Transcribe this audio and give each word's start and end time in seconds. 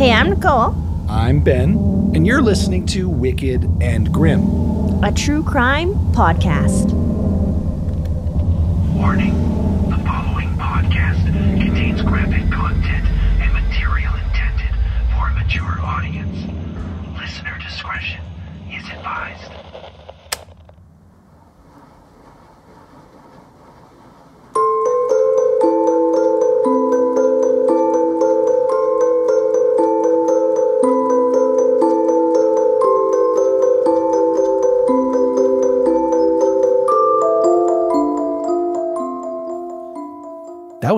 Hey, 0.00 0.12
I'm 0.12 0.30
Nicole, 0.30 0.74
I'm 1.10 1.40
Ben, 1.40 1.72
and 2.14 2.26
you're 2.26 2.40
listening 2.40 2.86
to 2.86 3.06
Wicked 3.06 3.68
and 3.82 4.10
Grim. 4.10 4.40
a 5.04 5.12
true 5.14 5.42
crime 5.42 5.92
podcast. 6.14 6.90
Warning. 8.94 9.39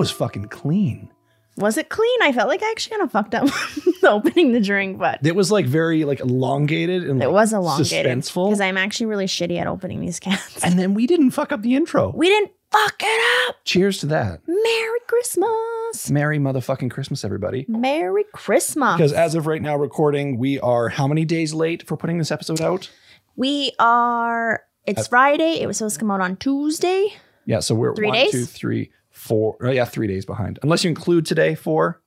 Was 0.03 0.11
fucking 0.11 0.45
clean. 0.45 1.09
Was 1.55 1.77
it 1.77 1.89
clean? 1.89 2.19
I 2.23 2.31
felt 2.31 2.47
like 2.49 2.63
I 2.63 2.71
actually 2.71 2.97
kind 2.97 3.03
of 3.03 3.11
fucked 3.11 3.35
up 3.35 3.47
opening 4.03 4.53
the 4.53 4.59
drink, 4.59 4.97
but 4.97 5.19
It 5.25 5.35
was 5.35 5.51
like 5.51 5.65
very 5.67 6.03
like 6.03 6.19
elongated 6.19 7.03
and 7.09 7.21
it 7.21 7.27
like, 7.27 7.33
was 7.33 7.53
elongated 7.53 8.05
suspenseful. 8.17 8.47
because 8.49 8.59
I'm 8.59 8.75
actually 8.77 9.05
really 9.05 9.27
shitty 9.27 9.59
at 9.59 9.67
opening 9.67 10.01
these 10.01 10.19
cans. 10.19 10.41
and 10.63 10.79
then 10.79 10.93
we 10.95 11.05
didn't 11.07 11.31
fuck 11.31 11.51
up 11.51 11.61
the 11.61 11.75
intro. 11.75 12.11
we 12.15 12.27
didn't 12.27 12.51
fuck 12.71 12.95
it 12.99 13.49
up. 13.49 13.57
Cheers 13.65 13.99
to 13.99 14.07
that. 14.07 14.41
Merry 14.47 14.99
Christmas. 15.07 16.09
Merry 16.09 16.39
motherfucking 16.39 16.89
Christmas, 16.89 17.23
everybody. 17.23 17.65
Merry 17.67 18.25
Christmas. 18.33 18.95
Because 18.97 19.13
as 19.13 19.35
of 19.35 19.45
right 19.45 19.61
now, 19.61 19.75
recording, 19.77 20.39
we 20.39 20.59
are 20.59 20.89
how 20.89 21.07
many 21.07 21.23
days 21.23 21.53
late 21.53 21.87
for 21.87 21.95
putting 21.97 22.17
this 22.17 22.31
episode 22.31 22.61
out? 22.61 22.89
we 23.35 23.71
are. 23.79 24.55
Uh, 24.55 24.57
It's 24.87 25.07
Friday. 25.07 25.61
It 25.61 25.67
was 25.67 25.77
supposed 25.77 25.95
to 25.95 25.99
come 25.99 26.11
out 26.11 26.19
on 26.21 26.35
Tuesday. 26.37 27.13
Yeah, 27.45 27.59
so 27.59 27.75
we're 27.75 27.93
Three 27.95 28.07
one, 28.07 28.15
days? 28.15 28.31
two, 28.31 28.45
three, 28.45 28.91
four. 29.13 29.55
Oh, 29.61 29.71
yeah, 29.71 29.85
three 29.85 30.07
days 30.07 30.25
behind. 30.25 30.59
Unless 30.63 30.83
you 30.83 30.89
include 30.89 31.25
today, 31.25 31.55
four. 31.55 32.01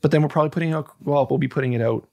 But 0.00 0.12
then 0.12 0.22
we're 0.22 0.28
probably 0.28 0.50
putting 0.50 0.72
out. 0.72 0.88
Well, 1.02 1.26
we'll 1.28 1.38
be 1.38 1.48
putting 1.48 1.72
it 1.72 1.80
out. 1.80 2.06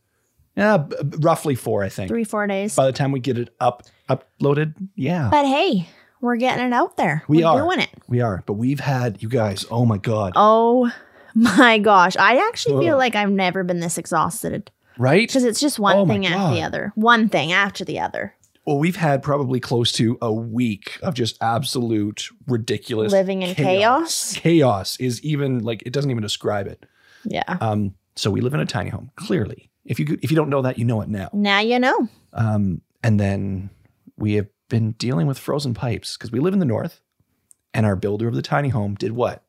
Yeah, 0.56 0.78
b- 0.78 0.96
roughly 1.20 1.56
four, 1.56 1.84
I 1.84 1.90
think. 1.90 2.10
Three, 2.10 2.23
four 2.23 2.48
days. 2.48 2.76
By 2.76 2.86
the 2.86 2.92
time 2.92 3.12
we 3.12 3.20
get 3.20 3.38
it 3.38 3.54
up, 3.60 3.84
uploaded, 4.10 4.73
yeah, 4.96 5.30
But 5.32 5.46
hey, 5.46 5.88
we're 6.20 6.36
getting 6.38 6.66
it 6.66 6.73
out 6.73 6.98
there. 6.98 7.23
we 7.28 7.44
we're 7.44 7.48
are 7.50 7.62
doing 7.62 7.80
it. 7.80 7.90
We 8.08 8.22
are. 8.22 8.44
But 8.46 8.54
we've 8.54 8.80
had 8.80 9.22
you 9.22 9.30
guys. 9.30 9.66
Oh 9.70 9.86
my 9.86 9.98
god! 9.98 10.34
Oh 10.36 10.92
my 11.36 11.80
gosh. 11.80 12.18
I 12.18 12.45
actually 12.48 12.86
feel 12.86 12.98
like 12.98 13.16
I've 13.16 13.32
never 13.32 13.64
been 13.64 13.80
this 13.80 13.98
exhausted 13.98 14.72
right? 14.98 15.28
because 15.28 15.44
it's 15.44 15.60
just 15.60 15.80
one 15.80 15.98
Oh 15.98 16.06
thing 16.06 16.26
after 16.26 16.56
the 16.56 16.64
other. 16.64 16.92
One 16.95 17.30
thing 17.30 17.52
after 17.54 17.86
the 17.86 18.00
other. 18.00 18.36
Well, 18.66 18.78
we've 18.78 18.95
had 18.95 19.23
probably 19.23 19.59
close 19.59 19.92
to 19.94 20.17
a 20.22 20.31
week 20.31 21.00
of 21.02 21.16
just 21.16 21.38
absolute 21.42 22.30
ridiculous 22.48 23.12
Living 23.12 23.42
in 23.42 23.56
chaos. 23.56 24.34
Chaos 24.34 24.98
is 25.00 25.22
even 25.23 25.64
like 25.64 25.81
it 25.86 25.94
doesn't 25.94 26.12
even 26.12 26.22
describe 26.22 26.67
it. 26.67 26.86
Yeah. 27.23 27.58
Um, 27.59 27.95
so 28.16 28.30
we 28.30 28.42
live 28.42 28.54
in 28.54 28.59
a 28.59 28.66
tiny 28.66 28.89
home. 28.89 29.09
Clearly, 29.16 29.72
if 29.86 30.00
you 30.00 30.20
if 30.22 30.30
you 30.30 30.36
don't 30.38 30.50
know 30.50 30.62
that, 30.62 30.78
you 30.78 30.86
know 30.86 31.02
it 31.02 31.09
now. 31.09 31.30
Now 31.34 31.59
you 31.59 31.80
know. 31.80 32.08
Um, 32.34 32.82
and 33.04 33.20
then 33.20 33.72
we 34.17 34.34
have 34.34 34.48
been 34.70 34.92
dealing 34.94 35.28
with 35.28 35.39
frozen 35.39 35.73
pipes 35.73 36.16
because 36.16 36.32
we 36.32 36.39
live 36.39 36.54
in 36.54 36.59
the 36.59 36.66
north, 36.66 37.02
and 37.73 37.86
our 37.86 37.95
builder 37.95 38.28
of 38.28 38.36
the 38.36 38.42
tiny 38.42 38.70
home 38.70 38.95
did 38.95 39.14
what? 39.14 39.44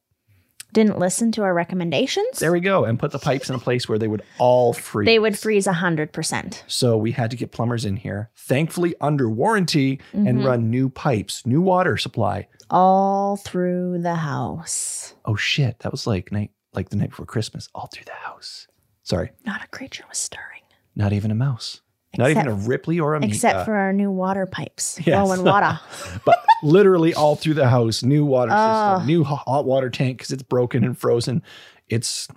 Didn't 0.72 0.98
listen 0.98 1.32
to 1.32 1.42
our 1.42 1.52
recommendations. 1.52 2.38
There 2.38 2.50
we 2.52 2.60
go, 2.60 2.84
and 2.84 2.98
put 2.98 3.10
the 3.12 3.18
pipes 3.18 3.50
in 3.50 3.54
a 3.56 3.58
place 3.58 3.88
where 3.88 3.98
they 3.98 4.08
would 4.08 4.22
all 4.38 4.72
freeze. 4.72 5.06
they 5.06 5.18
would 5.18 5.38
freeze 5.38 5.66
a 5.66 5.72
hundred 5.74 6.12
percent. 6.12 6.64
So 6.66 6.96
we 6.96 7.12
had 7.12 7.30
to 7.30 7.36
get 7.36 7.52
plumbers 7.52 7.84
in 7.84 7.96
here, 7.96 8.30
thankfully 8.36 8.94
under 9.00 9.28
warranty, 9.28 9.98
Mm-hmm. 10.14 10.26
and 10.26 10.44
run 10.44 10.70
new 10.70 10.88
pipes, 10.88 11.44
new 11.46 11.60
water 11.60 11.96
supply. 11.98 12.48
All 12.70 13.36
through 13.36 13.98
the 14.02 14.14
house. 14.14 15.14
Oh 15.26 15.36
shit, 15.36 15.80
that 15.80 15.92
was 15.92 16.06
like 16.06 16.32
night, 16.32 16.52
like 16.72 16.88
the 16.88 16.96
night 16.96 17.10
before 17.10 17.26
Christmas, 17.26 17.68
all 17.74 17.88
through 17.92 18.04
the 18.06 18.12
house. 18.12 18.66
Sorry, 19.02 19.30
Not 19.44 19.62
a 19.64 19.68
creature 19.68 20.04
was 20.08 20.18
stirring. 20.18 20.62
not 20.96 21.12
even 21.12 21.30
a 21.30 21.34
mouse, 21.34 21.80
not 22.18 22.30
even 22.30 22.46
a 22.46 22.54
Ripley 22.54 23.00
or 23.00 23.14
a 23.14 23.24
Except 23.24 23.56
Mika. 23.56 23.64
for 23.64 23.74
our 23.74 23.92
new 23.92 24.10
water 24.10 24.46
pipes. 24.46 24.98
Yes. 25.06 25.24
Flowing 25.26 25.44
water. 25.44 25.78
but 26.24 26.44
literally 26.62 27.14
all 27.14 27.36
through 27.36 27.54
the 27.54 27.68
house, 27.68 28.02
new 28.02 28.24
water 28.24 28.52
Oh. 28.54 28.96
system, 28.98 29.06
new 29.06 29.24
hot 29.24 29.64
water 29.64 29.90
tank 29.90 30.18
because 30.18 30.30
it's 30.32 30.42
broken 30.42 30.84
and 30.84 30.96
frozen. 30.98 31.42
It's 31.88 32.28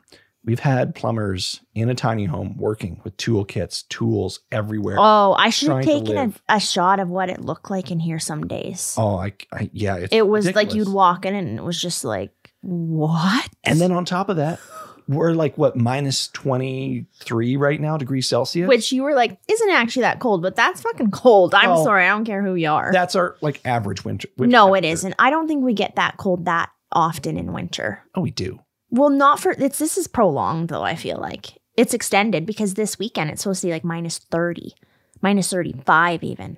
we've 0.44 0.60
had 0.60 0.94
plumbers 0.96 1.62
in 1.74 1.90
a 1.90 1.96
tiny 1.96 2.26
home 2.26 2.56
working 2.58 3.02
with 3.04 3.18
toolkits, 3.18 3.88
tools 3.90 4.42
everywhere. 4.52 4.96
Oh, 5.00 5.36
I 5.38 5.50
should 5.50 5.70
have 5.70 5.84
taken 5.84 6.18
a, 6.18 6.56
a 6.56 6.60
shot 6.60 7.00
of 7.00 7.10
what 7.10 7.30
it 7.30 7.42
looked 7.42 7.70
like 7.72 7.90
in 7.92 8.00
here 8.00 8.20
some 8.20 8.46
days. 8.48 8.96
Oh, 8.98 9.18
I, 9.18 9.34
I 9.52 9.70
yeah, 9.74 9.96
it's 9.98 10.14
it 10.14 10.28
was 10.28 10.54
like 10.56 10.74
you'd 10.74 10.90
walk 10.90 11.26
in 11.26 11.34
and 11.36 11.58
it 11.58 11.64
was 11.64 11.82
just 11.82 12.06
like, 12.06 12.32
what? 12.62 13.50
And 13.64 13.82
then 13.82 13.92
on 13.92 14.06
top 14.06 14.30
of 14.30 14.38
that, 14.38 14.60
we're 15.08 15.34
like 15.34 15.58
what 15.58 15.76
minus 15.76 16.28
twenty 16.30 17.06
three 17.20 17.58
right 17.58 17.80
now 17.80 17.98
degrees 17.98 18.28
Celsius. 18.28 18.68
Which 18.68 18.92
you 18.92 19.04
were 19.04 19.14
like, 19.14 19.38
isn't 19.48 19.70
actually 19.70 20.02
that 20.04 20.20
cold, 20.20 20.42
but 20.42 20.56
that's 20.56 20.82
fucking 20.82 21.12
cold. 21.12 21.54
I'm 21.54 21.70
Oh. 21.72 21.84
sorry. 21.84 22.06
I 22.06 22.10
don't 22.10 22.26
care 22.26 22.42
who 22.44 22.56
you 22.56 22.70
are. 22.70 22.92
that's 22.92 23.16
our 23.16 23.36
like 23.42 23.62
average 23.66 24.04
winter. 24.06 24.28
winter 24.38 24.52
no, 24.52 24.74
it 24.74 24.78
temperature. 24.82 24.94
isn't. 24.94 25.16
I 25.20 25.30
don't 25.30 25.48
think 25.48 25.64
we 25.64 25.74
get 25.74 25.96
that 25.96 26.18
cold 26.18 26.46
that 26.46 26.70
often 26.92 27.38
in 27.38 27.54
winter. 27.54 28.04
Oh, 28.16 28.22
we 28.22 28.32
do. 28.32 28.60
Well, 28.90 29.10
not 29.10 29.40
for 29.40 29.52
it's 29.52 29.80
this 29.80 29.98
is 29.98 30.08
prolonged 30.08 30.70
though, 30.70 30.84
I 30.84 30.96
feel 30.96 31.18
like. 31.20 31.58
It's 31.78 31.94
extended 31.94 32.46
because 32.46 32.76
this 32.76 32.98
weekend 32.98 33.30
it's 33.32 33.42
supposed 33.44 33.62
to 33.62 33.68
be 33.68 33.74
like 33.74 33.84
minus 33.84 34.18
30, 34.20 34.74
minus 35.22 35.50
35 35.52 36.24
even. 36.24 36.58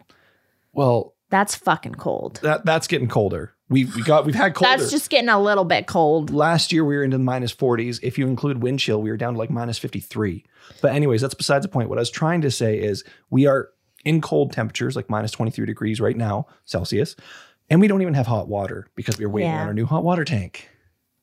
Well, 0.74 1.16
That's 1.30 1.56
fucking 1.56 1.96
cold. 1.96 2.40
that 2.44 2.66
that's 2.66 2.88
getting 2.88 3.08
colder. 3.08 3.54
We 3.70 3.86
we 3.86 4.02
got 4.04 4.26
we've 4.26 4.36
had 4.36 4.56
colder. 4.56 4.78
That's 4.78 4.92
just 4.92 5.10
getting 5.10 5.30
a 5.30 5.42
little 5.42 5.66
bit 5.66 5.88
cold. 5.88 6.30
last 6.32 6.72
year 6.72 6.86
we 6.86 6.96
were 6.96 7.04
into 7.04 7.18
the 7.18 7.24
minus 7.24 7.54
40s. 7.54 8.00
If 8.02 8.18
you 8.18 8.26
include 8.28 8.64
wind 8.64 8.80
chill, 8.80 9.02
we 9.02 9.10
were 9.10 9.18
down 9.18 9.34
to 9.34 9.40
like 9.40 9.50
minus 9.50 9.78
53. 9.78 10.46
But 10.82 10.94
anyways, 10.94 11.22
that's 11.22 11.34
besides 11.34 11.66
the 11.66 11.70
point. 11.70 11.90
What 11.90 11.98
I 11.98 12.02
was 12.02 12.10
trying 12.10 12.42
to 12.42 12.52
say 12.52 12.80
is 12.80 13.04
we 13.30 13.46
are 13.46 13.70
in 14.06 14.22
cold 14.22 14.54
temperatures, 14.54 14.96
like 14.96 15.10
minus 15.10 15.32
23 15.32 15.66
degrees 15.66 16.00
right 16.00 16.16
now, 16.16 16.48
Celsius, 16.66 17.16
and 17.70 17.82
we 17.82 17.88
don't 17.90 18.02
even 18.02 18.14
have 18.14 18.28
hot 18.28 18.48
water 18.48 18.88
because 18.96 19.18
we 19.18 19.26
are 19.26 19.30
waiting 19.30 19.50
Yeah. 19.52 19.62
on 19.62 19.68
our 19.68 19.74
new 19.74 19.86
hot 19.86 20.04
water 20.04 20.24
tank. 20.24 20.70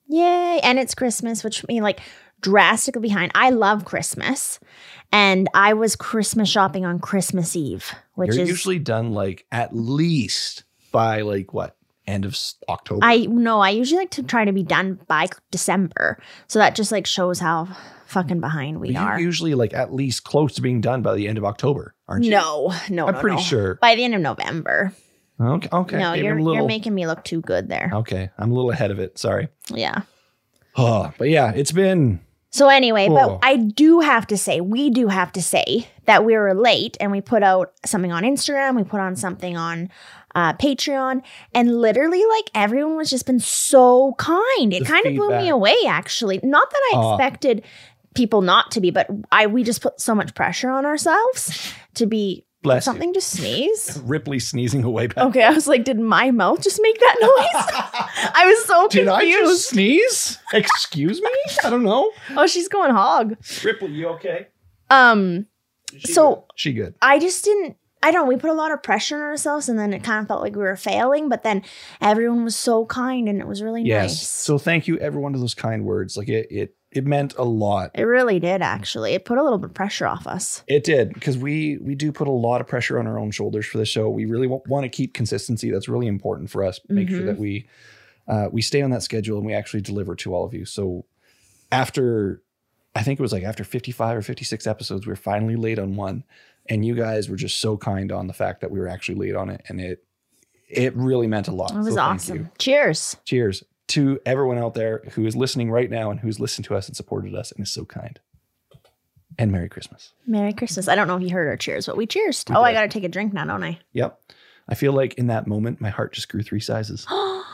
Yay. 0.06 0.61
And 0.62 0.78
it's 0.78 0.94
Christmas, 0.94 1.43
which 1.43 1.66
mean 1.66 1.82
like 1.82 2.00
drastically 2.43 3.00
behind. 3.00 3.32
I 3.34 3.50
love 3.50 3.87
Christmas. 3.87 4.61
And 5.11 5.49
I 5.55 5.72
was 5.72 5.97
Christmas 5.97 6.49
shopping 6.49 6.84
on 6.84 6.99
Christmas 6.99 7.56
Eve, 7.56 7.91
which 8.15 8.34
You're 8.34 8.43
is 8.43 8.49
usually 8.50 8.78
done 8.78 9.12
like 9.12 9.47
at 9.50 9.75
least 9.75 10.65
by 10.93 11.22
like 11.22 11.55
what 11.55 11.76
end 12.06 12.25
of 12.25 12.38
October. 12.69 13.00
I 13.03 13.26
no, 13.26 13.60
I 13.60 13.70
usually 13.70 14.00
like 14.00 14.10
to 14.10 14.22
try 14.22 14.44
to 14.44 14.53
be 14.53 14.62
done 14.62 14.98
by 15.06 15.28
December. 15.50 16.19
So 16.47 16.59
that 16.59 16.75
just 16.75 16.92
like 16.92 17.06
shows 17.06 17.38
how 17.38 17.69
fucking 18.06 18.41
behind 18.41 18.81
we 18.81 18.97
are. 18.97 19.19
You're 19.19 19.26
usually 19.26 19.54
like 19.54 19.75
at 19.75 19.92
least 19.92 20.25
close 20.25 20.54
to 20.54 20.62
being 20.62 20.81
done 20.81 21.03
by 21.03 21.14
the 21.14 21.28
end 21.28 21.38
of 21.38 21.44
October, 21.44 21.94
aren't 22.09 22.25
you? 22.25 22.31
No, 22.31 22.72
no, 22.91 23.06
I'm 23.09 23.14
no, 23.14 23.20
pretty 23.20 23.37
no. 23.37 23.43
sure. 23.43 23.75
By 23.76 23.94
the 23.94 24.04
end 24.04 24.14
of 24.14 24.20
November. 24.20 24.93
Okay. 25.41 25.69
Okay. 25.72 25.98
no, 25.98 26.12
maybe 26.12 26.26
you're 26.26 26.37
little, 26.37 26.54
you're 26.54 26.66
making 26.66 26.94
me 26.94 27.06
look 27.06 27.25
too 27.25 27.41
good 27.41 27.69
there. 27.69 27.91
Okay. 27.93 28.31
I'm 28.38 28.53
a 28.53 28.54
little 28.54 28.70
ahead 28.70 28.91
of 28.91 29.00
it. 29.00 29.19
Sorry. 29.19 29.48
Yeah. 29.69 30.03
Oh, 30.76 31.12
but 31.19 31.28
yeah, 31.28 31.53
it's 31.54 31.72
been 31.72 32.20
So 32.54 32.69
anyway, 32.69 33.09
Oh. 33.10 33.15
but 33.15 33.38
I 33.42 33.56
do 33.56 33.98
have 33.98 34.28
to 34.28 34.37
say, 34.37 34.60
we 34.60 34.88
do 34.88 35.09
have 35.09 35.32
to 35.32 35.42
say 35.42 35.88
that 36.06 36.25
we 36.25 36.37
were 36.37 36.54
late 36.54 36.97
and 37.00 37.10
we 37.10 37.20
put 37.20 37.42
out 37.42 37.72
something 37.84 38.12
on 38.12 38.22
Instagram, 38.22 38.76
we 38.76 38.84
put 38.84 39.00
on 39.00 39.16
something 39.16 39.56
on 39.56 39.88
uh, 40.37 40.53
Patreon, 40.53 41.22
and 41.53 41.81
literally 41.81 42.22
like 42.25 42.44
everyone 42.54 42.97
was 42.97 43.10
just 43.10 43.26
been 43.26 43.41
so 43.41 44.14
kind. 44.19 44.73
It 44.73 44.84
The 44.84 44.84
kind 44.84 45.05
of 45.05 45.17
blew 45.17 45.31
me 45.31 45.49
away 45.49 45.75
actually. 45.88 46.38
Not 46.44 46.70
that 46.70 46.82
I 46.93 46.96
Ah. 46.96 47.14
expected 47.14 47.64
people 48.14 48.40
not 48.40 48.70
to 48.70 48.81
be, 48.81 48.93
but 48.93 49.08
I 49.32 49.49
we 49.49 49.64
just 49.64 49.81
put 49.82 50.00
so 50.00 50.14
much 50.14 50.32
pressure 50.37 50.70
on 50.70 50.87
ourselves 50.87 51.73
to 51.94 52.06
be 52.06 52.44
bless 52.64 52.82
you. 52.82 52.93
something 52.93 53.12
to 53.14 53.20
sneeze. 53.20 54.00
Ripley 54.05 54.40
sneezing 54.40 54.82
away 54.82 55.06
back. 55.06 55.19
Okay, 55.26 55.44
I 55.44 55.50
was 55.50 55.69
like, 55.69 55.84
did 55.84 56.00
my 56.00 56.32
mouth 56.32 56.61
just 56.62 56.81
make 56.82 56.99
that 56.99 57.16
noise? 57.20 58.31
I 58.34 58.46
was 58.46 58.64
so 58.64 58.82
confused. 58.88 58.93
Did 58.93 59.08
I 59.08 59.20
confused. 59.20 59.50
just 59.52 59.69
sneeze? 59.70 60.38
Excuse 60.52 61.20
me? 61.22 61.31
I 61.64 61.70
don't 61.70 61.84
know. 61.84 62.11
Oh, 62.37 62.46
she's 62.49 62.69
going 62.69 62.90
hog. 62.90 63.37
Ripley, 63.62 63.93
you 63.93 64.08
okay? 64.08 64.49
Um, 64.90 65.46
She 65.96 66.12
So- 66.12 66.34
good. 66.34 66.43
she 66.56 66.72
good. 66.72 66.94
I 67.00 67.19
just 67.20 67.44
didn't. 67.44 67.76
I 68.02 68.11
don't. 68.11 68.25
know, 68.25 68.28
We 68.28 68.37
put 68.37 68.50
a 68.50 68.55
lot 68.55 68.70
of 68.70 68.82
pressure 68.82 69.17
on 69.17 69.22
ourselves, 69.22 69.70
and 69.70 69.78
then 69.78 69.94
it 69.94 70.02
kind 70.05 70.20
of 70.20 70.28
felt 70.28 70.43
like 70.43 70.55
we 70.55 70.60
were 70.62 70.76
failing. 70.76 71.31
But 71.31 71.43
then 71.43 71.62
everyone 72.02 72.44
was 72.44 72.55
so 72.55 72.84
kind, 72.84 73.31
and 73.31 73.40
it 73.40 73.46
was 73.46 73.62
really 73.62 73.82
Yes. 73.82 74.10
nice. 74.10 74.28
So 74.28 74.58
thank 74.58 74.87
you 74.87 74.99
everyone 74.99 75.32
to 75.32 75.38
those 75.38 75.55
kind 75.55 75.87
words. 75.87 76.14
Like 76.17 76.28
it 76.28 76.49
it 76.50 76.75
it 76.94 77.05
meant 77.05 77.35
a 77.37 77.44
lot. 77.44 77.91
it 77.94 78.05
really 78.05 78.38
did. 78.38 78.62
Actually, 78.62 79.12
it 79.14 79.25
put 79.25 79.37
a 79.38 79.43
little 79.43 79.58
bit 79.58 79.70
of 79.70 79.75
pressure 79.75 80.06
off 80.06 80.26
us. 80.26 80.62
It 80.69 80.85
did 80.85 81.12
because 81.14 81.37
we 81.37 81.79
we 81.79 81.94
do 81.94 82.12
put 82.12 82.29
a 82.29 82.31
lot 82.32 82.61
of 82.61 82.67
pressure 82.67 82.99
on 82.99 83.06
our 83.06 83.19
own 83.19 83.31
shoulders 83.31 83.67
for 83.67 83.79
the 83.79 83.87
show. 83.87 84.08
We 84.08 84.25
really 84.26 84.46
want 84.46 84.85
to 84.85 84.88
keep 84.88 85.12
consistency. 85.14 85.70
That's 85.70 85.88
really 85.88 86.06
important 86.06 86.50
for 86.50 86.62
us. 86.64 86.81
Make 86.88 87.08
sure 87.08 87.20
Mhm. 87.23 87.26
that 87.26 87.38
we 87.38 87.67
uh, 88.29 88.49
we 88.52 88.62
stay 88.62 88.81
on 88.82 88.91
that 88.91 89.02
schedule 89.02 89.37
and 89.37 89.46
we 89.46 89.52
actually 89.52 89.82
deliver 89.82 90.14
to 90.17 90.35
all 90.35 90.44
of 90.46 90.55
you. 90.55 90.64
So 90.64 91.05
after 91.73 92.43
I 92.94 93.02
think 93.02 93.19
it 93.19 93.23
was 93.23 93.32
like 93.32 93.43
after 93.43 93.64
55 93.64 94.19
or 94.19 94.23
56 94.23 94.67
episodes, 94.67 95.06
we 95.06 95.11
were 95.11 95.17
finally 95.17 95.56
late 95.56 95.79
on 95.79 95.96
one. 95.96 96.25
And 96.69 96.87
you 96.87 96.94
guys 96.94 97.29
were 97.29 97.37
just 97.37 97.61
so 97.61 97.76
kind 97.76 98.11
on 98.12 98.26
the 98.29 98.32
fact 98.32 98.61
that 98.62 98.70
we 98.70 98.79
were 98.79 98.88
actually 98.88 99.17
late 99.17 99.35
on 99.35 99.50
it. 99.50 99.62
And 99.69 99.81
it 99.81 100.05
it 100.69 100.94
really 100.96 101.26
meant 101.26 101.49
a 101.49 101.52
lot. 101.52 101.73
It 101.73 101.79
was 101.79 101.94
So 101.94 102.00
awesome. 102.00 102.50
Cheers. 102.58 103.17
Cheers 103.25 103.64
to 103.88 104.19
everyone 104.25 104.58
out 104.58 104.75
there 104.75 105.02
who 105.12 105.26
is 105.26 105.36
listening 105.36 105.70
right 105.70 105.90
now 105.90 106.10
and 106.10 106.20
who's 106.20 106.40
listened 106.40 106.64
to 106.66 106.75
us 106.75 106.88
and 106.88 106.96
supported 106.96 107.34
us 107.34 107.52
and 107.52 107.62
is 107.64 107.72
so 107.72 107.84
kind. 107.84 108.19
And 109.38 109.50
Merry 109.50 109.69
Christmas. 109.69 110.12
Merry 110.26 110.52
Christmas. 110.52 110.86
I 110.88 110.94
don't 110.94 111.08
know 111.08 111.16
if 111.16 111.22
you 111.22 111.31
heard 111.31 111.48
our 111.48 111.56
cheers, 111.56 111.86
but 111.86 111.96
we 111.96 112.06
cheers. 112.06 112.44
Oh, 112.50 112.62
I 112.62 112.72
got 112.72 112.82
to 112.82 112.88
take 112.88 113.02
a 113.04 113.08
drink 113.08 113.32
now, 113.32 113.44
don't 113.44 113.64
I? 113.64 113.81
Yep. 113.92 114.20
I 114.69 114.75
feel 114.75 114.92
like 114.92 115.14
in 115.14 115.26
that 115.26 115.46
moment, 115.46 115.81
my 115.81 115.90
heart 115.90 116.12
just 116.12 116.28
grew 116.28 116.42
three 116.42 116.60
sizes. 116.60 117.06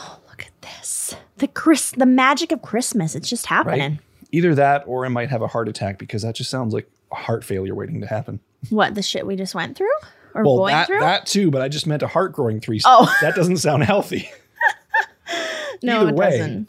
Oh, 0.00 0.20
look 0.28 0.42
at 0.46 0.52
this. 0.62 1.16
The 1.38 1.48
Chris 1.48 1.90
the 1.90 2.06
magic 2.06 2.52
of 2.52 2.62
Christmas. 2.62 3.16
It's 3.16 3.28
just 3.28 3.46
happening. 3.46 3.98
Either 4.30 4.54
that 4.54 4.84
or 4.86 5.04
I 5.04 5.08
might 5.08 5.28
have 5.30 5.42
a 5.42 5.48
heart 5.48 5.68
attack 5.68 5.98
because 5.98 6.22
that 6.22 6.36
just 6.36 6.50
sounds 6.50 6.72
like 6.72 6.88
a 7.10 7.16
heart 7.16 7.42
failure 7.42 7.74
waiting 7.74 8.00
to 8.02 8.06
happen. 8.06 8.38
What, 8.70 8.94
the 8.94 9.02
shit 9.02 9.26
we 9.26 9.34
just 9.34 9.54
went 9.54 9.76
through? 9.76 9.86
Or 10.34 10.44
Well, 10.44 10.56
going 10.58 10.74
that, 10.74 10.86
through? 10.86 11.00
that 11.00 11.26
too, 11.26 11.50
but 11.50 11.62
I 11.62 11.68
just 11.68 11.86
meant 11.86 12.02
a 12.02 12.06
heart 12.08 12.32
growing 12.32 12.60
three 12.60 12.80
Oh. 12.84 13.06
sizes. 13.06 13.20
That 13.22 13.34
doesn't 13.34 13.56
sound 13.58 13.82
healthy. 13.84 14.28
no, 15.82 16.00
either 16.00 16.10
it 16.10 16.14
way. 16.16 16.30
doesn't. 16.38 16.68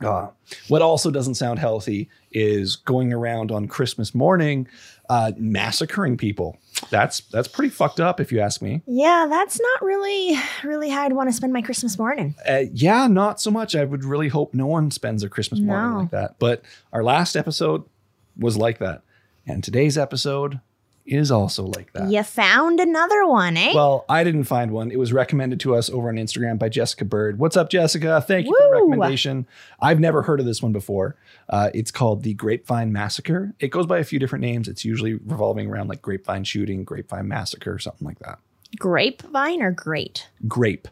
Uh, 0.00 0.28
what 0.68 0.80
also 0.80 1.10
doesn't 1.10 1.34
sound 1.34 1.58
healthy 1.58 2.08
is 2.30 2.76
going 2.76 3.12
around 3.12 3.50
on 3.50 3.66
Christmas 3.66 4.14
morning 4.14 4.68
uh, 5.10 5.32
massacring 5.36 6.16
people. 6.16 6.56
That's 6.90 7.18
that's 7.32 7.48
pretty 7.48 7.70
fucked 7.70 7.98
up 7.98 8.20
if 8.20 8.30
you 8.30 8.38
ask 8.38 8.62
me. 8.62 8.80
Yeah, 8.86 9.26
that's 9.28 9.58
not 9.60 9.82
really 9.82 10.38
really 10.62 10.88
how 10.88 11.02
I'd 11.02 11.14
want 11.14 11.28
to 11.28 11.32
spend 11.32 11.52
my 11.52 11.62
Christmas 11.62 11.98
morning. 11.98 12.36
Uh, 12.48 12.64
yeah, 12.72 13.08
not 13.08 13.40
so 13.40 13.50
much. 13.50 13.74
I 13.74 13.84
would 13.84 14.04
really 14.04 14.28
hope 14.28 14.54
no 14.54 14.66
one 14.68 14.92
spends 14.92 15.22
their 15.22 15.30
Christmas 15.30 15.58
morning 15.58 15.90
No. 15.90 15.98
like 16.02 16.10
that. 16.10 16.38
But 16.38 16.62
our 16.92 17.02
last 17.02 17.34
episode 17.36 17.82
was 18.38 18.56
like 18.56 18.78
that. 18.78 19.02
And 19.48 19.64
today's 19.64 19.98
episode 19.98 20.60
is 21.08 21.30
also 21.30 21.64
like 21.64 21.92
that. 21.94 22.10
You 22.10 22.22
found 22.22 22.80
another 22.80 23.26
one, 23.26 23.56
eh? 23.56 23.72
Well, 23.74 24.04
I 24.08 24.24
didn't 24.24 24.44
find 24.44 24.70
one. 24.70 24.90
It 24.90 24.98
was 24.98 25.12
recommended 25.12 25.58
to 25.60 25.74
us 25.74 25.88
over 25.88 26.08
on 26.08 26.16
Instagram 26.16 26.58
by 26.58 26.68
Jessica 26.68 27.04
Bird. 27.04 27.38
What's 27.38 27.56
up, 27.56 27.70
Jessica? 27.70 28.20
Thank 28.20 28.46
you 28.46 28.56
for 28.56 28.66
the 28.66 28.72
recommendation. 28.72 29.46
I've 29.80 30.00
never 30.00 30.22
heard 30.22 30.40
of 30.40 30.46
this 30.46 30.62
one 30.62 30.72
before. 30.72 31.16
Uh, 31.48 31.70
it's 31.72 31.90
called 31.90 32.22
the 32.22 32.34
Grapevine 32.34 32.92
Massacre. 32.92 33.54
It 33.58 33.68
goes 33.68 33.86
by 33.86 33.98
a 33.98 34.04
few 34.04 34.18
different 34.18 34.42
names. 34.42 34.68
It's 34.68 34.84
usually 34.84 35.14
revolving 35.14 35.68
around 35.68 35.88
like 35.88 36.02
grapevine 36.02 36.44
shooting, 36.44 36.84
grapevine 36.84 37.26
massacre, 37.26 37.78
something 37.78 38.06
like 38.06 38.18
that. 38.18 38.38
Grapevine 38.78 39.62
or 39.62 39.70
great? 39.70 40.28
Grape. 40.46 40.88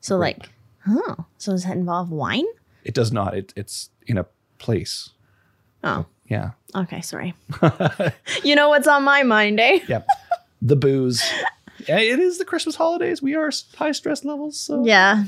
So 0.00 0.16
like, 0.16 0.48
oh, 0.88 1.26
so 1.36 1.52
does 1.52 1.64
that 1.64 1.76
involve 1.76 2.10
wine? 2.10 2.46
It 2.84 2.94
does 2.94 3.12
not. 3.12 3.34
It, 3.34 3.52
it's 3.54 3.90
in 4.06 4.16
a 4.16 4.26
place. 4.58 5.10
Oh, 5.84 6.06
Yeah. 6.28 6.50
okay, 6.74 7.00
sorry. 7.00 7.34
you 8.44 8.54
know 8.54 8.68
what's 8.68 8.86
on 8.86 9.02
my 9.02 9.22
mind, 9.22 9.60
eh? 9.60 9.80
Yep. 9.88 10.06
the 10.62 10.76
booze. 10.76 11.22
It 11.80 12.18
is 12.18 12.38
the 12.38 12.44
Christmas 12.44 12.76
holidays. 12.76 13.22
We 13.22 13.34
are 13.34 13.50
high 13.76 13.92
stress 13.92 14.24
levels. 14.24 14.58
So 14.58 14.84
Yeah. 14.84 15.24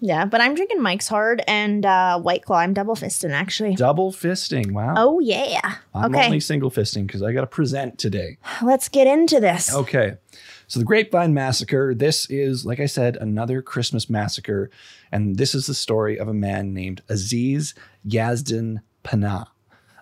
Yeah, 0.00 0.26
but 0.26 0.42
I'm 0.42 0.54
drinking 0.54 0.82
Mike's 0.82 1.08
Hard 1.08 1.42
and 1.48 1.86
uh, 1.86 2.20
White 2.20 2.44
Claw. 2.44 2.58
I'm 2.58 2.74
double 2.74 2.94
fisting 2.94 3.32
actually. 3.32 3.74
double 3.74 4.12
fisting. 4.12 4.72
Wow. 4.72 4.94
Oh 4.96 5.20
yeah. 5.20 5.76
I'm 5.94 6.14
okay, 6.14 6.26
only 6.26 6.40
single 6.40 6.70
fisting 6.70 7.06
because 7.06 7.22
I 7.22 7.32
got 7.32 7.40
to 7.40 7.46
present 7.46 7.98
today. 7.98 8.36
let's 8.62 8.88
get 8.88 9.06
into 9.06 9.40
this. 9.40 9.74
Okay. 9.74 10.16
So 10.68 10.80
the 10.80 10.84
Grapevine 10.84 11.32
Massacre, 11.32 11.94
this 11.94 12.28
is, 12.28 12.66
like 12.66 12.80
I 12.80 12.86
said, 12.86 13.16
another 13.16 13.62
Christmas 13.62 14.10
massacre. 14.10 14.70
And 15.12 15.36
this 15.36 15.54
is 15.54 15.66
the 15.66 15.74
story 15.74 16.18
of 16.18 16.26
a 16.28 16.34
man 16.34 16.74
named 16.74 17.02
Aziz 17.08 17.72
Yazdin 18.06 18.80
Panah, 19.04 19.46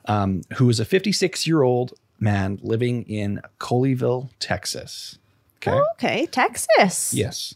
um, 0.07 0.43
who 0.55 0.69
is 0.69 0.81
a 0.81 0.85
56 0.85 1.47
year 1.47 1.63
old 1.63 1.95
man 2.21 2.59
living 2.63 3.03
in 3.05 3.41
Colleyville, 3.59 4.31
Texas. 4.39 5.19
Okay. 5.59 5.81
Okay, 5.95 6.27
Texas. 6.27 7.15
Yes. 7.15 7.55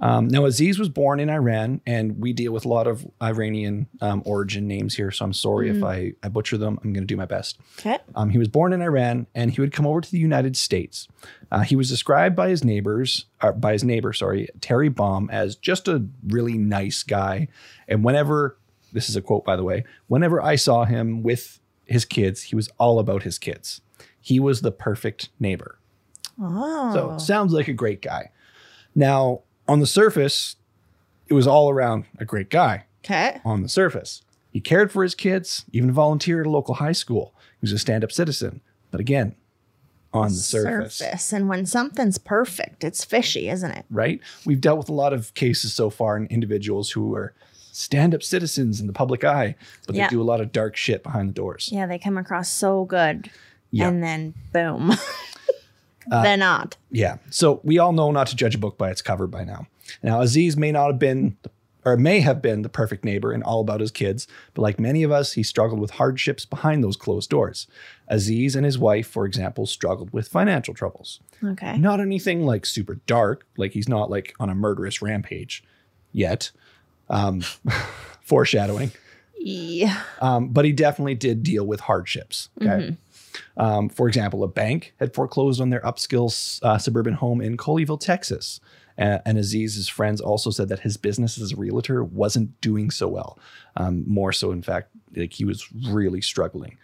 Um, 0.00 0.28
now, 0.28 0.44
Aziz 0.44 0.78
was 0.78 0.88
born 0.88 1.20
in 1.20 1.28
Iran, 1.28 1.80
and 1.86 2.18
we 2.20 2.32
deal 2.32 2.52
with 2.52 2.64
a 2.64 2.68
lot 2.68 2.86
of 2.86 3.06
Iranian 3.22 3.86
um, 4.00 4.22
origin 4.24 4.66
names 4.66 4.94
here. 4.94 5.10
So 5.10 5.24
I'm 5.24 5.32
sorry 5.32 5.70
if 5.70 5.82
I, 5.82 6.12
I 6.22 6.28
butcher 6.28 6.56
them. 6.56 6.78
I'm 6.82 6.92
going 6.92 7.02
to 7.02 7.06
do 7.06 7.16
my 7.16 7.26
best. 7.26 7.58
Okay. 7.78 7.98
Um, 8.14 8.30
he 8.30 8.38
was 8.38 8.48
born 8.48 8.72
in 8.72 8.80
Iran, 8.80 9.26
and 9.34 9.50
he 9.50 9.60
would 9.60 9.72
come 9.72 9.86
over 9.86 10.00
to 10.00 10.10
the 10.10 10.18
United 10.18 10.56
States. 10.56 11.08
Uh, 11.50 11.60
he 11.60 11.76
was 11.76 11.88
described 11.88 12.36
by 12.36 12.48
his 12.48 12.64
neighbors, 12.64 13.26
uh, 13.40 13.52
by 13.52 13.72
his 13.72 13.84
neighbor, 13.84 14.12
sorry, 14.12 14.48
Terry 14.60 14.88
Baum, 14.88 15.30
as 15.30 15.56
just 15.56 15.88
a 15.88 16.04
really 16.26 16.58
nice 16.58 17.02
guy. 17.02 17.48
And 17.88 18.04
whenever, 18.04 18.56
this 18.92 19.08
is 19.08 19.16
a 19.16 19.22
quote 19.22 19.44
by 19.44 19.56
the 19.56 19.64
way, 19.64 19.84
whenever 20.06 20.42
I 20.42 20.56
saw 20.56 20.84
him 20.84 21.22
with 21.22 21.57
his 21.88 22.04
kids, 22.04 22.42
he 22.44 22.56
was 22.56 22.68
all 22.78 22.98
about 22.98 23.22
his 23.22 23.38
kids. 23.38 23.80
He 24.20 24.38
was 24.38 24.60
the 24.60 24.72
perfect 24.72 25.30
neighbor. 25.40 25.78
Oh. 26.40 26.92
So 26.92 27.18
sounds 27.24 27.52
like 27.52 27.68
a 27.68 27.72
great 27.72 28.02
guy. 28.02 28.30
Now, 28.94 29.42
on 29.66 29.80
the 29.80 29.86
surface, 29.86 30.56
it 31.28 31.34
was 31.34 31.46
all 31.46 31.70
around 31.70 32.04
a 32.18 32.24
great 32.24 32.50
guy 32.50 32.84
okay. 33.04 33.40
on 33.44 33.62
the 33.62 33.68
surface. 33.68 34.22
He 34.50 34.60
cared 34.60 34.90
for 34.90 35.02
his 35.02 35.14
kids, 35.14 35.64
even 35.72 35.92
volunteered 35.92 36.46
at 36.46 36.48
a 36.48 36.50
local 36.50 36.74
high 36.74 36.92
school. 36.92 37.34
He 37.60 37.64
was 37.64 37.72
a 37.72 37.78
stand 37.78 38.04
up 38.04 38.12
citizen. 38.12 38.60
But 38.90 39.00
again, 39.00 39.34
on 40.12 40.28
the 40.28 40.36
surface, 40.36 41.32
And 41.32 41.48
when 41.48 41.66
something's 41.66 42.18
perfect, 42.18 42.82
it's 42.82 43.04
fishy, 43.04 43.48
isn't 43.50 43.70
it? 43.70 43.84
right? 43.90 44.20
We've 44.46 44.60
dealt 44.60 44.78
with 44.78 44.88
a 44.88 44.94
lot 44.94 45.12
of 45.12 45.34
cases 45.34 45.74
so 45.74 45.90
far 45.90 46.16
in 46.16 46.26
individuals 46.26 46.90
who 46.90 47.14
are 47.14 47.34
stand 47.78 48.14
up 48.14 48.22
citizens 48.22 48.80
in 48.80 48.86
the 48.86 48.92
public 48.92 49.22
eye, 49.24 49.54
but 49.86 49.94
they 49.94 50.06
do 50.08 50.20
a 50.20 50.24
lot 50.24 50.40
of 50.40 50.52
dark 50.52 50.76
shit 50.76 51.02
behind 51.02 51.28
the 51.28 51.32
doors. 51.32 51.68
Yeah, 51.72 51.86
they 51.86 51.98
come 51.98 52.18
across 52.18 52.50
so 52.50 52.84
good. 52.84 53.30
Yeah. 53.70 53.86
Uh, 53.86 53.88
And 53.90 54.02
then 54.02 54.34
boom. 54.52 54.92
They're 56.10 56.36
not. 56.38 56.76
Yeah. 56.90 57.18
So 57.30 57.60
we 57.64 57.78
all 57.78 57.92
know 57.92 58.10
not 58.10 58.28
to 58.28 58.36
judge 58.36 58.54
a 58.54 58.58
book 58.58 58.78
by 58.78 58.90
its 58.90 59.02
cover 59.02 59.26
by 59.26 59.44
now. 59.44 59.66
Now, 60.02 60.20
Aziz 60.22 60.56
may 60.56 60.72
not 60.72 60.86
have 60.86 60.98
been, 60.98 61.36
or 61.84 61.96
may 61.98 62.20
have 62.20 62.40
been 62.40 62.62
the 62.62 62.70
perfect 62.70 63.04
neighbor 63.04 63.30
and 63.30 63.42
all 63.44 63.60
about 63.60 63.80
his 63.80 63.90
kids, 63.90 64.26
but 64.54 64.62
like 64.62 64.80
many 64.80 65.02
of 65.02 65.12
us, 65.12 65.34
he 65.34 65.42
struggled 65.42 65.80
with 65.80 65.92
hardships 65.92 66.46
behind 66.46 66.82
those 66.82 66.96
closed 66.96 67.28
doors. 67.28 67.66
Aziz 68.08 68.56
and 68.56 68.64
his 68.64 68.78
wife, 68.78 69.06
for 69.06 69.26
example, 69.26 69.66
struggled 69.66 70.10
with 70.12 70.28
financial 70.28 70.72
troubles. 70.72 71.20
Okay. 71.44 71.76
Not 71.76 72.00
anything 72.00 72.44
like 72.46 72.64
super 72.64 72.94
dark, 73.06 73.46
like 73.58 73.72
he's 73.72 73.88
not 73.88 74.10
like 74.10 74.34
on 74.40 74.48
a 74.48 74.54
murderous 74.54 75.02
rampage 75.02 75.62
yet. 76.12 76.50
Um, 77.10 77.42
foreshadowing. 78.22 78.92
Yeah. 79.38 80.02
Um, 80.20 80.48
but 80.48 80.64
he 80.64 80.72
definitely 80.72 81.14
did 81.14 81.42
deal 81.42 81.64
with 81.66 81.80
hardships. 81.80 82.48
Okay. 82.60 82.96
Um, 83.56 83.88
for 83.88 84.08
example, 84.08 84.42
a 84.42 84.48
bank 84.48 84.94
had 84.98 85.14
foreclosed 85.14 85.60
on 85.60 85.70
their 85.70 85.80
upscale 85.82 86.60
uh, 86.62 86.78
suburban 86.78 87.14
home 87.14 87.40
in 87.40 87.56
Colleyville, 87.56 88.00
Texas. 88.00 88.60
Uh, 88.98 89.18
and 89.24 89.38
Aziz's 89.38 89.88
friends 89.88 90.20
also 90.20 90.50
said 90.50 90.68
that 90.70 90.80
his 90.80 90.96
business 90.96 91.40
as 91.40 91.52
a 91.52 91.56
realtor 91.56 92.02
wasn't 92.02 92.60
doing 92.60 92.90
so 92.90 93.06
well. 93.06 93.38
Um, 93.76 94.02
more 94.08 94.32
so, 94.32 94.50
in 94.50 94.60
fact, 94.60 94.90
like 95.14 95.32
he 95.32 95.44
was 95.44 95.68
really 95.88 96.20
struggling. 96.20 96.76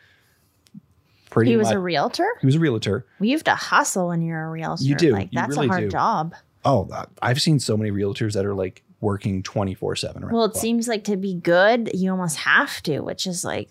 Pretty 1.31 1.51
He 1.51 1.57
was 1.57 1.67
much- 1.67 1.75
a 1.75 1.79
realtor? 1.81 2.29
he 2.41 2.47
was 2.47 2.55
a 2.55 2.61
realtor. 2.61 3.05
Well, 3.19 3.27
you 3.29 3.35
have 3.37 3.43
to 3.45 3.55
hustle 3.57 4.09
when 4.09 4.23
you're 4.23 4.45
a 4.47 4.51
realtor. 4.51 4.85
You 4.85 4.95
do. 4.95 5.13
Like 5.13 5.31
You 5.33 5.41
that's 5.41 5.57
really 5.57 5.67
a 5.67 5.71
hard 5.71 5.81
do. 5.85 5.89
job. 5.89 6.35
Oh, 6.65 6.89
I've 7.21 7.43
seen 7.43 7.59
so 7.59 7.77
many 7.77 7.91
realtors 7.91 8.35
that 8.35 8.47
are 8.47 8.55
like 8.55 8.84
working 9.05 9.43
24 9.43 9.97
7 9.97 10.29
Well, 10.33 10.45
it 10.47 10.57
seems 10.57 10.89
like 10.89 11.05
to 11.05 11.17
be 11.17 11.35
good, 11.35 11.91
you 11.95 12.11
almost 12.11 12.39
have 12.39 12.83
to, 12.85 13.01
which 13.01 13.27
is 13.27 13.45
like 13.45 13.69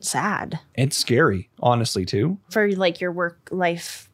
sad 0.00 0.58
It's 0.74 0.96
scary, 0.96 1.48
honestly, 1.60 2.04
too. 2.04 2.38
for 2.50 2.70
like 2.72 3.00
your 3.00 3.12
work 3.12 3.48
life 3.50 4.10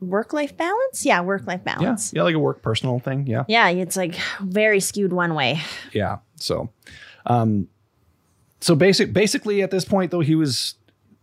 work 0.00 0.32
life 0.34 0.54
balance. 0.56 1.04
Yeah, 1.06 1.22
work 1.22 1.46
life 1.46 1.64
balance. 1.64 2.12
Yeah, 2.14 2.22
like 2.24 2.34
a 2.34 2.38
work 2.38 2.60
personal 2.62 2.98
thing. 2.98 3.26
Yeah. 3.26 3.44
Yeah. 3.48 3.68
it's 3.70 3.96
like 3.96 4.14
very 4.42 4.78
skewed 4.80 5.12
one 5.12 5.34
way. 5.34 5.60
Yeah. 5.92 6.18
So, 6.36 6.70
um, 7.26 7.68
so 8.60 8.74
basic, 8.74 9.12
basically 9.12 9.62
at 9.62 9.70
this 9.70 9.84
point 9.84 10.10
though, 10.10 10.20
he 10.20 10.34
was, 10.34 10.74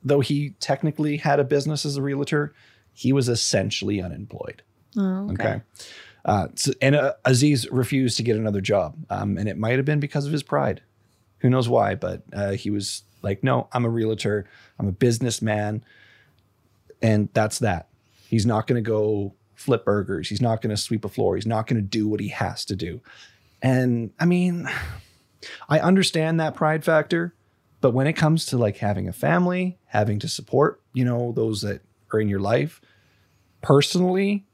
though 0.03 0.19
he 0.21 0.55
technically 0.59 1.17
had 1.17 1.39
a 1.39 1.43
business 1.43 1.85
as 1.85 1.95
a 1.97 2.01
realtor, 2.01 2.53
he 2.93 3.13
was 3.13 3.29
essentially 3.29 4.01
unemployed. 4.01 4.63
Oh, 4.97 5.29
Okay. 5.31 5.61
Uh, 6.23 6.47
and 6.81 6.95
uh, 6.95 7.13
Aziz 7.25 7.69
refused 7.71 8.17
to 8.17 8.23
get 8.23 8.35
another 8.35 8.61
job. 8.61 8.95
Um, 9.09 9.37
and 9.37 9.49
it 9.49 9.57
might 9.57 9.77
have 9.77 9.85
been 9.85 9.99
because 9.99 10.25
of 10.25 10.31
his 10.31 10.43
pride. 10.43 10.81
Who 11.39 11.49
knows 11.49 11.67
why, 11.67 11.95
but 11.95 12.23
uh, 12.33 12.51
he 12.51 12.69
was 12.69 13.03
like, 13.21 13.43
no, 13.43 13.67
I'm 13.71 13.85
a 13.85 13.89
realtor. 13.89 14.45
I'm 14.79 14.87
a 14.87 14.91
businessman. 14.91 15.83
And 17.01 17.29
that's 17.33 17.59
that. 17.59 17.89
He's 18.27 18.45
not 18.45 18.67
going 18.67 18.81
to 18.81 18.87
go 18.87 19.33
flip 19.55 19.85
burgers. 19.85 20.29
He's 20.29 20.41
not 20.41 20.61
going 20.61 20.69
to 20.75 20.81
sweep 20.81 21.05
a 21.05 21.09
floor. 21.09 21.35
He's 21.35 21.47
not 21.47 21.67
going 21.67 21.81
to 21.81 21.87
do 21.87 22.07
what 22.07 22.19
he 22.19 22.29
has 22.29 22.65
to 22.65 22.75
do. 22.75 23.01
And 23.61 24.11
I 24.19 24.25
mean, 24.25 24.69
I 25.69 25.79
understand 25.79 26.39
that 26.39 26.55
pride 26.55 26.83
factor, 26.83 27.35
but 27.79 27.91
when 27.91 28.07
it 28.07 28.13
comes 28.13 28.45
to 28.47 28.57
like 28.57 28.77
having 28.77 29.07
a 29.07 29.13
family, 29.13 29.77
having 29.85 30.19
to 30.19 30.27
support, 30.27 30.81
you 30.93 31.05
know, 31.05 31.31
those 31.31 31.61
that 31.61 31.81
are 32.13 32.19
in 32.19 32.27
your 32.27 32.39
life, 32.39 32.81
personally, 33.61 34.45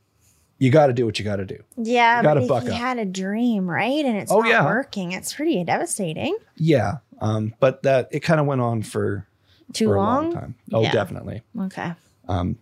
you 0.60 0.70
got 0.72 0.88
to 0.88 0.94
do 0.94 1.06
what 1.06 1.20
you 1.20 1.26
got 1.26 1.36
to 1.38 1.46
do. 1.46 1.60
Yeah, 1.78 2.18
You 2.18 2.24
gotta 2.24 2.40
but 2.42 2.48
buck 2.48 2.64
he 2.64 2.70
up. 2.70 2.76
had 2.76 2.98
a 3.00 3.06
dream, 3.06 3.70
right? 3.70 4.04
And 4.06 4.18
it's 4.18 4.32
Oh, 4.32 4.40
not 4.40 4.50
yeah. 4.50 4.66
working. 4.66 5.12
It's 5.12 5.34
pretty 5.34 5.64
devastating. 5.64 6.36
Yeah. 6.56 6.98
Um, 7.22 7.54
but 7.60 7.84
that 7.84 8.08
it 8.12 8.22
kind 8.22 8.40
of 8.40 8.46
went 8.46 8.62
on 8.62 8.82
for 8.84 9.28
Too 9.74 9.86
for 9.88 9.96
a 9.96 10.00
long? 10.00 10.24
long 10.26 10.34
time. 10.34 10.56
Oh, 10.74 10.82
Yeah. 10.82 10.92
definitely. 10.92 11.42
Okay. 11.60 11.94
Um, 12.28 12.58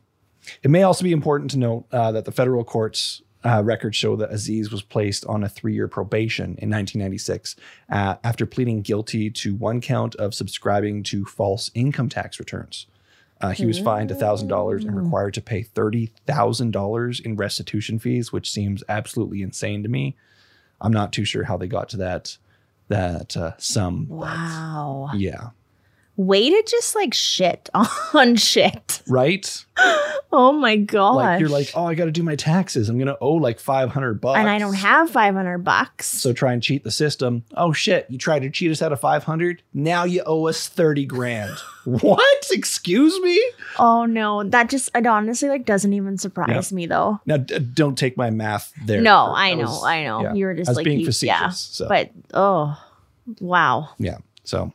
It 0.61 0.69
may 0.69 0.83
also 0.83 1.03
be 1.03 1.11
important 1.11 1.49
to 1.51 1.57
note 1.57 1.85
uh, 1.91 2.11
that 2.11 2.25
the 2.25 2.31
federal 2.31 2.63
courts 2.63 3.21
uh, 3.43 3.61
records 3.63 3.95
show 3.95 4.15
that 4.15 4.31
Aziz 4.31 4.71
was 4.71 4.81
placed 4.81 5.23
on 5.27 5.43
a 5.43 5.49
three-year 5.49 5.87
probation 5.87 6.55
in 6.57 6.69
1996 6.71 7.55
uh, 7.91 8.15
after 8.23 8.45
pleading 8.45 8.81
guilty 8.81 9.29
to 9.29 9.55
one 9.55 9.81
count 9.81 10.15
of 10.15 10.33
subscribing 10.33 11.03
to 11.03 11.25
false 11.25 11.69
income 11.75 12.09
tax 12.09 12.39
returns. 12.39 12.87
Uh, 13.41 13.51
he 13.51 13.65
was 13.65 13.79
fined 13.79 14.09
thousand 14.15 14.47
dollars 14.47 14.85
and 14.85 14.95
required 14.95 15.33
to 15.33 15.41
pay 15.41 15.61
thirty 15.61 16.11
thousand 16.25 16.71
dollars 16.71 17.19
in 17.19 17.35
restitution 17.35 17.99
fees, 17.99 18.31
which 18.31 18.49
seems 18.49 18.83
absolutely 18.87 19.41
insane 19.41 19.83
to 19.83 19.89
me. 19.89 20.15
I'm 20.79 20.93
not 20.93 21.11
too 21.11 21.25
sure 21.25 21.43
how 21.43 21.57
they 21.57 21.67
got 21.67 21.89
to 21.89 21.97
that 21.97 22.37
that 22.87 23.35
uh, 23.35 23.53
sum. 23.57 24.05
but 24.05 24.15
Wow. 24.15 25.09
Yeah. 25.15 25.49
Way 26.17 26.49
to 26.49 26.63
just 26.67 26.95
like 26.95 27.13
shit 27.13 27.69
on 28.13 28.35
shit. 28.37 29.01
Right. 29.07 29.65
Oh 30.31 30.53
my 30.53 30.77
god. 30.77 31.15
Like 31.15 31.39
you're 31.41 31.49
like, 31.49 31.71
oh, 31.75 31.85
I 31.85 31.93
got 31.95 32.05
to 32.05 32.11
do 32.11 32.23
my 32.23 32.35
taxes. 32.37 32.87
I'm 32.87 32.97
gonna 32.97 33.17
owe 33.19 33.33
like 33.33 33.59
five 33.59 33.89
hundred 33.89 34.21
bucks, 34.21 34.39
and 34.39 34.49
I 34.49 34.57
don't 34.57 34.75
have 34.75 35.09
500 35.09 35.57
bucks. 35.59 36.07
So 36.07 36.31
try 36.31 36.53
and 36.53 36.63
cheat 36.63 36.85
the 36.85 36.91
system. 36.91 37.43
Oh 37.57 37.73
shit, 37.73 38.05
you 38.09 38.17
tried 38.17 38.43
to 38.43 38.49
cheat 38.49 38.71
us 38.71 38.81
out 38.81 38.93
of 38.93 38.99
500? 39.01 39.61
Now 39.73 40.05
you 40.05 40.23
owe 40.25 40.47
us 40.47 40.69
30 40.69 41.05
grand. 41.05 41.57
what? 41.83 42.45
Excuse 42.51 43.19
me? 43.21 43.41
oh 43.77 44.05
no, 44.05 44.43
that 44.43 44.69
just 44.69 44.89
it 44.95 45.05
honestly 45.05 45.49
like 45.49 45.65
doesn't 45.65 45.91
even 45.91 46.17
surprise 46.17 46.71
me 46.71 46.85
though. 46.85 47.19
Now 47.25 47.37
d- 47.37 47.59
don't 47.59 47.97
take 47.97 48.15
my 48.15 48.29
math 48.29 48.71
there. 48.85 49.01
No, 49.01 49.27
That 49.27 49.33
I 49.39 49.53
know, 49.53 49.61
was- 49.63 49.83
I 49.83 50.03
know. 50.05 50.21
yeah. 50.21 50.33
You 50.33 50.45
were 50.45 50.53
just 50.55 50.69
I 50.69 50.71
was 50.71 50.77
like 50.77 50.85
being 50.85 50.99
you- 51.01 51.05
facetious. 51.07 51.27
yeah. 51.41 51.49
so 51.49 51.87
But 51.89 52.11
oh, 52.33 52.81
wow. 53.41 53.89
yeah. 53.99 54.17
So 54.45 54.71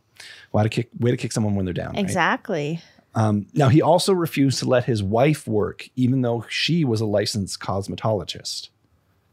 way 0.52 0.62
to 0.62 0.69
kick 0.69 0.90
way 0.99 1.11
to 1.11 1.16
kick 1.16 1.33
someone 1.33 1.54
when 1.54 1.64
they're 1.64 1.75
down. 1.75 1.92
right? 1.92 1.99
Exactly. 1.99 2.80
Um, 3.14 3.47
now 3.54 3.69
he 3.69 3.83
also 3.83 4.12
refused 4.12 4.61
to 4.61 4.66
let 4.69 4.85
his 4.85 5.02
wife 5.02 5.47
work, 5.47 5.88
even 5.97 6.23
though 6.23 6.45
she 6.49 6.85
was 6.85 7.00
a 7.00 7.07
licensed 7.07 7.59
cosmetologist. 7.61 8.69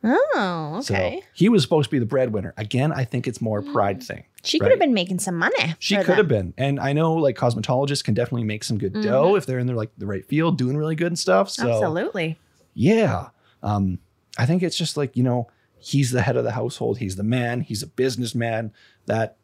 Oh, 0.04 0.76
okay. 0.80 1.20
So 1.22 1.28
he 1.34 1.50
was 1.50 1.64
supposed 1.64 1.90
to 1.90 1.92
be 1.92 2.00
the 2.00 2.06
breadwinner. 2.06 2.54
Again, 2.58 2.92
I 2.92 3.04
think 3.04 3.28
it's 3.28 3.42
more 3.42 3.60
a 3.60 3.64
pride 3.64 4.02
thing. 4.02 4.26
she 4.44 4.60
could 4.60 4.70
have 4.70 4.80
been 4.80 4.94
making 4.94 5.20
some 5.20 5.36
money. 5.36 5.76
She 5.80 5.96
could 5.98 6.18
have 6.18 6.28
been. 6.28 6.54
And 6.58 6.80
I 6.80 6.94
know 6.94 7.14
like 7.14 7.36
cosmetologists 7.36 8.04
can 8.04 8.14
definitely 8.14 8.46
make 8.46 8.64
some 8.64 8.78
good 8.78 8.94
dough 8.94 9.36
if 9.36 9.46
they're 9.46 9.60
in 9.60 9.68
their 9.68 9.76
like 9.76 9.92
the 9.98 10.06
right 10.06 10.26
field, 10.26 10.58
doing 10.58 10.78
really 10.78 10.96
good 10.96 11.08
and 11.08 11.20
stuff. 11.20 11.50
So 11.50 11.70
Absolutely. 11.70 12.38
yeah. 12.74 13.30
Um, 13.64 14.00
I 14.38 14.46
think 14.46 14.62
it's 14.64 14.78
just 14.78 14.98
like, 14.98 15.18
you 15.18 15.24
know, 15.24 15.48
he's 15.80 16.12
the 16.12 16.22
head 16.22 16.38
of 16.38 16.44
the 16.44 16.52
household, 16.52 17.00
he's 17.00 17.16
the 17.16 17.24
man, 17.24 17.62
he's 17.62 17.82
a 17.82 17.88
businessman. 17.88 18.72
That 19.08 19.37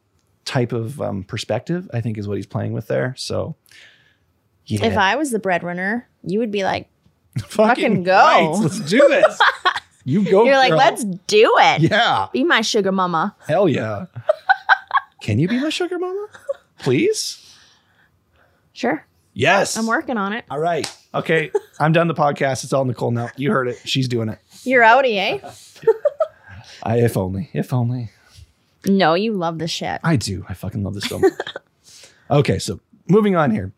type 0.46 0.72
of 0.72 1.02
um, 1.02 1.24
perspective, 1.24 1.90
I 1.94 2.02
think, 2.02 2.18
is 2.18 2.28
what 2.28 2.38
he's 2.38 2.46
playing 2.46 2.74
with 2.74 2.88
there. 2.88 3.14
So 3.18 3.56
yeah. 4.66 4.86
If 4.86 4.98
I 4.98 5.16
was 5.16 5.32
the 5.32 5.40
breadwinner, 5.40 6.08
you 6.24 6.40
would 6.40 6.52
be 6.52 6.64
like, 6.64 6.88
fucking 7.48 8.04
go. 8.04 8.14
right, 8.14 8.60
let's 8.62 8.80
do 8.80 9.00
this. 9.10 9.40
you 10.06 10.24
go. 10.30 10.46
you're 10.46 10.58
like, 10.58 10.74
let's 10.74 11.04
do 11.04 11.54
it. 11.58 11.82
Yeah. 11.82 12.28
Be 12.32 12.44
my 12.44 12.62
sugar 12.62 12.92
mama. 12.92 13.36
Hell 13.48 13.68
yeah. 13.68 14.06
Can 15.22 15.40
you 15.40 15.48
be 15.48 15.60
my 15.60 15.70
sugar 15.70 15.98
mama? 15.98 16.28
Please? 16.80 17.40
Sure. 18.74 19.06
Yes. 19.34 19.78
I'm 19.78 19.88
working 19.88 20.18
on 20.18 20.34
it. 20.34 20.46
All 20.50 20.60
right. 20.60 20.90
Okay. 21.14 21.52
I'm 21.80 21.92
done 21.92 22.08
the 22.08 22.14
podcast. 22.14 22.64
It's 22.64 22.74
all 22.74 22.86
Nicole 22.86 23.12
now. 23.12 23.30
You 23.36 23.52
heard 23.52 23.68
it. 23.68 23.80
She's 23.86 24.08
doing 24.08 24.30
it. 24.30 24.40
You're 24.64 24.84
outie, 24.84 25.18
eh? 25.18 25.40
I, 26.84 26.98
if 27.00 27.18
only. 27.18 27.50
If 27.54 27.74
only. 27.74 28.12
No, 28.88 29.14
you 29.14 29.34
love 29.34 29.60
the 29.60 29.68
shit. 29.68 30.00
I 30.04 30.16
do. 30.16 30.46
I 30.50 30.54
fucking 30.54 30.84
love 30.84 30.94
this 30.94 31.06
so 31.06 31.20
much. 31.20 31.34
okay. 32.30 32.60
So 32.60 32.80
moving 33.08 33.36
on 33.36 33.52
here. 33.52 33.72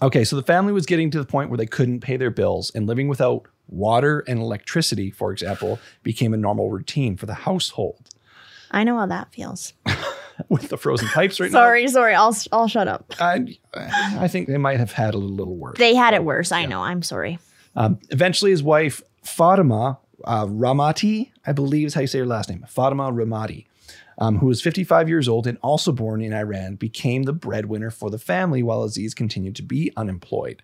Okay. 0.00 0.24
So 0.24 0.36
the 0.36 0.42
family 0.42 0.72
was 0.72 0.86
getting 0.86 1.10
to 1.10 1.18
the 1.18 1.24
point 1.24 1.50
where 1.50 1.58
they 1.58 1.66
couldn't 1.66 2.00
pay 2.00 2.16
their 2.16 2.30
bills 2.30 2.70
and 2.74 2.86
living 2.86 3.08
without 3.08 3.46
water 3.68 4.20
and 4.28 4.40
electricity, 4.40 5.10
for 5.10 5.32
example, 5.32 5.78
became 6.02 6.34
a 6.34 6.36
normal 6.36 6.70
routine 6.70 7.16
for 7.16 7.26
the 7.26 7.34
household. 7.34 8.08
I 8.70 8.84
know 8.84 8.96
how 8.98 9.06
that 9.06 9.32
feels. 9.32 9.72
With 10.48 10.70
the 10.70 10.78
frozen 10.78 11.08
pipes 11.08 11.38
right 11.38 11.50
now. 11.52 11.58
Sorry, 11.58 11.86
sorry. 11.88 12.14
I'll 12.14 12.36
I'll 12.52 12.66
shut 12.66 12.88
up. 12.88 13.12
I, 13.20 13.56
I 13.74 14.28
think 14.28 14.48
they 14.48 14.56
might 14.56 14.78
have 14.78 14.90
had 14.90 15.14
a 15.14 15.18
little, 15.18 15.36
little 15.36 15.56
worse. 15.56 15.76
They 15.78 15.94
had 15.94 16.14
it 16.14 16.24
worse. 16.24 16.50
I 16.52 16.64
know. 16.64 16.80
I'm 16.82 17.02
sorry. 17.02 17.38
Um, 17.76 17.98
eventually, 18.10 18.50
his 18.50 18.62
wife, 18.62 19.02
Fatima 19.22 19.98
uh, 20.24 20.46
Rahmati, 20.46 21.30
I 21.46 21.52
believe 21.52 21.86
is 21.88 21.94
how 21.94 22.00
you 22.00 22.06
say 22.06 22.18
her 22.20 22.26
last 22.26 22.48
name, 22.48 22.64
Fatima 22.68 23.12
Rahmati, 23.12 23.66
um, 24.18 24.38
who 24.38 24.46
was 24.46 24.62
55 24.62 25.08
years 25.08 25.28
old 25.28 25.46
and 25.46 25.58
also 25.62 25.92
born 25.92 26.22
in 26.22 26.32
Iran, 26.32 26.76
became 26.76 27.24
the 27.24 27.32
breadwinner 27.32 27.90
for 27.90 28.10
the 28.10 28.18
family 28.18 28.62
while 28.62 28.82
Aziz 28.82 29.14
continued 29.14 29.56
to 29.56 29.62
be 29.62 29.92
unemployed. 29.96 30.62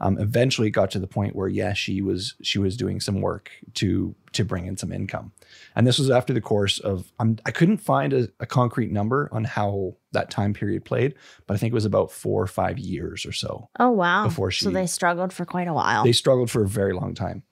Um, 0.00 0.18
eventually, 0.18 0.68
it 0.68 0.72
got 0.72 0.90
to 0.92 0.98
the 0.98 1.08
point 1.08 1.34
where, 1.34 1.48
yeah, 1.48 1.72
she 1.72 2.02
was 2.02 2.34
she 2.40 2.58
was 2.58 2.76
doing 2.76 3.00
some 3.00 3.20
work 3.20 3.50
to 3.74 4.14
to 4.32 4.44
bring 4.44 4.66
in 4.66 4.76
some 4.76 4.92
income, 4.92 5.32
and 5.74 5.86
this 5.86 5.98
was 5.98 6.08
after 6.08 6.32
the 6.32 6.40
course 6.40 6.78
of 6.78 7.12
um, 7.18 7.38
I 7.44 7.50
couldn't 7.50 7.78
find 7.78 8.12
a, 8.12 8.28
a 8.38 8.46
concrete 8.46 8.92
number 8.92 9.28
on 9.32 9.42
how 9.42 9.96
that 10.12 10.30
time 10.30 10.54
period 10.54 10.84
played, 10.84 11.14
but 11.46 11.54
I 11.54 11.56
think 11.56 11.72
it 11.72 11.74
was 11.74 11.84
about 11.84 12.12
four 12.12 12.40
or 12.40 12.46
five 12.46 12.78
years 12.78 13.26
or 13.26 13.32
so. 13.32 13.68
Oh 13.80 13.90
wow. 13.90 14.24
Before 14.24 14.52
she, 14.52 14.64
so 14.64 14.70
they 14.70 14.86
struggled 14.86 15.32
for 15.32 15.44
quite 15.44 15.66
a 15.66 15.74
while. 15.74 16.04
They 16.04 16.12
struggled 16.12 16.50
for 16.50 16.62
a 16.62 16.68
very 16.68 16.92
long 16.92 17.14
time. 17.14 17.42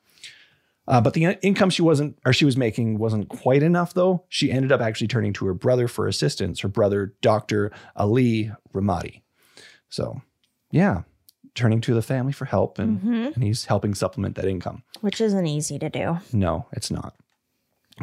Uh, 0.88 1.00
but 1.00 1.14
the 1.14 1.24
income 1.42 1.70
she 1.70 1.82
wasn't, 1.82 2.16
or 2.24 2.32
she 2.32 2.44
was 2.44 2.56
making, 2.56 2.98
wasn't 2.98 3.28
quite 3.28 3.62
enough. 3.62 3.92
Though 3.94 4.24
she 4.28 4.52
ended 4.52 4.70
up 4.72 4.80
actually 4.80 5.08
turning 5.08 5.32
to 5.34 5.46
her 5.46 5.54
brother 5.54 5.88
for 5.88 6.06
assistance. 6.06 6.60
Her 6.60 6.68
brother, 6.68 7.14
Doctor 7.22 7.72
Ali 7.96 8.52
Ramadi. 8.72 9.22
So, 9.88 10.20
yeah, 10.70 11.02
turning 11.54 11.80
to 11.82 11.94
the 11.94 12.02
family 12.02 12.32
for 12.32 12.44
help, 12.44 12.78
and 12.78 13.00
Mhm. 13.00 13.34
and 13.34 13.42
he's 13.44 13.64
helping 13.64 13.94
supplement 13.94 14.34
that 14.36 14.44
income. 14.44 14.82
Which 15.00 15.20
isn't 15.20 15.46
easy 15.46 15.78
to 15.78 15.88
do. 15.88 16.18
No, 16.32 16.66
it's 16.72 16.90
not. 16.90 17.14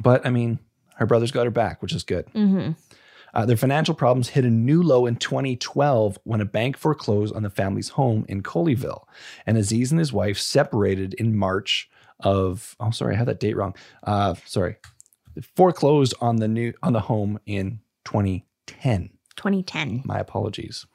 But 0.01 0.25
I 0.25 0.29
mean, 0.29 0.59
her 0.97 1.05
brother's 1.05 1.31
got 1.31 1.45
her 1.45 1.51
back, 1.51 1.81
which 1.81 1.93
is 1.93 2.03
good. 2.03 2.27
hmm 2.33 2.71
Uh, 3.35 3.47
their 3.47 3.57
financial 3.57 3.95
problems 3.95 4.29
hit 4.29 4.45
a 4.45 4.49
new 4.49 4.83
low 4.83 5.07
in 5.07 5.15
2012 5.15 6.19
when 6.23 6.39
a 6.39 6.45
bank 6.45 6.77
foreclosed 6.77 7.33
on 7.35 7.41
the 7.41 7.49
family's 7.49 7.89
home 7.89 8.25
in 8.29 8.43
Colleyville. 8.43 9.05
And 9.47 9.57
Aziz 9.57 9.89
and 9.91 9.97
his 9.97 10.13
wife 10.13 10.37
separated 10.37 11.15
in 11.15 11.35
March 11.35 11.89
of, 12.23 12.75
oh, 12.79 12.91
sorry, 12.91 13.15
I 13.15 13.17
had 13.17 13.27
that 13.27 13.39
date 13.39 13.55
wrong. 13.55 13.75
Uh, 14.03 14.35
sorry. 14.45 14.77
Foreclosed 15.55 16.13
on 16.21 16.37
the 16.37 16.47
new 16.47 16.73
on 16.83 16.93
the 16.93 16.99
home 16.99 17.39
in 17.45 17.79
2010. 18.05 19.09
2010. 19.35 20.03
My 20.05 20.19
apologies. 20.19 20.85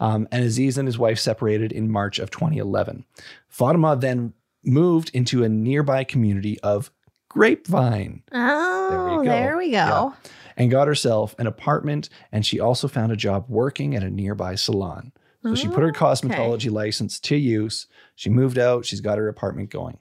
Um, 0.00 0.26
and 0.32 0.42
Aziz 0.44 0.76
and 0.76 0.88
his 0.88 0.98
wife 0.98 1.18
separated 1.20 1.70
in 1.72 1.90
March 1.90 2.18
of 2.18 2.30
2011. 2.30 3.04
Fatima 3.48 3.94
then 3.96 4.32
moved 4.64 5.10
into 5.14 5.44
a 5.44 5.48
nearby 5.48 6.02
community 6.02 6.58
of 6.60 6.90
Grapevine 7.28 8.22
Oh, 8.32 9.20
go. 9.22 9.24
there 9.24 9.56
we 9.56 9.66
go. 9.66 9.70
Yeah. 9.70 10.10
and 10.56 10.70
got 10.70 10.88
herself 10.88 11.36
an 11.38 11.46
apartment. 11.46 12.08
And 12.32 12.44
she 12.44 12.58
also 12.58 12.88
found 12.88 13.12
a 13.12 13.16
job 13.16 13.44
working 13.48 13.94
at 13.94 14.02
a 14.02 14.10
nearby 14.10 14.54
salon. 14.56 15.12
So 15.44 15.54
she 15.54 15.68
put 15.68 15.80
her 15.84 15.90
Okay. 15.90 15.98
cosmetology 16.00 16.72
license 16.72 17.20
to 17.20 17.36
use. 17.36 17.86
She 18.16 18.30
moved 18.30 18.58
out. 18.58 18.84
She's 18.84 19.00
got 19.00 19.16
her 19.18 19.28
apartment 19.28 19.70
going. 19.70 19.98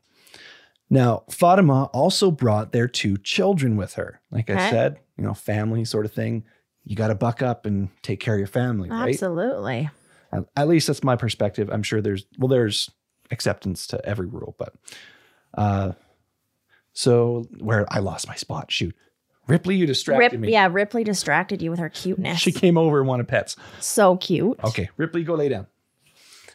Now, 0.90 1.24
Fatima 1.30 1.86
also 1.86 2.30
brought 2.32 2.72
their 2.72 2.88
two 2.88 3.18
children 3.18 3.76
with 3.76 3.96
her. 3.96 4.22
Like 4.32 4.50
I 4.50 4.70
said, 4.70 5.00
you 5.18 5.24
know, 5.24 5.34
family 5.34 5.84
sort 5.86 6.06
of 6.06 6.14
thing. 6.14 6.44
You 6.84 6.96
got 6.96 7.08
to 7.08 7.16
buck 7.16 7.42
up 7.42 7.66
and 7.66 7.90
take 8.04 8.20
care 8.20 8.36
of 8.36 8.40
your 8.40 8.48
family, 8.48 8.90
right? 8.90 9.10
Absolutely. 9.10 9.90
At, 10.32 10.46
at 10.56 10.68
least 10.68 10.88
that's 10.88 11.04
my 11.04 11.16
perspective. 11.16 11.70
I'm 11.72 11.82
sure 11.82 12.02
there's 12.02 12.26
well, 12.38 12.48
there's 12.48 12.92
acceptance 13.32 13.88
to 13.88 14.06
every 14.06 14.28
rule, 14.28 14.56
but 14.60 14.76
uh, 15.56 15.94
so 16.94 17.48
where 17.60 17.92
I 17.92 18.00
lost 18.00 18.28
my 18.28 18.36
spot. 18.36 18.72
Shoot, 18.72 18.96
Ripley, 19.48 19.76
you 19.76 19.88
distracted 19.88 20.34
Rip, 20.34 20.42
me. 20.42 20.52
yeah, 20.52 20.68
Ripley 20.72 21.04
distracted 21.04 21.62
you 21.62 21.72
with 21.72 21.80
her 21.80 21.90
cuteness. 21.90 22.40
She 22.40 22.52
came 22.52 22.78
over 22.78 23.00
and 23.00 23.08
wanted 23.08 23.28
pets. 23.28 23.56
so 23.80 24.18
cute. 24.18 24.60
Okay, 24.64 24.90
Ripley, 24.98 25.24
go 25.24 25.34
lay 25.34 25.50
down. 25.50 25.66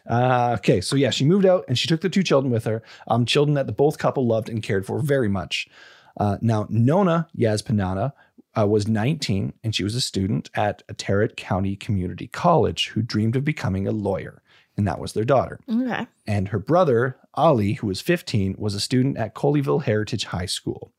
Uh, 0.09 0.55
okay, 0.59 0.81
so 0.81 0.95
yeah, 0.95 1.09
she 1.09 1.25
moved 1.25 1.45
out 1.45 1.65
and 1.67 1.77
she 1.77 1.87
took 1.87 2.01
the 2.01 2.09
two 2.09 2.23
children 2.23 2.51
with 2.51 2.65
her. 2.65 2.81
Um, 3.07 3.25
children 3.25 3.55
that 3.55 3.67
the 3.67 3.73
both 3.73 3.97
couple 3.97 4.25
loved 4.25 4.49
and 4.49 4.63
cared 4.63 4.85
for 4.85 4.99
very 4.99 5.29
much. 5.29 5.67
Uh, 6.17 6.37
now, 6.41 6.67
Nona 6.69 7.27
Yazpanana 7.37 8.13
uh, 8.57 8.67
was 8.67 8.87
19 8.87 9.53
and 9.63 9.75
she 9.75 9.83
was 9.83 9.95
a 9.95 10.01
student 10.01 10.49
at 10.55 10.83
a 10.89 10.93
Tarrant 10.93 11.37
County 11.37 11.75
Community 11.75 12.27
College 12.27 12.89
who 12.89 13.01
dreamed 13.01 13.35
of 13.35 13.45
becoming 13.45 13.87
a 13.87 13.91
lawyer, 13.91 14.41
and 14.75 14.87
that 14.87 14.99
was 14.99 15.13
their 15.13 15.23
daughter. 15.23 15.59
Okay. 15.69 16.07
And 16.27 16.49
her 16.49 16.59
brother, 16.59 17.17
Ali, 17.33 17.73
who 17.73 17.87
was 17.87 18.01
15, 18.01 18.55
was 18.57 18.75
a 18.75 18.79
student 18.79 19.17
at 19.17 19.35
Colleyville 19.35 19.83
Heritage 19.83 20.25
High 20.25 20.45
School. 20.45 20.91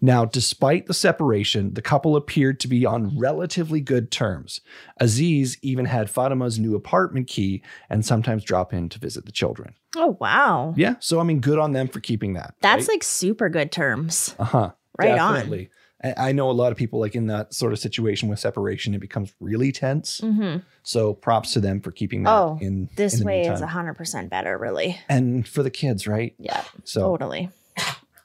Now, 0.00 0.24
despite 0.24 0.86
the 0.86 0.94
separation, 0.94 1.74
the 1.74 1.82
couple 1.82 2.14
appeared 2.16 2.60
to 2.60 2.68
be 2.68 2.86
on 2.86 3.18
relatively 3.18 3.80
good 3.80 4.10
terms. 4.10 4.60
Aziz 4.98 5.58
even 5.62 5.86
had 5.86 6.08
Fatima's 6.10 6.58
new 6.58 6.74
apartment 6.74 7.26
key 7.26 7.62
and 7.90 8.04
sometimes 8.06 8.44
drop 8.44 8.72
in 8.72 8.88
to 8.90 8.98
visit 8.98 9.26
the 9.26 9.32
children. 9.32 9.74
Oh 9.96 10.16
wow. 10.20 10.74
Yeah, 10.76 10.94
so 11.00 11.18
I 11.20 11.24
mean, 11.24 11.40
good 11.40 11.58
on 11.58 11.72
them 11.72 11.88
for 11.88 12.00
keeping 12.00 12.34
that. 12.34 12.54
That's 12.60 12.88
like 12.88 13.02
super 13.02 13.48
good 13.48 13.72
terms. 13.72 14.34
uh 14.38 14.44
huh. 14.44 14.70
Right 14.98 15.18
on. 15.18 15.34
definitely. 15.34 15.70
I 16.04 16.14
I 16.28 16.32
know 16.32 16.48
a 16.48 16.52
lot 16.52 16.70
of 16.70 16.78
people 16.78 17.00
like 17.00 17.16
in 17.16 17.26
that 17.26 17.52
sort 17.52 17.72
of 17.72 17.78
situation 17.80 18.28
with 18.28 18.38
separation, 18.38 18.94
it 18.94 19.00
becomes 19.00 19.32
really 19.40 19.72
tense. 19.72 20.20
Mm-hmm. 20.20 20.58
So 20.84 21.12
props 21.14 21.52
to 21.54 21.60
them 21.60 21.80
for 21.80 21.90
keeping 21.90 22.22
that 22.22 22.30
Oh, 22.30 22.58
in 22.60 22.88
This 22.94 23.18
in 23.20 23.26
way 23.26 23.40
is 23.42 23.48
meantime. 23.48 23.68
hundred 23.68 23.94
percent 23.94 24.30
better, 24.30 24.56
really. 24.58 24.96
and 25.08 25.46
for 25.48 25.64
the 25.64 25.70
kids, 25.70 26.06
right? 26.06 26.34
Yeah, 26.38 26.62
So 26.84 27.00
totally. 27.00 27.50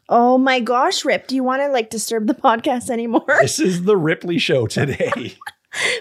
Oh 0.09 0.37
my 0.37 0.59
gosh, 0.59 1.05
Rip, 1.05 1.27
do 1.27 1.35
you 1.35 1.43
want 1.43 1.61
to 1.61 1.69
like 1.69 1.89
disturb 1.89 2.27
the 2.27 2.33
podcast 2.47 2.89
anymore? 2.89 3.23
this 3.41 3.59
is 3.59 3.83
the 3.83 3.97
Ripley 3.97 4.37
show 4.37 4.67
today. 4.67 5.09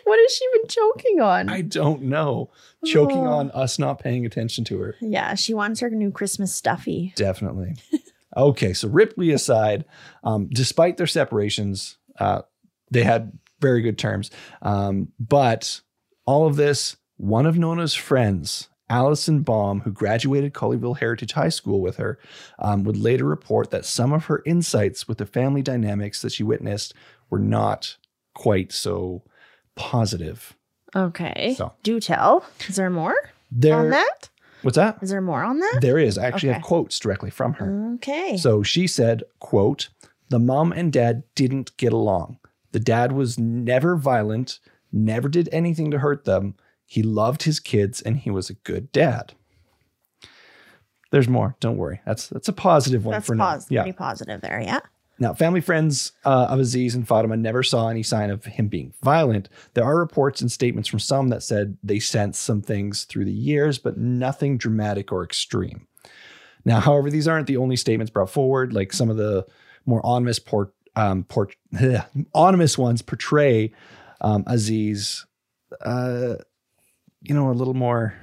what 0.05 0.19
has 0.21 0.33
she 0.35 0.47
been 0.55 0.69
choking 0.69 1.21
on? 1.21 1.49
I 1.49 1.63
don't 1.63 2.03
know. 2.03 2.51
Choking 2.85 3.19
Oh. 3.27 3.33
on 3.33 3.51
us 3.53 3.79
not 3.79 4.01
paying 4.01 4.27
attention 4.27 4.65
to 4.65 4.79
her. 4.81 4.97
yeah, 5.01 5.35
she 5.35 5.55
wants 5.55 5.81
her 5.81 5.91
new 5.91 6.11
Christmas 6.11 6.55
stuffy. 6.55 7.13
Definitely. 7.17 7.77
okay, 8.37 8.73
so 8.73 8.89
Ripley 8.89 9.31
aside, 9.31 9.85
um, 10.25 10.49
despite 10.53 10.97
their 10.97 11.07
separations, 11.07 11.97
uh, 12.19 12.43
they 12.91 13.05
had 13.05 13.39
very 13.61 13.83
good 13.83 13.99
terms. 13.99 14.31
Um, 14.63 15.09
but 15.21 15.81
all 16.27 16.47
of 16.49 16.57
this, 16.57 16.97
one 17.17 17.47
of 17.47 17.57
Nona's 17.57 17.95
friends, 17.95 18.69
Allison 18.93 19.41
Baum, 19.41 19.81
who 19.81 19.91
graduated 19.91 20.53
Colleyville 20.53 20.99
Heritage 20.99 21.33
High 21.33 21.49
School 21.49 21.81
with 21.81 21.97
her, 21.97 22.19
um, 22.59 22.85
would 22.85 22.99
later 22.99 23.25
report 23.25 23.71
that 23.71 23.87
some 23.87 24.13
of 24.13 24.27
her 24.27 24.43
insights 24.45 25.09
with 25.09 25.17
the 25.17 25.25
family 25.25 25.63
dynamics 25.63 26.21
that 26.21 26.33
she 26.33 26.43
witnessed 26.43 26.93
were 27.31 27.39
not 27.39 27.97
quite 28.35 28.71
so 28.71 29.23
positive. 29.77 30.55
Okay. 30.95 31.55
So. 31.57 31.73
Do 31.83 32.01
tell. 32.01 32.45
Is 32.69 32.77
there 32.77 32.91
more 32.91 33.15
There, 33.51 33.77
on 33.77 33.91
that? 33.91 34.29
What's 34.61 34.77
that? 34.77 34.99
Is 35.01 35.09
there 35.09 35.23
more 35.23 35.43
on 35.43 35.59
that? 35.59 35.79
There 35.81 35.99
is. 35.99 36.19
I 36.19 36.27
actually 36.27 36.51
have 36.51 36.59
Okay. 36.59 36.69
quotes 36.69 36.99
directly 36.99 37.31
from 37.31 37.55
her. 37.55 37.95
Okay. 37.95 38.37
So 38.37 38.63
she 38.63 38.87
said, 38.87 39.23
quote, 39.39 39.89
the 40.29 40.39
mom 40.39 40.71
and 40.71 40.93
dad 40.93 41.23
didn't 41.35 41.75
get 41.79 41.95
along. 41.95 42.39
The 42.73 42.81
dad 42.81 43.13
was 43.13 43.39
never 43.39 43.97
violent, 43.97 44.59
never 44.93 45.31
did 45.31 45.49
anything 45.51 45.91
to 45.93 45.99
hurt 45.99 46.25
them. 46.27 46.57
He 46.93 47.03
loved 47.03 47.45
his 47.45 47.59
kids 47.59 48.03
and 48.03 48.19
he 48.19 48.29
was 48.29 48.51
a 48.51 48.53
good 48.53 48.93
dad. 48.93 49.33
There's 51.11 51.27
more. 51.27 51.57
Don't 51.59 51.79
worry. 51.79 52.03
That's 52.05 52.29
that's 52.29 52.49
a 52.49 52.53
positive 52.53 53.07
one 53.07 53.13
That's 53.13 53.27
for 53.27 53.35
now. 53.35 53.59
Yeah. 53.71 53.81
pretty 53.81 53.97
positive 53.97 54.43
there. 54.43 54.61
Yeah. 54.61 54.81
Now, 55.19 55.33
family 55.33 55.63
friends 55.63 56.13
uh, 56.27 56.49
of 56.51 56.61
Aziz 56.61 56.95
and 56.95 57.09
Fatima 57.09 57.39
never 57.39 57.63
saw 57.63 57.89
any 57.89 58.03
sign 58.03 58.29
of 58.29 58.45
him 58.45 58.69
being 58.69 58.93
violent. 59.03 59.49
There 59.73 59.85
are 59.85 59.99
reports 59.99 60.43
and 60.43 60.53
statements 60.53 60.87
from 60.87 60.99
some 60.99 61.29
that 61.29 61.43
said 61.43 61.79
they 61.83 61.99
sensed 61.99 62.43
some 62.43 62.61
things 62.61 63.05
through 63.05 63.25
the 63.25 63.33
years, 63.33 63.79
but 63.79 63.97
nothing 63.97 64.59
dramatic 64.59 65.11
or 65.13 65.25
extreme. 65.25 65.87
Now, 66.67 66.79
however, 66.81 67.09
these 67.09 67.27
aren't 67.27 67.47
the 67.47 67.57
only 67.57 67.77
statements 67.77 68.11
brought 68.11 68.29
forward. 68.29 68.75
Like 68.75 68.93
some 68.93 69.09
of 69.09 69.17
the 69.17 69.47
more 69.87 70.05
ominous 70.05 70.39
port, 70.39 70.75
um, 70.95 71.25
port, 71.25 71.57
ominous 72.35 72.77
ones 72.77 73.01
portray 73.01 73.73
um, 74.21 74.45
Aziz, 74.47 75.25
uh, 75.81 76.35
you 77.23 77.35
know, 77.35 77.51
a 77.51 77.53
little 77.53 77.75
more 77.75 78.15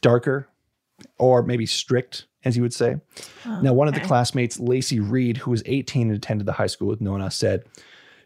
darker 0.00 0.48
or 1.18 1.42
maybe 1.42 1.66
strict, 1.66 2.26
as 2.44 2.56
you 2.56 2.62
would 2.62 2.74
say. 2.74 2.96
Oh, 3.46 3.60
now, 3.60 3.72
one 3.72 3.88
of 3.88 3.94
the 3.94 4.00
classmates, 4.00 4.58
Lacey 4.58 5.00
Reed, 5.00 5.38
who 5.38 5.50
was 5.50 5.62
18 5.66 6.08
and 6.08 6.16
attended 6.16 6.46
the 6.46 6.52
high 6.52 6.66
school 6.66 6.88
with 6.88 7.00
Nona, 7.00 7.30
said 7.30 7.64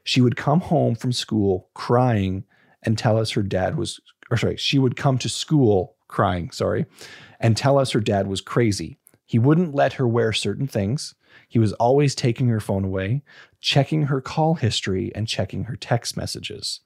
she 0.04 0.20
would 0.20 0.36
come 0.36 0.60
home 0.60 0.94
from 0.94 1.12
school 1.12 1.68
crying 1.74 2.44
and 2.82 2.96
tell 2.96 3.18
us 3.18 3.32
her 3.32 3.42
dad 3.42 3.76
was, 3.76 4.00
or 4.30 4.36
sorry, 4.36 4.56
she 4.56 4.78
would 4.78 4.96
come 4.96 5.18
to 5.18 5.28
school 5.28 5.96
crying, 6.08 6.50
sorry, 6.50 6.86
and 7.40 7.56
tell 7.56 7.78
us 7.78 7.90
her 7.92 8.00
dad 8.00 8.26
was 8.26 8.40
crazy. 8.40 8.98
He 9.26 9.38
wouldn't 9.38 9.74
let 9.74 9.94
her 9.94 10.06
wear 10.06 10.32
certain 10.32 10.68
things. 10.68 11.14
He 11.48 11.58
was 11.58 11.72
always 11.74 12.14
taking 12.14 12.48
her 12.48 12.60
phone 12.60 12.84
away, 12.84 13.22
checking 13.60 14.04
her 14.04 14.20
call 14.20 14.54
history, 14.54 15.12
and 15.14 15.26
checking 15.26 15.64
her 15.64 15.76
text 15.76 16.16
messages. 16.16 16.80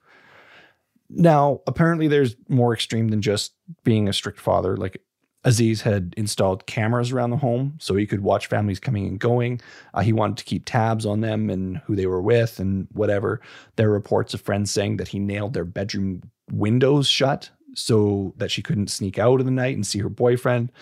Now, 1.10 1.60
apparently, 1.66 2.08
there's 2.08 2.36
more 2.48 2.72
extreme 2.72 3.08
than 3.08 3.20
just 3.20 3.52
being 3.84 4.08
a 4.08 4.12
strict 4.12 4.40
father. 4.40 4.76
Like 4.76 5.02
Aziz 5.44 5.82
had 5.82 6.14
installed 6.16 6.66
cameras 6.66 7.12
around 7.12 7.30
the 7.30 7.36
home 7.36 7.76
so 7.80 7.96
he 7.96 8.06
could 8.06 8.20
watch 8.20 8.46
families 8.46 8.78
coming 8.78 9.06
and 9.06 9.18
going. 9.18 9.60
Uh, 9.94 10.02
he 10.02 10.12
wanted 10.12 10.36
to 10.36 10.44
keep 10.44 10.64
tabs 10.64 11.06
on 11.06 11.20
them 11.20 11.50
and 11.50 11.78
who 11.78 11.96
they 11.96 12.06
were 12.06 12.22
with 12.22 12.60
and 12.60 12.86
whatever. 12.92 13.40
There 13.76 13.88
are 13.88 13.92
reports 13.92 14.34
of 14.34 14.40
friends 14.40 14.70
saying 14.70 14.98
that 14.98 15.08
he 15.08 15.18
nailed 15.18 15.54
their 15.54 15.64
bedroom 15.64 16.22
windows 16.52 17.08
shut 17.08 17.50
so 17.74 18.34
that 18.36 18.50
she 18.50 18.62
couldn't 18.62 18.88
sneak 18.88 19.18
out 19.18 19.40
in 19.40 19.46
the 19.46 19.52
night 19.52 19.76
and 19.76 19.86
see 19.86 20.00
her 20.00 20.08
boyfriend. 20.08 20.72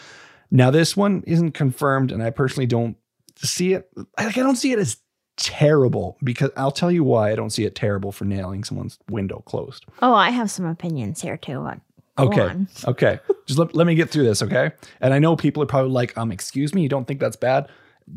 Now, 0.50 0.70
this 0.70 0.96
one 0.96 1.22
isn't 1.26 1.52
confirmed, 1.52 2.10
and 2.10 2.22
I 2.22 2.30
personally 2.30 2.66
don't 2.66 2.96
see 3.36 3.74
it. 3.74 3.88
Like, 3.94 4.36
I 4.36 4.42
don't 4.42 4.56
see 4.56 4.72
it 4.72 4.78
as 4.78 4.96
terrible 5.38 6.18
because 6.22 6.50
I'll 6.56 6.70
tell 6.72 6.90
you 6.90 7.04
why 7.04 7.30
I 7.30 7.34
don't 7.36 7.50
see 7.50 7.64
it 7.64 7.74
terrible 7.74 8.12
for 8.12 8.24
nailing 8.24 8.64
someone's 8.64 8.98
window 9.10 9.42
closed. 9.46 9.86
Oh, 10.02 10.14
I 10.14 10.30
have 10.30 10.50
some 10.50 10.66
opinions 10.66 11.22
here 11.22 11.36
too. 11.36 11.54
Go 12.16 12.24
Okay. 12.26 12.40
on. 12.42 12.68
Okay. 12.86 13.20
Just 13.46 13.58
let, 13.58 13.74
let 13.74 13.86
me 13.86 13.94
get 13.94 14.10
through 14.10 14.24
this, 14.24 14.42
okay? 14.42 14.72
And 15.00 15.14
I 15.14 15.18
know 15.18 15.36
people 15.36 15.62
are 15.62 15.66
probably 15.66 15.92
like, 15.92 16.16
um, 16.18 16.32
excuse 16.32 16.74
me, 16.74 16.82
you 16.82 16.88
don't 16.88 17.06
think 17.06 17.20
that's 17.20 17.36
bad? 17.36 17.68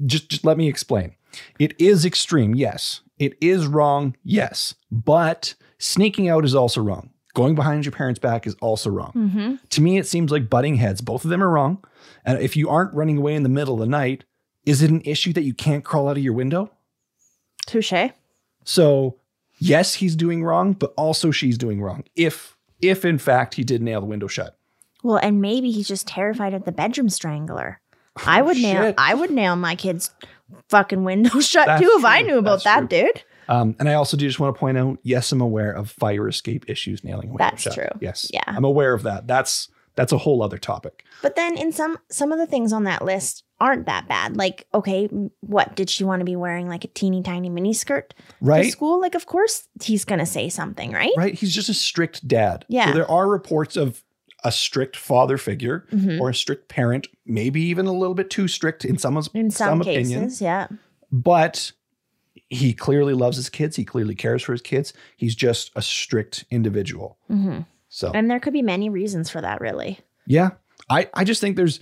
Just 0.06 0.30
just 0.30 0.46
let 0.46 0.58
me 0.58 0.68
explain. 0.68 1.16
It 1.60 1.80
is 1.80 2.04
extreme, 2.06 2.56
yes. 2.56 3.02
It 3.20 3.38
is 3.40 3.68
wrong, 3.68 4.16
yes. 4.24 4.74
But 4.92 5.54
sneaking 5.78 6.28
out 6.30 6.44
is 6.46 6.56
also 6.56 6.82
wrong. 6.82 7.12
Going 7.34 7.56
behind 7.56 7.86
your 7.86 7.92
parents' 7.94 8.20
back 8.20 8.46
is 8.48 8.56
also 8.62 8.90
wrong. 8.90 9.14
Mm-hmm. 9.16 9.56
To 9.70 9.82
me, 9.82 9.98
it 9.98 10.06
seems 10.08 10.32
like 10.32 10.50
butting 10.50 10.76
heads. 10.76 11.00
Both 11.00 11.24
of 11.24 11.30
them 11.30 11.42
are 11.42 11.50
wrong. 11.50 11.84
And 12.26 12.40
if 12.42 12.58
you 12.58 12.68
aren't 12.68 12.94
running 12.94 13.18
away 13.18 13.36
in 13.36 13.44
the 13.44 13.50
middle 13.50 13.76
of 13.76 13.80
the 13.80 13.86
night, 13.86 14.26
is 14.66 14.82
it 14.82 14.90
an 14.92 15.02
issue 15.06 15.32
that 15.34 15.44
you 15.44 15.54
can't 15.54 15.86
crawl 15.86 16.10
out 16.10 16.18
of 16.18 16.24
your 16.24 16.34
window? 16.34 16.72
Touche. 17.68 18.12
So, 18.64 19.18
yes, 19.60 19.96
he's 19.96 20.16
doing 20.16 20.44
wrong, 20.44 20.74
but 20.74 20.94
also 20.98 21.32
she's 21.32 21.58
doing 21.58 21.82
wrong. 21.82 22.04
If 22.16 22.58
if 22.82 23.06
in 23.06 23.18
fact 23.18 23.56
he 23.56 23.64
did 23.64 23.82
nail 23.82 24.02
the 24.02 24.08
window 24.08 24.28
shut. 24.28 24.58
Well, 25.04 25.18
and 25.18 25.42
maybe 25.42 25.72
he's 25.72 25.88
just 25.88 26.08
terrified 26.08 26.54
of 26.54 26.66
the 26.66 26.72
bedroom 26.72 27.10
strangler. 27.10 27.80
I 28.26 28.42
would 28.42 28.58
nail. 28.58 28.86
Oh. 28.86 28.94
I 28.98 29.14
would 29.14 29.32
nail 29.32 29.56
my 29.56 29.76
kid's 29.76 30.12
fucking 30.70 31.04
window 31.04 31.40
shut 31.40 31.66
That's 31.68 31.82
too 31.82 31.96
if 31.98 32.06
I 32.06 32.22
knew 32.22 32.38
about 32.38 32.64
That's 32.64 32.82
that, 32.82 32.90
dude. 32.90 33.24
Um, 33.48 33.76
and 33.80 33.90
I 33.90 33.96
also 33.96 34.16
do 34.16 34.26
just 34.28 34.40
want 34.40 34.56
to 34.56 34.60
point 34.60 34.78
out, 34.78 35.00
yes, 35.04 35.32
I'm 35.32 35.42
aware 35.42 35.72
of 35.72 35.90
fire 35.90 36.28
escape 36.28 36.70
issues 36.70 37.04
nailing 37.04 37.30
a 37.30 37.32
window 37.32 37.44
That's 37.44 37.64
shut. 37.64 37.74
true. 37.74 37.88
Yes, 38.00 38.30
Yeah. 38.34 38.44
I'm 38.48 38.64
aware 38.64 38.94
of 38.94 39.04
that. 39.04 39.28
That's 39.28 39.68
that's 39.96 40.12
a 40.12 40.18
whole 40.18 40.42
other 40.42 40.58
topic. 40.58 41.04
But 41.22 41.36
then 41.36 41.58
in 41.58 41.72
some 41.72 41.98
some 42.10 42.32
of 42.32 42.40
the 42.40 42.48
things 42.48 42.72
on 42.74 42.84
that 42.86 43.04
list 43.04 43.44
aren't 43.60 43.86
that 43.86 44.08
bad. 44.08 44.38
Like, 44.38 44.66
okay, 44.74 45.08
what 45.42 45.76
did 45.76 45.90
she 45.90 46.04
want 46.04 46.20
to 46.22 46.26
be 46.26 46.36
wearing 46.36 46.68
like 46.68 46.84
a 46.84 46.88
teeny 46.88 47.22
tiny 47.22 47.50
mini 47.50 47.74
skirt 47.74 48.14
to 48.18 48.24
Right? 48.42 48.72
school? 48.72 49.00
Like, 49.00 49.14
of 49.16 49.26
course 49.28 49.68
he's 49.84 50.04
gonna 50.06 50.26
say 50.26 50.50
something, 50.50 50.92
right? 50.92 51.12
Right? 51.16 51.34
He's 51.36 51.54
just 51.54 51.70
a 51.70 51.74
strict 51.74 52.28
dad. 52.28 52.66
Yeah. 52.70 52.88
So 52.88 52.94
there 52.94 53.10
are 53.12 53.28
reports 53.28 53.76
of 53.78 54.04
a 54.44 54.52
strict 54.52 54.98
father 54.98 55.38
figure 55.38 55.86
Mhm. 55.92 56.20
or 56.20 56.30
a 56.30 56.34
strict 56.34 56.68
parent, 56.70 57.08
maybe 57.28 57.62
even 57.62 57.86
a 57.86 57.94
little 57.94 58.16
bit 58.16 58.32
too 58.32 58.48
strict 58.48 58.84
in 58.84 58.98
some 58.98 59.22
In 59.36 59.52
some, 59.52 59.82
cases, 59.82 60.12
opinions. 60.12 60.42
yeah. 60.42 60.68
But 61.12 61.74
he 62.50 62.74
clearly 62.74 63.14
loves 63.14 63.38
his 63.38 63.50
kids. 63.50 63.76
He 63.76 63.86
clearly 63.86 64.16
cares 64.16 64.42
for 64.42 64.54
his 64.54 64.62
kids. 64.62 64.94
He's 65.16 65.36
just 65.36 65.70
a 65.76 65.82
strict 65.84 66.46
individual. 66.50 67.18
hmm 67.28 67.60
So 67.94 68.10
And 68.14 68.32
there 68.32 68.40
could 68.40 68.54
be 68.54 68.62
many 68.62 68.90
reasons 68.90 69.30
for 69.30 69.42
that, 69.42 69.60
really. 69.60 70.00
Yeah. 70.26 70.52
I, 70.90 71.10
I 71.14 71.26
just 71.26 71.42
think 71.42 71.58
there's 71.58 71.80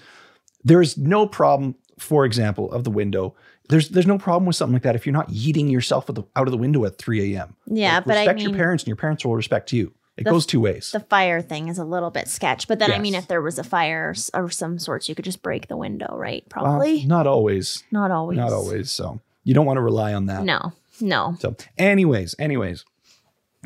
there's 0.64 0.98
no 0.98 1.28
problem, 1.28 1.76
for 2.00 2.26
example, 2.26 2.72
of 2.72 2.84
the 2.84 2.90
window. 2.90 3.36
There's 3.70 3.90
there's 3.90 4.08
no 4.08 4.18
problem 4.18 4.48
with 4.48 4.56
something 4.56 4.74
like 4.74 4.82
that 4.84 4.96
if 4.96 5.06
you're 5.06 5.14
not 5.14 5.30
yeeting 5.30 5.72
yourself 5.72 6.08
the, 6.08 6.24
out 6.36 6.48
of 6.48 6.52
the 6.52 6.58
window 6.58 6.84
at 6.86 6.98
3 6.98 7.36
a.m. 7.36 7.56
Yeah, 7.68 7.98
Like, 7.98 8.06
but 8.06 8.18
I 8.18 8.22
respect 8.22 8.40
mean, 8.40 8.50
your 8.50 8.58
parents 8.58 8.84
and 8.84 8.88
your 8.88 8.96
parents 8.98 9.24
will 9.24 9.36
respect 9.36 9.72
you. 9.72 9.94
It 10.18 10.24
The- 10.26 10.32
goes 10.32 10.46
two 10.48 10.60
ways. 10.60 10.92
the 10.92 11.00
fire 11.00 11.42
thing 11.42 11.68
is 11.70 11.78
a 11.78 11.86
little 11.86 12.10
bit 12.10 12.28
sketch. 12.28 12.68
But 12.68 12.80
then, 12.80 12.92
I 12.92 12.98
mean, 13.00 13.14
if 13.16 13.28
there 13.28 13.42
was 13.42 13.60
a 13.60 13.64
fire 13.64 14.14
or 14.34 14.50
some 14.50 14.80
sorts, 14.80 15.08
you 15.08 15.16
could 15.16 15.24
just 15.26 15.42
break 15.44 15.68
the 15.68 15.78
window, 15.78 16.14
right? 16.18 16.44
Well, 16.56 16.64
Probably 16.66 17.06
not 17.06 17.28
always. 17.28 17.84
not 17.92 18.10
always. 18.12 18.38
Not 18.38 18.52
always. 18.52 18.90
So 18.92 19.22
you 19.44 19.54
don't 19.54 19.66
want 19.68 19.78
to 19.78 19.82
rely 19.82 20.14
on 20.16 20.26
that. 20.26 20.44
No, 20.44 20.74
no. 21.00 21.36
So, 21.40 21.56
anyways, 21.78 22.36
anyways, 22.40 22.84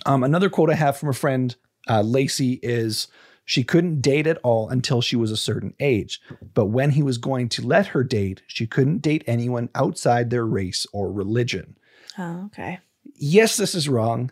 um, 0.05 0.23
another 0.23 0.49
quote 0.49 0.69
I 0.69 0.75
have 0.75 0.97
from 0.97 1.09
a 1.09 1.13
friend, 1.13 1.55
uh, 1.89 2.01
Lacey, 2.01 2.59
is 2.63 3.07
she 3.45 3.63
couldn't 3.63 4.01
date 4.01 4.27
at 4.27 4.37
all 4.43 4.69
until 4.69 5.01
she 5.01 5.15
was 5.15 5.31
a 5.31 5.37
certain 5.37 5.73
age. 5.79 6.21
But 6.53 6.67
when 6.67 6.91
he 6.91 7.03
was 7.03 7.17
going 7.17 7.49
to 7.49 7.67
let 7.67 7.87
her 7.87 8.03
date, 8.03 8.41
she 8.47 8.65
couldn't 8.65 9.01
date 9.01 9.23
anyone 9.27 9.69
outside 9.75 10.29
their 10.29 10.45
race 10.45 10.87
or 10.93 11.11
religion. 11.11 11.77
Oh, 12.17 12.45
okay. 12.45 12.79
Yes, 13.15 13.57
this 13.57 13.75
is 13.75 13.89
wrong, 13.89 14.31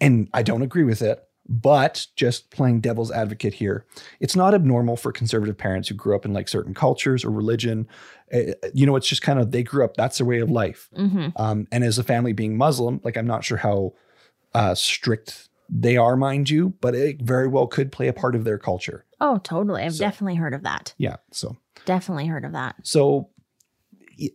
and 0.00 0.28
I 0.34 0.42
don't 0.42 0.62
agree 0.62 0.84
with 0.84 1.02
it. 1.02 1.24
But 1.50 2.06
just 2.14 2.50
playing 2.50 2.80
devil's 2.80 3.10
advocate 3.10 3.54
here, 3.54 3.86
it's 4.20 4.36
not 4.36 4.52
abnormal 4.52 4.96
for 4.96 5.12
conservative 5.12 5.56
parents 5.56 5.88
who 5.88 5.94
grew 5.94 6.14
up 6.14 6.26
in 6.26 6.34
like 6.34 6.46
certain 6.46 6.74
cultures 6.74 7.24
or 7.24 7.30
religion. 7.30 7.88
Uh, 8.30 8.52
You 8.74 8.84
know, 8.84 8.96
it's 8.96 9.08
just 9.08 9.22
kind 9.22 9.38
of 9.38 9.50
they 9.50 9.62
grew 9.62 9.82
up, 9.82 9.96
that's 9.96 10.18
their 10.18 10.26
way 10.26 10.40
of 10.40 10.50
life. 10.50 10.90
hmm 10.94 11.28
Um, 11.36 11.66
and 11.72 11.84
as 11.84 11.96
a 11.96 12.04
family 12.04 12.34
being 12.34 12.58
Muslim, 12.58 13.00
like 13.02 13.16
I'm 13.16 13.26
not 13.26 13.44
sure 13.44 13.56
how 13.56 13.94
uh, 14.52 14.74
strict 14.74 15.48
they 15.68 15.96
are, 15.96 16.16
mind 16.16 16.48
you, 16.50 16.74
but 16.80 16.94
it 16.94 17.20
very 17.22 17.46
well 17.48 17.66
could 17.66 17.92
play 17.92 18.08
a 18.08 18.12
part 18.12 18.34
of 18.34 18.44
their 18.44 18.58
culture. 18.58 19.04
Oh, 19.20 19.38
totally. 19.38 19.82
I've 19.82 19.94
So- 19.94 20.04
definitely 20.04 20.36
heard 20.36 20.54
of 20.54 20.62
that. 20.62 20.94
Yeah. 20.98 21.16
So, 21.32 21.56
Definitely 21.84 22.26
heard 22.26 22.44
of 22.44 22.52
that. 22.52 22.76
so 22.82 23.30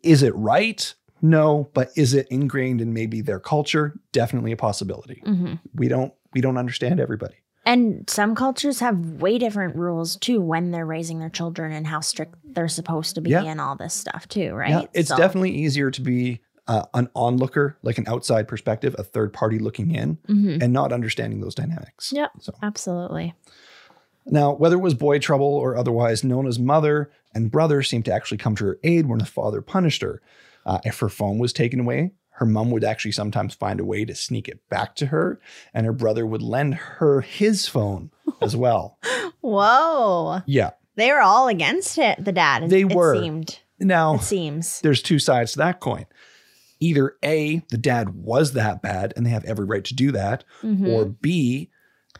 is 0.04 0.24
it 0.24 0.36
right? 0.36 0.94
No, 1.22 1.70
but 1.74 1.90
is 1.96 2.14
it 2.14 2.28
ingrained 2.30 2.82
in 2.82 2.94
maybe 2.94 3.22
their 3.22 3.40
culture? 3.40 3.94
Definitely 4.12 4.52
a 4.52 4.58
possibility. 4.58 5.22
Mhm. 5.26 5.60
We 5.76 5.88
don't 5.88 6.14
we 6.34 6.42
don't 6.42 6.58
understand 6.58 7.00
everybody. 7.00 7.36
And 7.66 8.10
some 8.10 8.34
cultures 8.36 8.80
have 8.80 9.22
way 9.22 9.38
different 9.38 9.76
rules 9.76 10.16
too 10.18 10.42
when 10.42 10.72
they're 10.72 10.86
raising 10.86 11.20
their 11.20 11.30
children 11.30 11.72
and 11.72 11.86
how 11.88 12.00
strict 12.02 12.36
they're 12.44 12.68
supposed 12.68 13.16
to 13.16 13.22
be 13.22 13.30
Yeah. 13.30 13.44
and 13.44 13.62
all 13.62 13.76
this 13.76 13.94
stuff 13.94 14.28
too, 14.28 14.54
right? 14.54 14.70
Yeah, 14.70 14.86
it's 14.94 15.10
So- 15.10 15.18
definitely 15.18 15.52
easier 15.52 15.92
to 15.92 16.02
be 16.02 16.42
uh, 16.68 16.86
an 16.94 17.10
onlooker, 17.16 17.78
like 17.84 17.98
an 17.98 18.06
outside 18.08 18.48
perspective, 18.48 18.96
a 18.98 19.04
third 19.04 19.34
party 19.34 19.60
looking 19.60 19.92
in, 19.94 20.18
Mhm. 20.30 20.62
and 20.64 20.72
not 20.74 20.94
understanding 20.94 21.42
those 21.42 21.56
dynamics. 21.56 22.12
Yep. 22.14 22.32
So 22.40 22.54
Absolutely. 22.64 23.34
now, 24.26 24.54
whether 24.54 24.76
it 24.78 24.82
was 24.82 24.94
boy 24.94 25.20
trouble 25.20 25.46
or 25.48 25.76
otherwise, 25.76 26.24
Nona's 26.24 26.60
mother 26.60 27.12
and 27.36 27.52
brother 27.52 27.84
seemed 27.84 28.06
to 28.06 28.14
actually 28.14 28.38
come 28.38 28.56
to 28.56 28.66
her 28.66 28.80
aid 28.84 29.08
when 29.08 29.20
the 29.20 29.26
father 29.26 29.62
punished 29.62 30.02
her. 30.02 30.22
Uh, 30.66 30.80
if 30.86 31.00
her 31.00 31.10
phone 31.10 31.40
was 31.40 31.52
taken 31.52 31.82
away, 31.82 32.12
her 32.38 32.46
mom 32.46 32.72
would 32.72 32.84
actually 32.86 33.12
sometimes 33.12 33.54
find 33.54 33.80
a 33.82 33.86
way 33.86 34.06
to 34.06 34.16
sneak 34.16 34.48
it 34.48 34.60
back 34.70 34.96
to 34.96 35.08
her, 35.08 35.40
and 35.74 35.86
her 35.86 35.92
brother 35.94 36.26
would 36.26 36.42
lend 36.42 36.76
her 36.76 37.22
his 37.22 37.68
phone 37.68 38.10
as 38.42 38.56
well. 38.56 38.98
Whoa. 39.42 40.42
Yeah. 40.46 40.72
They 40.96 41.12
were 41.12 41.22
all 41.22 41.48
against 41.48 41.98
it, 41.98 42.24
the 42.24 42.32
dad. 42.32 42.70
They 42.70 42.82
it 42.82 42.94
were. 42.96 43.16
seemed. 43.20 43.60
Now, 43.80 44.16
It 44.16 44.22
seems. 44.22 44.80
there's 44.82 45.02
two 45.02 45.20
sides 45.20 45.54
to 45.54 45.58
that 45.58 45.80
coin. 45.82 46.06
Either 46.84 47.16
A, 47.24 47.64
the 47.70 47.78
dad 47.78 48.10
was 48.16 48.54
that 48.54 48.82
bad 48.82 49.14
and 49.16 49.26
they 49.26 49.30
have 49.30 49.46
every 49.46 49.66
right 49.66 49.84
to 49.86 49.94
do 49.96 50.12
that, 50.12 50.44
Mhm. 50.62 50.88
or 50.88 51.06
B, 51.06 51.70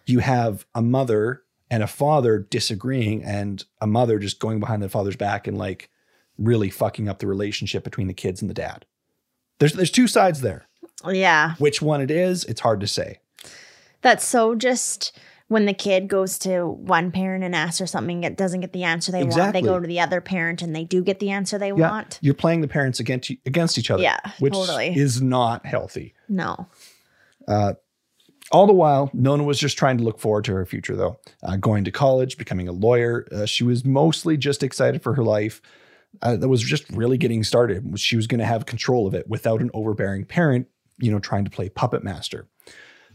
you 0.06 0.20
have 0.20 0.66
a 0.74 0.82
mother 0.82 1.44
and 1.70 1.84
a 1.84 1.88
father 1.88 2.40
disagreeing 2.40 3.24
and 3.24 3.66
a 3.82 3.88
mother 3.88 4.20
just 4.20 4.40
going 4.40 4.60
behind 4.60 4.82
the 4.82 4.90
father's 4.90 5.16
back 5.16 5.48
and 5.48 5.58
like 5.58 5.90
really 6.38 6.70
fucking 6.70 7.10
up 7.10 7.20
the 7.20 7.28
relationship 7.28 7.84
between 7.84 8.08
the 8.08 8.14
kids 8.14 8.42
and 8.42 8.50
the 8.50 8.54
dad. 8.54 8.86
There's 9.60 9.74
there's 9.74 9.92
two 9.92 10.08
sides 10.08 10.42
there. 10.42 10.68
yeah. 11.08 11.56
Which 11.58 11.82
one 11.82 12.00
it 12.02 12.10
is, 12.12 12.46
it's 12.46 12.62
hard 12.62 12.80
to 12.80 12.88
say. 12.88 13.20
That's 14.02 14.26
so 14.26 14.56
just 14.56 15.18
when 15.54 15.66
the 15.66 15.74
kid 15.74 16.08
goes 16.08 16.38
to 16.40 16.66
one 16.68 17.12
parent 17.12 17.44
and 17.44 17.56
asks 17.56 17.78
for 17.78 17.86
something, 17.88 18.24
it 18.24 18.36
doesn't 18.36 18.60
get 18.62 18.74
the 18.74 18.84
answer 18.84 19.12
they 19.12 19.24
want. 19.24 19.54
They 19.54 19.62
go 19.62 19.80
to 19.80 19.88
the 19.88 20.00
other 20.00 20.20
parent 20.20 20.62
and 20.62 20.76
they 20.76 20.84
do 20.84 21.02
get 21.04 21.20
the 21.20 21.30
answer 21.30 21.58
they 21.58 21.70
Yeah, 21.70 21.90
want. 21.92 22.20
you're 22.22 22.34
playing 22.34 22.62
the 22.62 22.68
parents 22.68 23.00
against 23.00 23.30
against 23.46 23.78
each 23.78 23.90
other, 23.92 24.04
Yeah, 24.04 24.18
which 24.40 24.54
totally. 24.54 24.96
is 24.98 25.22
not 25.22 25.66
healthy. 25.66 26.14
No. 26.28 26.68
All 28.52 28.68
the 28.68 28.74
while, 28.74 29.10
Nona 29.14 29.44
was 29.44 29.58
just 29.58 29.78
trying 29.78 29.98
to 29.98 30.04
look 30.04 30.20
forward 30.20 30.44
to 30.46 30.54
her 30.54 30.66
future, 30.66 30.96
though. 30.96 31.18
Uh, 31.42 31.56
going 31.56 31.86
to 31.86 31.92
college, 31.92 32.38
becoming 32.38 32.68
a 32.68 32.72
lawyer. 32.74 33.26
Uh, 33.32 33.46
she 33.46 33.64
was 33.64 33.86
mostly 33.86 34.38
just 34.38 34.62
excited 34.64 35.02
for 35.02 35.14
her 35.16 35.24
life. 35.24 35.62
Uh, 36.22 36.36
that 36.36 36.50
was 36.50 36.62
just 36.62 36.88
really 36.92 37.18
getting 37.18 37.44
started. 37.44 37.98
She 38.00 38.16
was 38.16 38.28
going 38.28 38.40
to 38.40 38.46
have 38.46 38.66
control 38.66 39.08
of 39.08 39.14
it 39.16 39.28
without 39.28 39.62
an 39.62 39.72
overbearing 39.74 40.26
parent, 40.26 40.68
you 41.00 41.10
know, 41.12 41.20
trying 41.20 41.46
to 41.46 41.50
play 41.50 41.70
puppet 41.70 42.04
master. 42.04 42.48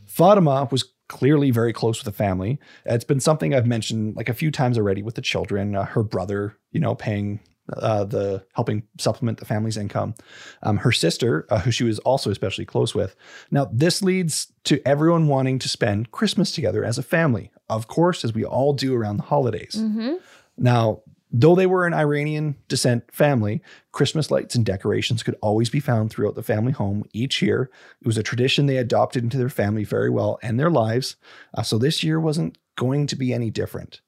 Fatima 0.07 0.67
was 0.73 0.85
clearly 1.09 1.51
very 1.51 1.73
close 1.73 1.99
with 1.99 2.15
the 2.15 2.17
family. 2.17 2.59
It's 2.85 3.05
been 3.05 3.21
something 3.21 3.55
I've 3.55 3.67
mentioned 3.67 4.17
like 4.17 4.29
a 4.29 4.35
few 4.35 4.51
times 4.51 4.79
already 4.79 5.03
with 5.03 5.15
the 5.15 5.23
children. 5.23 5.75
Uh, 5.75 5.85
her 5.85 6.03
brother, 6.03 6.57
you 6.71 6.81
know, 6.81 6.95
paying 6.95 7.41
uh, 7.73 8.05
the 8.05 8.45
helping 8.55 8.83
supplement 8.99 9.39
the 9.39 9.45
family's 9.45 9.77
income. 9.77 10.15
Um, 10.63 10.79
her 10.79 10.93
sister, 10.93 11.47
uh, 11.51 11.61
who 11.61 11.71
she 11.71 11.85
was 11.85 11.99
also 12.01 12.31
especially 12.31 12.65
close 12.65 12.95
with. 12.95 13.15
Now, 13.51 13.69
this 13.73 14.03
leads 14.03 14.53
to 14.65 14.81
everyone 14.87 15.29
wanting 15.29 15.59
to 15.61 15.69
spend 15.69 16.11
Christmas 16.11 16.53
together 16.53 16.85
as 16.85 16.99
a 16.99 17.03
family, 17.03 17.51
of 17.69 17.87
course, 17.87 18.25
as 18.25 18.33
we 18.33 18.45
all 18.45 18.73
do 18.73 18.95
around 18.95 19.19
the 19.19 19.25
holidays. 19.25 19.77
Mm-hmm. 19.79 20.15
Now, 20.57 21.03
though 21.31 21.55
they 21.55 21.67
were 21.67 21.87
an 21.87 21.95
Iranian 21.95 22.57
descent 22.69 23.05
family, 23.13 23.63
Christmas 23.93 24.31
lights 24.31 24.55
and 24.55 24.65
decorations 24.65 25.23
could 25.23 25.37
always 25.43 25.71
be 25.71 25.81
found 25.81 26.11
throughout 26.11 26.35
the 26.35 26.43
family 26.43 26.73
home 26.73 27.05
each 27.13 27.43
year. 27.43 27.71
It 28.01 28.07
was 28.07 28.19
a 28.19 28.23
tradition 28.23 28.67
they 28.67 28.79
adopted 28.79 29.25
into 29.25 29.39
their 29.39 29.49
family 29.49 29.85
very 29.85 30.11
well 30.11 30.39
and 30.43 30.59
their 30.59 30.71
lives. 30.71 31.17
Uh, 31.55 31.63
so 31.63 31.79
this 31.79 32.03
year 32.03 32.19
wasn't 32.19 32.59
going 32.77 33.07
to 33.09 33.17
be 33.17 33.33
any 33.33 33.51
different. 33.51 34.01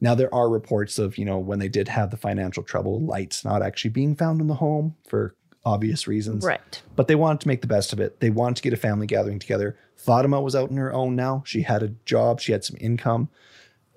Now, 0.00 0.14
there 0.14 0.34
are 0.34 0.50
reports 0.50 0.98
of, 0.98 1.16
you 1.16 1.24
know, 1.24 1.38
when 1.38 1.58
they 1.58 1.68
did 1.68 1.88
have 1.88 2.10
the 2.10 2.16
financial 2.18 2.62
trouble, 2.62 3.00
lights 3.00 3.44
not 3.44 3.62
actually 3.62 3.90
being 3.90 4.14
found 4.14 4.40
in 4.40 4.46
the 4.46 4.54
home 4.54 4.94
for 5.08 5.34
obvious 5.64 6.06
reasons. 6.06 6.44
Right. 6.44 6.82
But 6.94 7.08
they 7.08 7.14
wanted 7.14 7.40
to 7.40 7.48
make 7.48 7.60
the 7.60 7.66
best 7.66 7.92
of 7.92 8.00
it. 8.00 8.20
They 8.20 8.30
wanted 8.30 8.56
to 8.56 8.62
get 8.62 8.72
a 8.72 8.76
family 8.76 9.06
gathering 9.06 9.38
together. 9.38 9.76
Fatima 9.96 10.40
was 10.40 10.54
out 10.54 10.70
on 10.70 10.76
her 10.76 10.92
own 10.92 11.16
now. 11.16 11.42
She 11.46 11.62
had 11.62 11.82
a 11.82 11.88
job, 12.04 12.40
she 12.40 12.52
had 12.52 12.64
some 12.64 12.76
income, 12.80 13.30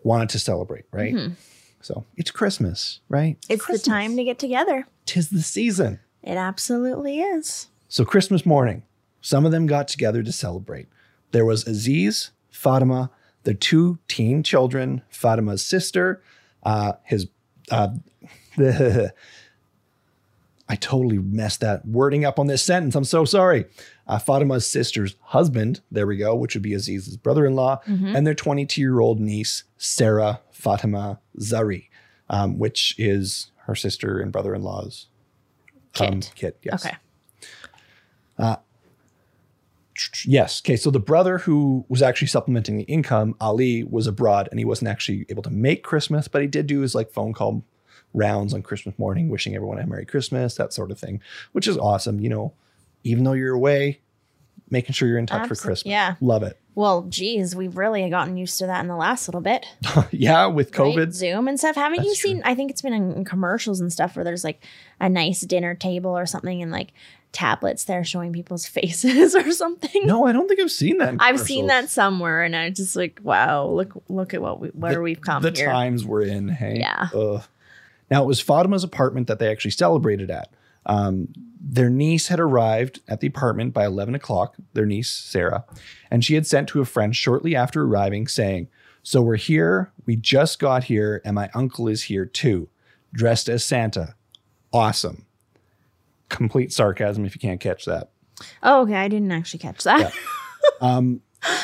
wanted 0.04 0.30
to 0.30 0.40
celebrate, 0.40 0.86
right? 0.92 1.14
Mhm. 1.14 1.34
So 1.82 2.06
it's 2.18 2.32
Christmas, 2.32 3.00
right? 3.10 3.38
It's 3.50 3.66
the 3.66 3.80
time 3.80 4.16
to 4.18 4.24
get 4.24 4.40
together. 4.40 4.86
Tis 5.06 5.30
the 5.30 5.42
season. 5.42 6.00
It 6.24 6.36
absolutely 6.36 7.22
is. 7.22 7.68
So 7.88 8.06
Christmas 8.06 8.46
morning, 8.46 8.84
some 9.22 9.46
of 9.46 9.52
them 9.52 9.66
got 9.66 9.88
together 9.88 10.22
to 10.24 10.32
celebrate. 10.32 10.88
There 11.32 11.46
was 11.46 11.66
Aziz, 11.68 12.32
Fatima, 12.50 13.12
the 13.44 13.54
two 13.54 14.00
teen 14.08 14.44
children, 14.44 15.02
Fatima's 15.10 15.66
sister, 15.66 16.22
uh, 16.64 16.94
his 17.04 17.28
uh, 17.72 17.90
the 18.58 19.14
I 20.72 20.76
totally 20.76 21.18
messed 21.18 21.62
that 21.62 21.84
wording 21.88 22.24
up 22.26 22.38
on 22.38 22.46
this 22.46 22.64
sentence. 22.64 22.94
I'm 22.96 23.04
so 23.04 23.26
sorry. 23.26 23.66
Uh, 24.08 24.20
Fatima's 24.20 24.70
sister's 24.70 25.16
husband, 25.22 25.82
there 25.92 26.06
we 26.06 26.16
go, 26.16 26.36
which 26.36 26.54
would 26.56 26.62
be 26.62 26.72
Aziz's 26.76 27.18
brother-in-law, 27.18 27.82
Mhm. 27.88 28.16
and 28.16 28.28
their 28.28 28.36
22-year-old 28.36 29.20
niece, 29.20 29.64
Sarah 29.78 30.42
Fatima 30.52 31.20
Zari, 31.40 31.88
um, 32.30 32.60
which 32.60 32.94
is 33.00 33.52
her 33.66 33.74
sister 33.76 34.20
and 34.20 34.32
brother-in-law's 34.32 35.08
um, 36.00 36.22
Kid. 36.22 36.30
kid. 36.36 36.54
Yes. 36.64 36.86
Okay. 36.86 36.96
Yes. 40.26 40.62
Okay. 40.64 40.78
So 40.78 40.92
the 40.92 41.00
brother 41.00 41.40
who 41.40 41.84
was 41.90 42.02
actually 42.02 42.30
supplementing 42.30 42.78
the 42.78 42.84
income, 42.84 43.36
Ali, 43.42 43.84
was 43.84 44.08
abroad 44.08 44.48
and 44.50 44.58
he 44.60 44.64
wasn't 44.66 44.88
actually 44.90 45.26
able 45.30 45.44
to 45.44 45.50
make 45.50 45.84
Christmas, 45.84 46.28
but 46.30 46.42
he 46.42 46.48
did 46.48 46.68
do 46.68 46.80
his 46.82 46.96
like 46.96 47.12
phone 47.12 47.34
call 47.34 47.64
rounds 48.14 48.54
on 48.54 48.62
Christmas 48.64 48.98
morning, 48.98 49.30
wishing 49.30 49.56
everyone 49.56 49.80
a 49.80 49.86
Merry 49.88 50.06
Christmas, 50.06 50.56
that 50.56 50.74
sort 50.74 50.92
of 50.92 51.00
thing, 51.00 51.22
which 51.52 51.68
is 51.68 51.78
awesome. 51.78 52.20
You 52.20 52.30
know, 52.30 52.54
even 53.04 53.24
though 53.24 53.34
you're 53.34 53.54
away, 53.56 54.00
making 54.70 54.94
sure 54.94 55.08
you're 55.08 55.18
in 55.18 55.26
touch 55.26 55.48
for 55.48 55.56
Christmas. 55.56 55.86
yeah. 55.86 56.16
Love 56.22 56.44
it. 56.44 56.60
Well, 56.76 57.04
geez, 57.10 57.56
we've 57.56 57.76
really 57.76 58.08
gotten 58.10 58.38
used 58.38 58.58
to 58.60 58.68
that 58.68 58.80
in 58.82 58.88
the 58.88 58.96
last 58.96 59.28
little 59.28 59.42
bit. 59.42 59.66
yeah. 60.12 60.46
With 60.46 60.78
right? 60.78 60.96
COVID. 60.96 61.12
Zoom 61.12 61.48
and 61.50 61.60
stuff. 61.60 61.76
Haven't 61.76 62.04
you 62.04 62.10
That's 62.12 62.20
true. 62.20 62.30
seen? 62.30 62.42
I 62.46 62.56
think 62.56 62.72
it's 62.72 62.82
been 62.82 62.94
in, 62.94 63.12
in 63.14 63.26
commercials 63.26 63.82
and 63.82 63.92
stuff 63.92 64.16
where 64.16 64.24
there's 64.24 64.44
like 64.46 64.64
a 65.00 65.10
nice 65.10 65.42
dinner 65.42 65.76
table 65.76 66.18
or 66.18 66.26
something 66.26 66.62
and 66.62 66.72
like 66.72 66.94
tablets 67.34 67.84
there 67.84 68.04
showing 68.06 68.32
people's 68.32 68.66
faces 68.68 69.36
or 69.36 69.52
something. 69.52 70.06
No, 70.06 70.26
I 70.26 70.32
don't 70.32 70.48
think 70.48 70.62
I've 70.62 70.72
seen 70.72 71.00
that. 71.00 71.16
I've 71.20 71.40
seen 71.40 71.68
that 71.68 71.90
somewhere, 71.90 72.44
and 72.44 72.56
I 72.56 72.70
just 72.70 72.96
like, 72.96 73.20
wow, 73.24 73.66
look, 73.68 74.02
look 74.08 74.34
at 74.34 74.42
what 74.42 74.60
we, 74.62 74.70
where 74.70 74.94
The- 74.96 75.02
we've 75.02 75.22
come 75.22 75.42
the 75.42 75.52
here. 75.52 75.70
times 75.70 76.06
we're 76.06 76.22
in. 76.24 76.48
Hey, 76.48 76.78
Yeah. 76.80 77.10
Ugh. 77.14 77.44
Now 78.10 78.24
it 78.24 78.28
was 78.28 78.42
Fatima's 78.42 78.84
apartment 78.84 79.28
that 79.28 79.40
they 79.40 79.50
actually 79.50 79.72
celebrated 79.72 80.30
at. 80.32 80.50
Um, 80.86 81.28
their 81.62 81.90
niece 81.90 82.30
had 82.30 82.40
arrived 82.40 83.02
at 83.08 83.20
the 83.20 83.28
apartment 83.28 83.74
by 83.74 83.86
eleven 83.86 84.16
o'clock. 84.16 84.56
Their 84.74 84.86
niece 84.86 85.10
Sarah, 85.10 85.66
and 86.10 86.24
she 86.24 86.36
had 86.36 86.48
sent 86.48 86.70
to 86.70 86.82
a 86.82 86.86
friend 86.86 87.16
shortly 87.16 87.56
after 87.56 87.84
arriving, 87.84 88.28
saying, 88.28 88.70
"So 89.04 89.22
we're 89.22 89.36
here. 89.36 89.92
We 90.06 90.16
just 90.16 90.60
got 90.60 90.86
here, 90.86 91.22
and 91.26 91.36
my 91.36 91.50
uncle 91.54 91.88
is 91.88 92.04
here 92.04 92.26
too, 92.26 92.70
dressed 93.14 93.50
as 93.50 93.64
Santa. 93.64 94.16
Awesome." 94.72 95.26
Complete 96.30 96.72
sarcasm 96.72 97.26
if 97.26 97.36
you 97.36 97.42
can't 97.42 97.60
catch 97.60 97.86
that. 97.86 98.12
Oh, 98.64 98.84
okay, 98.84 98.96
I 98.96 99.08
didn't 99.08 99.32
actually 99.32 99.60
catch 99.60 99.84
that. 99.84 100.00
Yeah. 100.00 100.12
Um, 100.80 101.22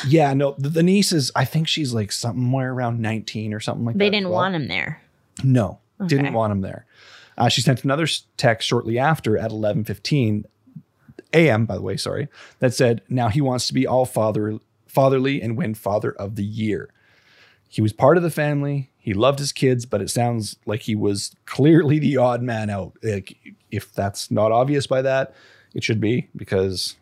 yeah, 0.08 0.34
no, 0.34 0.56
the, 0.58 0.70
the 0.70 0.84
niece 0.84 1.12
is. 1.12 1.32
I 1.36 1.46
think 1.46 1.68
she's 1.68 1.94
like 1.94 2.12
somewhere 2.12 2.74
around 2.74 3.00
nineteen 3.00 3.54
or 3.54 3.60
something 3.60 3.86
like 3.86 3.96
they 3.96 4.06
that. 4.06 4.12
They 4.12 4.18
didn't 4.18 4.30
well. 4.30 4.40
want 4.40 4.56
him 4.56 4.68
there. 4.68 5.02
No, 5.44 5.80
didn't 6.08 6.34
want 6.34 6.52
him 6.52 6.62
there. 6.62 6.86
Uh, 7.38 7.50
she 7.50 7.62
sent 7.62 7.84
another 7.84 8.08
text 8.38 8.68
shortly 8.68 8.98
after 8.98 9.38
at 9.38 9.52
11:15 9.52 10.46
a.m. 11.34 11.66
By 11.66 11.76
the 11.76 11.82
way, 11.82 11.98
sorry, 11.98 12.30
that 12.60 12.74
said, 12.74 13.02
"Now 13.10 13.30
he 13.30 13.42
wants 13.42 13.68
to 13.68 13.74
be 13.74 13.86
all 13.86 14.06
father, 14.06 14.60
fatherly 14.96 15.42
and 15.42 15.58
win 15.58 15.76
Father 15.76 16.12
of 16.14 16.36
the 16.36 16.44
Year. 16.46 16.90
He 17.68 17.82
was 17.82 17.92
part 17.92 18.16
of 18.16 18.24
the 18.24 18.32
family. 18.32 18.90
He 18.98 19.14
loved 19.14 19.40
his 19.40 19.52
kids, 19.52 19.86
but 19.86 20.02
it 20.02 20.10
sounds 20.10 20.56
like 20.66 20.84
he 20.84 20.96
was 20.96 21.36
clearly 21.46 22.00
the 22.00 22.16
odd 22.16 22.42
man 22.42 22.70
out. 22.70 22.94
Like, 23.04 23.38
if 23.70 23.94
that's 23.94 24.32
not 24.32 24.54
obvious 24.54 24.88
by 24.88 25.02
that, 25.02 25.36
it 25.74 25.84
should 25.84 26.00
be 26.00 26.30
because 26.36 26.96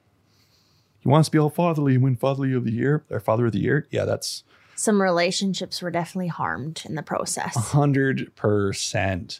he 1.02 1.10
wants 1.10 1.28
to 1.28 1.32
be 1.32 1.38
all 1.38 1.52
fatherly 1.52 1.94
and 1.94 2.04
win 2.04 2.16
Fatherly 2.16 2.54
of 2.54 2.66
the 2.66 2.72
Year 2.72 3.04
or 3.12 3.20
Father 3.20 3.46
of 3.46 3.52
the 3.52 3.60
Year. 3.60 3.88
Yeah, 3.92 4.06
that's 4.06 4.44
Some 4.76 5.02
relationships 5.02 5.82
were 5.82 5.92
definitely 5.92 6.28
harmed 6.30 6.84
in 6.86 6.96
the 6.96 7.04
process. 7.04 7.56
hundred 7.72 8.36
percent. 8.36 9.40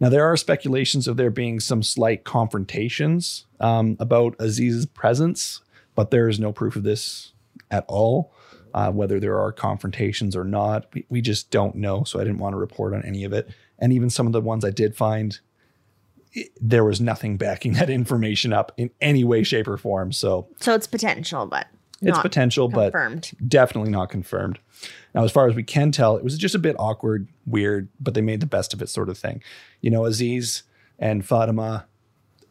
Now 0.00 0.08
there 0.08 0.24
are 0.24 0.36
speculations 0.36 1.06
of 1.06 1.16
there 1.16 1.30
being 1.30 1.60
some 1.60 1.82
slight 1.82 2.24
confrontations 2.24 3.46
um, 3.60 3.96
about 4.00 4.36
Aziz's 4.38 4.86
presence, 4.86 5.60
but 5.94 6.10
there 6.10 6.28
is 6.28 6.40
no 6.40 6.52
proof 6.52 6.74
of 6.76 6.82
this 6.82 7.32
at 7.70 7.84
all. 7.88 8.32
Uh, 8.74 8.90
whether 8.90 9.20
there 9.20 9.38
are 9.38 9.52
confrontations 9.52 10.34
or 10.34 10.44
not, 10.44 10.86
we, 10.94 11.04
we 11.10 11.20
just 11.20 11.50
don't 11.50 11.74
know. 11.76 12.04
So 12.04 12.18
I 12.18 12.24
didn't 12.24 12.38
want 12.38 12.54
to 12.54 12.58
report 12.58 12.94
on 12.94 13.04
any 13.04 13.22
of 13.24 13.32
it. 13.34 13.50
And 13.78 13.92
even 13.92 14.08
some 14.08 14.26
of 14.26 14.32
the 14.32 14.40
ones 14.40 14.64
I 14.64 14.70
did 14.70 14.96
find, 14.96 15.38
it- 16.32 16.50
there 16.58 16.82
was 16.82 16.98
nothing 16.98 17.36
backing 17.36 17.74
that 17.74 17.90
information 18.00 18.52
up 18.52 18.72
in 18.78 18.90
any 19.00 19.24
way, 19.24 19.42
shape, 19.42 19.68
or 19.68 19.76
form. 19.76 20.10
So 20.10 20.48
So 20.60 20.74
it's 20.74 20.86
potential, 20.86 21.44
but 21.46 21.66
it's 22.02 22.16
not 22.16 22.22
potential, 22.22 22.68
but 22.68 22.92
confirmed. 22.92 23.30
definitely 23.46 23.90
not 23.90 24.10
confirmed. 24.10 24.58
Now, 25.14 25.24
as 25.24 25.30
far 25.30 25.48
as 25.48 25.54
we 25.54 25.62
can 25.62 25.92
tell, 25.92 26.16
it 26.16 26.24
was 26.24 26.36
just 26.36 26.54
a 26.54 26.58
bit 26.58 26.76
awkward, 26.78 27.28
weird, 27.46 27.88
but 28.00 28.14
they 28.14 28.20
made 28.20 28.40
the 28.40 28.46
best 28.46 28.74
of 28.74 28.82
it, 28.82 28.88
sort 28.88 29.08
of 29.08 29.18
thing. 29.18 29.42
You 29.80 29.90
know, 29.90 30.04
Aziz 30.04 30.64
and 30.98 31.24
Fatima, 31.24 31.86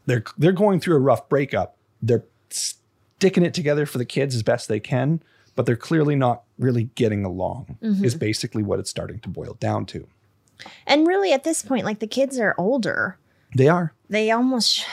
they're 0.05 0.23
they're 0.37 0.51
going 0.51 0.79
through 0.79 0.95
a 0.95 0.99
rough 0.99 1.27
breakup. 1.29 1.77
They're 2.01 2.23
sticking 2.49 3.43
it 3.43 3.53
together 3.53 3.85
for 3.85 3.97
the 3.97 4.05
kids 4.05 4.35
as 4.35 4.43
best 4.43 4.67
they 4.67 4.79
can, 4.79 5.21
but 5.55 5.65
they're 5.65 5.75
clearly 5.75 6.15
not 6.15 6.43
really 6.57 6.85
getting 6.95 7.25
along. 7.25 7.77
Mm-hmm. 7.81 8.05
Is 8.05 8.15
basically 8.15 8.63
what 8.63 8.79
it's 8.79 8.89
starting 8.89 9.19
to 9.19 9.29
boil 9.29 9.55
down 9.59 9.85
to. 9.87 10.07
And 10.85 11.07
really, 11.07 11.33
at 11.33 11.43
this 11.43 11.61
point, 11.63 11.85
like 11.85 11.99
the 11.99 12.07
kids 12.07 12.39
are 12.39 12.55
older. 12.57 13.17
They 13.55 13.67
are. 13.67 13.93
They 14.09 14.31
almost. 14.31 14.85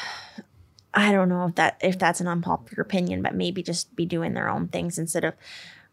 I 0.94 1.12
don't 1.12 1.28
know 1.28 1.46
if 1.46 1.54
that 1.56 1.78
if 1.82 1.98
that's 1.98 2.20
an 2.20 2.26
unpopular 2.28 2.82
opinion, 2.82 3.22
but 3.22 3.34
maybe 3.34 3.62
just 3.62 3.94
be 3.94 4.06
doing 4.06 4.34
their 4.34 4.48
own 4.48 4.68
things 4.68 4.98
instead 4.98 5.24
of 5.24 5.34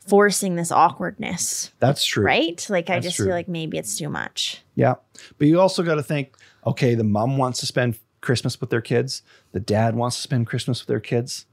forcing 0.07 0.55
this 0.55 0.71
awkwardness, 0.71 1.71
That's 1.79 2.05
true. 2.05 2.23
right? 2.23 2.65
Like 2.69 2.89
I 2.89 2.99
just 2.99 3.15
true. 3.17 3.25
feel 3.25 3.33
like 3.33 3.47
maybe 3.47 3.77
it's 3.77 3.97
too 3.97 4.07
much. 4.09 4.61
Yeah. 4.75 4.95
But 5.37 5.47
you 5.47 5.59
also 5.59 5.81
got 5.83 5.95
to 5.95 6.03
think 6.03 6.33
okay, 6.65 6.95
the 6.95 7.03
mom 7.03 7.37
wants 7.37 7.59
to 7.59 7.65
spend 7.65 7.97
Christmas 8.21 8.59
with 8.59 8.69
their 8.71 8.81
kids, 8.81 9.21
the 9.51 9.59
dad 9.59 9.95
wants 9.95 10.15
to 10.17 10.21
spend 10.23 10.47
Christmas 10.47 10.81
with 10.81 10.87
their 10.87 10.99
kids. 10.99 11.45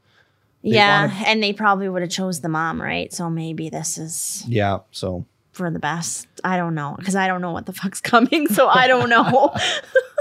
yeah, 0.62 1.06
wanna- 1.08 1.24
and 1.26 1.42
they 1.42 1.52
probably 1.52 1.88
would 1.88 2.02
have 2.02 2.10
chose 2.10 2.40
the 2.40 2.48
mom, 2.48 2.80
right? 2.80 3.12
So 3.12 3.28
maybe 3.28 3.68
this 3.68 3.98
is 3.98 4.44
Yeah. 4.46 4.78
So 4.90 5.26
for 5.52 5.70
the 5.70 5.78
best. 5.78 6.26
I 6.44 6.56
don't 6.56 6.74
know 6.74 6.94
because 6.98 7.14
I 7.16 7.26
don't 7.26 7.40
know 7.42 7.52
what 7.52 7.66
the 7.66 7.72
fuck's 7.74 8.00
coming, 8.12 8.48
so 8.48 8.68
I 8.68 8.86
don't 8.86 9.08
know. 9.10 9.54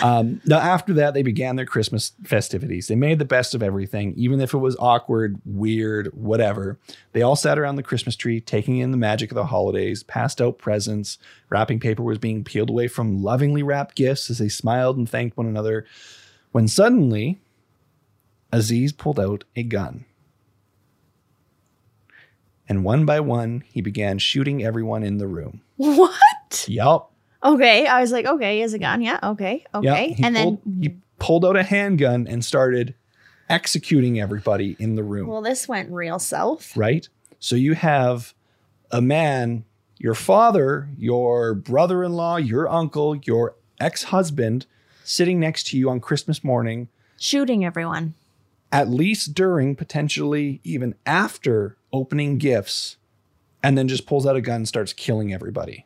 Um, 0.00 0.40
now, 0.44 0.58
after 0.58 0.92
that, 0.94 1.14
they 1.14 1.22
began 1.22 1.56
their 1.56 1.66
Christmas 1.66 2.12
festivities. 2.22 2.86
They 2.86 2.94
made 2.94 3.18
the 3.18 3.24
best 3.24 3.54
of 3.54 3.62
everything, 3.62 4.14
even 4.16 4.40
if 4.40 4.54
it 4.54 4.58
was 4.58 4.76
awkward, 4.78 5.40
weird, 5.44 6.08
whatever. 6.14 6.78
They 7.12 7.22
all 7.22 7.36
sat 7.36 7.58
around 7.58 7.76
the 7.76 7.82
Christmas 7.82 8.14
tree, 8.14 8.40
taking 8.40 8.78
in 8.78 8.92
the 8.92 8.96
magic 8.96 9.30
of 9.30 9.34
the 9.34 9.46
holidays, 9.46 10.02
passed 10.04 10.40
out 10.40 10.58
presents. 10.58 11.18
Wrapping 11.50 11.80
paper 11.80 12.02
was 12.02 12.18
being 12.18 12.44
peeled 12.44 12.70
away 12.70 12.86
from 12.86 13.22
lovingly 13.22 13.62
wrapped 13.62 13.96
gifts 13.96 14.30
as 14.30 14.38
they 14.38 14.48
smiled 14.48 14.96
and 14.96 15.08
thanked 15.08 15.36
one 15.36 15.46
another. 15.46 15.84
When 16.52 16.68
suddenly, 16.68 17.40
Aziz 18.52 18.92
pulled 18.92 19.18
out 19.18 19.44
a 19.56 19.62
gun. 19.62 20.04
And 22.68 22.84
one 22.84 23.06
by 23.06 23.20
one, 23.20 23.64
he 23.72 23.80
began 23.80 24.18
shooting 24.18 24.62
everyone 24.62 25.02
in 25.02 25.18
the 25.18 25.26
room. 25.26 25.62
what? 25.76 26.66
Yup. 26.68 27.12
Okay, 27.42 27.86
I 27.86 28.00
was 28.00 28.10
like, 28.12 28.26
okay, 28.26 28.56
he 28.56 28.60
has 28.62 28.72
a 28.74 28.78
gun. 28.78 29.00
Yeah, 29.02 29.18
okay, 29.22 29.64
okay, 29.74 30.12
he 30.12 30.24
and 30.24 30.34
pulled, 30.36 30.60
then 30.64 30.82
he 30.82 30.96
pulled 31.18 31.44
out 31.44 31.56
a 31.56 31.62
handgun 31.62 32.26
and 32.26 32.44
started 32.44 32.94
executing 33.48 34.20
everybody 34.20 34.76
in 34.78 34.94
the 34.96 35.02
room. 35.02 35.28
well, 35.28 35.40
this 35.42 35.66
went 35.68 35.90
real 35.90 36.18
south. 36.18 36.76
right? 36.76 37.08
So 37.38 37.54
you 37.56 37.74
have 37.74 38.34
a 38.90 39.00
man, 39.00 39.64
your 39.98 40.14
father, 40.14 40.88
your 40.98 41.54
brother-in-law, 41.54 42.36
your 42.38 42.68
uncle, 42.68 43.16
your 43.16 43.54
ex-husband 43.80 44.66
sitting 45.04 45.38
next 45.40 45.68
to 45.68 45.78
you 45.78 45.88
on 45.88 46.00
Christmas 46.00 46.42
morning, 46.44 46.88
Shooting 47.20 47.64
everyone. 47.64 48.14
at 48.72 48.88
least 48.88 49.32
during, 49.34 49.74
potentially 49.76 50.60
even 50.64 50.94
after 51.06 51.76
opening 51.92 52.36
gifts, 52.38 52.96
and 53.62 53.78
then 53.78 53.88
just 53.88 54.06
pulls 54.06 54.26
out 54.26 54.36
a 54.36 54.40
gun 54.40 54.56
and 54.56 54.68
starts 54.68 54.92
killing 54.92 55.32
everybody. 55.32 55.84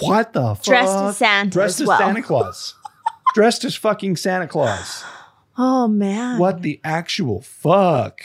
What 0.00 0.32
the 0.32 0.54
fuck? 0.54 0.64
Dressed 0.64 0.96
as 0.96 1.16
Santa 1.16 1.50
Dressed 1.50 1.76
as 1.76 1.82
as 1.82 1.88
well. 1.88 1.98
Santa 1.98 2.22
Claus. 2.22 2.74
Dressed 3.34 3.64
as 3.64 3.74
fucking 3.74 4.16
Santa 4.16 4.46
Claus. 4.46 5.04
Oh 5.58 5.88
man. 5.88 6.38
What 6.38 6.62
the 6.62 6.80
actual 6.84 7.40
fuck? 7.40 8.20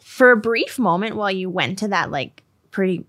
For 0.00 0.30
a 0.30 0.36
brief 0.36 0.78
moment 0.78 1.16
while 1.16 1.30
you 1.30 1.48
went 1.48 1.78
to 1.80 1.88
that 1.88 2.10
like 2.10 2.42
pretty 2.70 3.04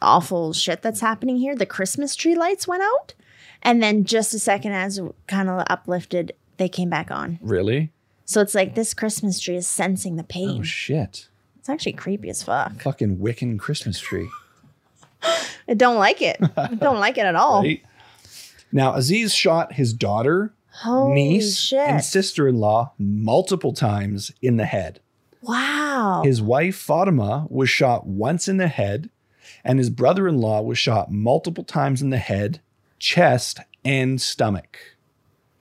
awful 0.00 0.52
shit 0.52 0.82
that's 0.82 1.00
happening 1.00 1.36
here, 1.38 1.56
the 1.56 1.66
Christmas 1.66 2.14
tree 2.14 2.34
lights 2.34 2.68
went 2.68 2.82
out. 2.82 3.14
And 3.62 3.82
then 3.82 4.04
just 4.04 4.34
a 4.34 4.38
second 4.38 4.72
as 4.72 5.00
kind 5.26 5.48
of 5.48 5.64
uplifted, 5.68 6.32
they 6.58 6.68
came 6.68 6.88
back 6.88 7.10
on. 7.10 7.38
Really? 7.42 7.90
So 8.24 8.40
it's 8.40 8.54
like 8.54 8.74
this 8.74 8.94
Christmas 8.94 9.40
tree 9.40 9.56
is 9.56 9.66
sensing 9.66 10.16
the 10.16 10.22
pain. 10.24 10.60
Oh 10.60 10.62
shit. 10.62 11.28
it's 11.58 11.68
actually 11.68 11.94
creepy 11.94 12.28
as 12.30 12.42
fuck. 12.42 12.82
Fucking 12.82 13.18
Wiccan 13.18 13.58
Christmas 13.58 13.98
tree. 13.98 14.28
I 15.22 15.74
don't 15.76 15.96
like 15.98 16.22
it. 16.22 16.36
I 16.56 16.74
don't 16.74 17.00
like 17.00 17.18
it 17.18 17.24
at 17.26 17.34
all. 17.36 17.62
Right? 17.62 17.82
Now, 18.72 18.94
Aziz 18.94 19.34
shot 19.34 19.72
his 19.74 19.92
daughter, 19.92 20.52
Holy 20.82 21.14
niece, 21.14 21.58
shit. 21.58 21.78
and 21.78 22.04
sister 22.04 22.46
in 22.46 22.56
law 22.56 22.92
multiple 22.98 23.72
times 23.72 24.30
in 24.42 24.56
the 24.56 24.66
head. 24.66 25.00
wow. 25.42 26.22
His 26.24 26.40
wife, 26.42 26.76
Fatima, 26.76 27.46
was 27.50 27.68
shot 27.70 28.06
once 28.06 28.46
in 28.48 28.56
the 28.58 28.68
head, 28.68 29.10
and 29.64 29.78
his 29.78 29.90
brother 29.90 30.28
in 30.28 30.38
law 30.38 30.60
was 30.62 30.78
shot 30.78 31.10
multiple 31.10 31.64
times 31.64 32.00
in 32.02 32.10
the 32.10 32.18
head, 32.18 32.60
chest, 32.98 33.58
and 33.84 34.20
stomach. 34.20 34.78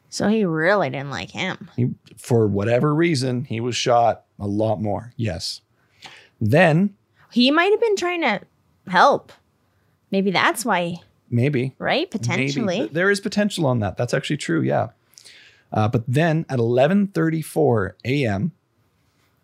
so 0.09 0.27
he 0.27 0.43
really 0.45 0.89
didn't 0.89 1.09
like 1.11 1.31
him. 1.31 1.69
He, 1.75 1.91
for 2.17 2.47
whatever 2.47 2.93
reason, 2.93 3.45
he 3.45 3.59
was 3.59 3.75
shot 3.75 4.23
a 4.39 4.47
lot 4.47 4.81
more. 4.81 5.13
Yes. 5.15 5.61
Then, 6.39 6.95
He 7.31 7.49
might 7.51 7.71
have 7.71 7.81
been 7.81 7.95
trying 7.95 8.21
to 8.21 8.41
help. 8.89 9.31
Maybe 10.11 10.31
that's 10.31 10.63
why, 10.65 10.97
maybe, 11.29 11.75
right? 11.79 12.09
Potentially. 12.09 12.79
Maybe. 12.81 12.93
There 12.93 13.11
is 13.11 13.19
potential 13.19 13.65
on 13.65 13.79
that. 13.79 13.97
That's 13.97 14.13
actually 14.13 14.37
true. 14.37 14.61
Yeah. 14.61 14.89
Uh, 15.71 15.87
but 15.87 16.03
then 16.07 16.45
at 16.49 16.59
11:34 16.59 17.91
a.m. 18.05 18.51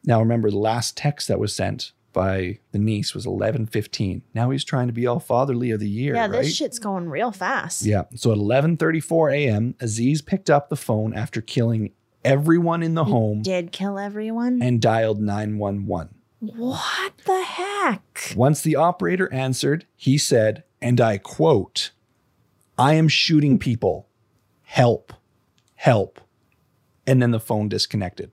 Now 0.06 0.19
remember 0.19 0.49
the 0.49 0.58
last 0.58 0.95
text 0.97 1.28
that 1.28 1.39
was 1.39 1.56
sent 1.56 1.91
by 2.13 2.60
the 2.71 2.80
niece 2.80 3.13
was 3.13 3.26
11:15. 3.26 4.21
Now 4.34 4.49
he's 4.52 4.63
trying 4.63 4.88
to 4.88 4.93
be 4.93 5.06
all 5.08 5.19
fatherly 5.19 5.71
of 5.71 5.80
the 5.80 5.89
year, 5.89 6.15
yeah, 6.15 6.21
right? 6.21 6.32
this 6.32 6.56
shit's 6.56 6.80
going 6.80 7.10
real 7.10 7.32
fast. 7.32 7.84
yeah. 7.84 8.04
So 8.15 8.32
at 8.32 8.38
11:34 8.38 9.34
a.m., 9.34 9.76
Aziz 9.82 10.21
picked 10.21 10.49
up 10.49 10.69
the 10.69 10.76
phone 10.78 11.13
after 11.13 11.41
killing 11.41 11.91
everyone 12.23 12.84
in 12.84 12.93
the 12.93 13.04
home 13.06 13.41
Did 13.41 13.73
kill 13.73 13.99
everyone? 13.99 14.62
and 14.62 14.82
dialed 14.82 15.19
911. 15.19 16.15
What 16.51 17.13
the 17.25 17.41
heck? 17.41 18.34
Once 18.36 18.62
the 18.62 18.75
operator 18.75 19.32
answered, 19.32 19.86
he 19.95 20.17
said, 20.17 20.63
and 20.82 20.99
I 20.99 21.17
quote, 21.17 21.91
I 22.77 22.95
am 22.95 23.08
shooting 23.08 23.58
people. 23.58 24.10
Help. 24.63 25.13
Help. 25.75 26.19
And 27.08 27.21
then 27.21 27.32
the 27.32 27.39
phone 27.39 27.69
disconnected. 27.69 28.32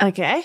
Okay. 0.00 0.44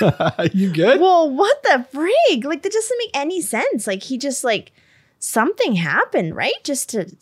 you 0.52 0.72
good? 0.72 0.98
Well, 1.00 1.30
what 1.30 1.62
the 1.62 1.86
frig? 1.92 2.44
Like 2.44 2.62
that 2.62 2.72
doesn't 2.72 2.98
make 2.98 3.10
any 3.14 3.42
sense. 3.42 3.86
Like 3.86 4.04
he 4.04 4.16
just 4.16 4.42
like 4.42 4.72
something 5.18 5.74
happened, 5.74 6.34
right? 6.34 6.64
Just 6.64 6.90
to 6.90 7.14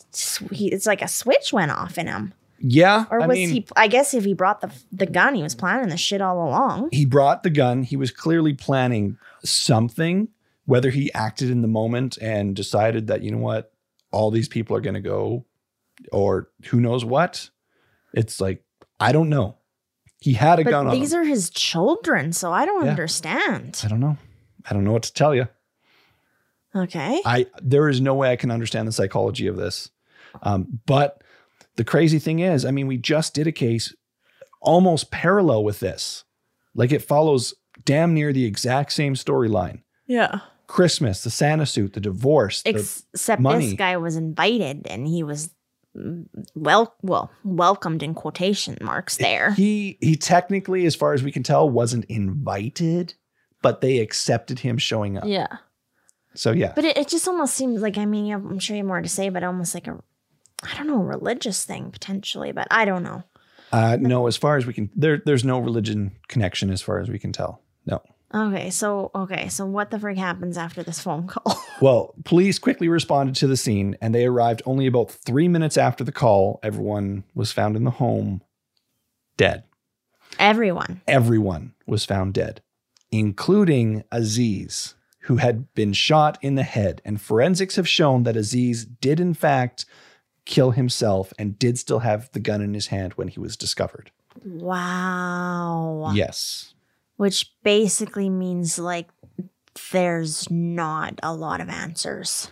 he, 0.51 0.69
it's 0.69 0.85
like 0.85 1.01
a 1.01 1.07
switch 1.07 1.51
went 1.51 1.71
off 1.71 1.97
in 1.97 2.07
him. 2.07 2.33
Yeah. 2.59 3.05
Or 3.11 3.21
I 3.21 3.27
was 3.27 3.35
mean, 3.35 3.49
he 3.49 3.67
I 3.75 3.87
guess 3.87 4.13
if 4.13 4.23
he 4.25 4.33
brought 4.33 4.61
the 4.61 4.71
the 4.91 5.05
gun, 5.05 5.35
he 5.35 5.43
was 5.43 5.55
planning 5.55 5.89
the 5.89 5.97
shit 5.97 6.21
all 6.21 6.47
along. 6.47 6.89
he 6.91 7.05
brought 7.05 7.43
the 7.43 7.49
gun. 7.49 7.83
He 7.83 7.95
was 7.95 8.11
clearly 8.11 8.53
planning 8.53 9.17
something, 9.43 10.29
whether 10.65 10.89
he 10.89 11.13
acted 11.13 11.49
in 11.49 11.61
the 11.61 11.67
moment 11.67 12.17
and 12.19 12.55
decided 12.55 13.07
that, 13.07 13.21
you 13.23 13.31
know 13.31 13.37
what, 13.37 13.71
all 14.11 14.31
these 14.31 14.47
people 14.47 14.75
are 14.75 14.81
going 14.81 14.95
to 14.95 15.01
go, 15.01 15.45
or 16.11 16.49
who 16.69 16.79
knows 16.79 17.05
what. 17.05 17.49
It's 18.13 18.41
like, 18.41 18.63
I 18.99 19.11
don't 19.11 19.29
know. 19.29 19.57
He 20.19 20.33
had 20.33 20.57
a 20.59 20.63
gun 20.63 20.85
But 20.85 20.93
on 20.95 20.99
these 20.99 21.13
are 21.13 21.23
his 21.23 21.51
children, 21.51 22.33
so 22.33 22.51
I 22.51 22.65
don't 22.65 22.85
Yeah. 22.85 22.91
understand. 22.91 23.79
I 23.83 23.87
don't 23.87 23.99
know. 23.99 24.17
I 24.67 24.73
don't 24.73 24.83
know 24.83 24.93
what 24.93 25.03
to 25.03 25.13
tell 25.13 25.35
you. 25.35 25.47
Okay. 26.75 27.21
I 27.25 27.45
there 27.61 27.87
is 27.89 28.01
no 28.01 28.13
way 28.15 28.31
I 28.31 28.35
can 28.35 28.51
understand 28.51 28.87
the 28.87 28.91
psychology 28.91 29.47
of 29.47 29.55
this. 29.57 29.89
Um, 30.43 30.79
but 30.85 31.21
the 31.77 31.83
crazy 31.85 32.19
thing 32.19 32.39
is, 32.39 32.65
I 32.65 32.71
mean, 32.71 32.85
we 32.87 32.97
just 32.97 33.33
did 33.33 33.47
a 33.47 33.51
case 33.51 33.95
almost 34.61 35.09
parallel 35.11 35.63
with 35.63 35.79
this. 35.79 36.23
Like 36.75 36.91
it 36.91 37.01
follows 37.01 37.53
damn 37.85 38.13
near 38.13 38.33
the 38.33 38.45
exact 38.45 38.91
same 38.91 39.13
storyline. 39.15 39.81
Yeah. 40.05 40.39
Christmas, 40.67 41.23
the 41.23 41.29
Santa 41.29 41.65
suit, 41.65 41.93
the 41.93 41.99
divorce. 42.01 42.61
the- 42.63 42.71
Except 43.13 43.41
money. 43.41 43.67
this 43.67 43.73
guy 43.77 43.95
was 43.97 44.15
invited 44.15 44.85
and 44.87 45.07
he 45.07 45.23
was 45.23 45.49
well 46.53 46.93
well 47.01 47.31
welcomed 47.43 48.03
in 48.03 48.13
quotation 48.13 48.77
marks 48.81 49.17
there. 49.17 49.51
he 49.53 49.97
he 50.01 50.15
technically, 50.15 50.85
as 50.85 50.95
far 50.95 51.13
as 51.13 51.23
we 51.23 51.31
can 51.31 51.41
tell, 51.41 51.67
wasn't 51.69 52.05
invited, 52.05 53.15
but 53.63 53.81
they 53.81 53.97
accepted 53.99 54.59
him 54.59 54.77
showing 54.77 55.17
up. 55.17 55.23
yeah. 55.25 55.47
So 56.35 56.51
yeah. 56.51 56.73
But 56.75 56.85
it, 56.85 56.97
it 56.97 57.07
just 57.07 57.27
almost 57.27 57.55
seems 57.55 57.81
like 57.81 57.97
I 57.97 58.05
mean 58.05 58.25
you 58.27 58.33
have- 58.33 58.45
I'm 58.45 58.59
sure 58.59 58.75
you 58.75 58.81
have 58.83 58.87
more 58.87 59.01
to 59.01 59.09
say, 59.09 59.29
but 59.29 59.43
almost 59.43 59.73
like 59.73 59.87
a 59.87 59.97
I 60.63 60.75
don't 60.75 60.87
know, 60.87 60.97
religious 60.97 61.65
thing 61.65 61.91
potentially, 61.91 62.51
but 62.51 62.67
I 62.71 62.85
don't 62.85 63.03
know. 63.03 63.23
Uh, 63.71 63.97
no, 63.99 64.27
as 64.27 64.37
far 64.37 64.57
as 64.57 64.65
we 64.65 64.73
can, 64.73 64.89
there, 64.95 65.21
there's 65.25 65.43
no 65.43 65.59
religion 65.59 66.15
connection 66.27 66.69
as 66.69 66.81
far 66.81 66.99
as 66.99 67.09
we 67.09 67.19
can 67.19 67.31
tell. 67.33 67.61
No. 67.85 68.01
Okay, 68.33 68.69
so 68.69 69.11
okay, 69.15 69.47
so 69.47 69.65
what 69.65 69.89
the 69.89 69.99
frick 69.99 70.17
happens 70.17 70.57
after 70.57 70.83
this 70.83 70.99
phone 70.99 71.27
call? 71.27 71.61
Well, 71.79 72.15
police 72.25 72.57
quickly 72.57 72.89
responded 72.89 73.35
to 73.35 73.45
the 73.45 73.55
scene 73.55 73.95
and 74.01 74.15
they 74.15 74.25
arrived 74.25 74.63
only 74.65 74.87
about 74.87 75.11
three 75.11 75.47
minutes 75.47 75.77
after 75.77 76.03
the 76.03 76.11
call. 76.11 76.59
Everyone 76.63 77.23
was 77.35 77.51
found 77.51 77.75
in 77.75 77.83
the 77.83 77.91
home 77.91 78.41
dead. 79.37 79.63
Everyone. 80.39 81.01
Everyone 81.07 81.75
was 81.85 82.03
found 82.03 82.33
dead, 82.33 82.61
including 83.11 84.03
Aziz, 84.11 84.95
who 85.21 85.35
had 85.37 85.71
been 85.75 85.93
shot 85.93 86.39
in 86.41 86.55
the 86.55 86.63
head. 86.63 86.99
And 87.05 87.21
forensics 87.21 87.75
have 87.75 87.87
shown 87.87 88.23
that 88.23 88.35
Aziz 88.35 88.83
did, 88.85 89.19
in 89.19 89.35
fact, 89.35 89.85
kill 90.47 90.71
himself 90.71 91.33
and 91.37 91.59
did 91.59 91.77
still 91.77 91.99
have 91.99 92.31
the 92.31 92.39
gun 92.39 92.61
in 92.61 92.73
his 92.73 92.87
hand 92.87 93.13
when 93.13 93.27
he 93.27 93.39
was 93.39 93.57
discovered. 93.57 94.11
Wow. 94.43 96.11
Yes. 96.15 96.73
Which 97.17 97.51
basically 97.63 98.29
means 98.29 98.79
like 98.79 99.09
there's 99.91 100.49
not 100.49 101.19
a 101.21 101.35
lot 101.35 101.61
of 101.61 101.69
answers 101.69 102.49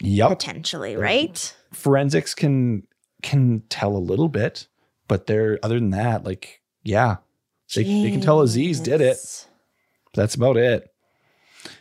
Yep. 0.00 0.28
potentially, 0.28 0.96
right? 0.96 1.56
Forensics 1.72 2.34
can 2.34 2.86
can 3.22 3.62
tell 3.70 3.96
a 3.96 3.98
little 3.98 4.28
bit, 4.28 4.66
but 5.08 5.26
they're 5.26 5.58
other 5.62 5.76
than 5.76 5.90
that, 5.90 6.24
like, 6.24 6.60
yeah. 6.82 7.16
They, 7.74 7.84
they 7.84 8.10
can 8.10 8.20
tell 8.20 8.40
Aziz 8.42 8.78
did 8.80 9.00
it. 9.00 9.46
That's 10.12 10.34
about 10.34 10.56
it. 10.56 10.92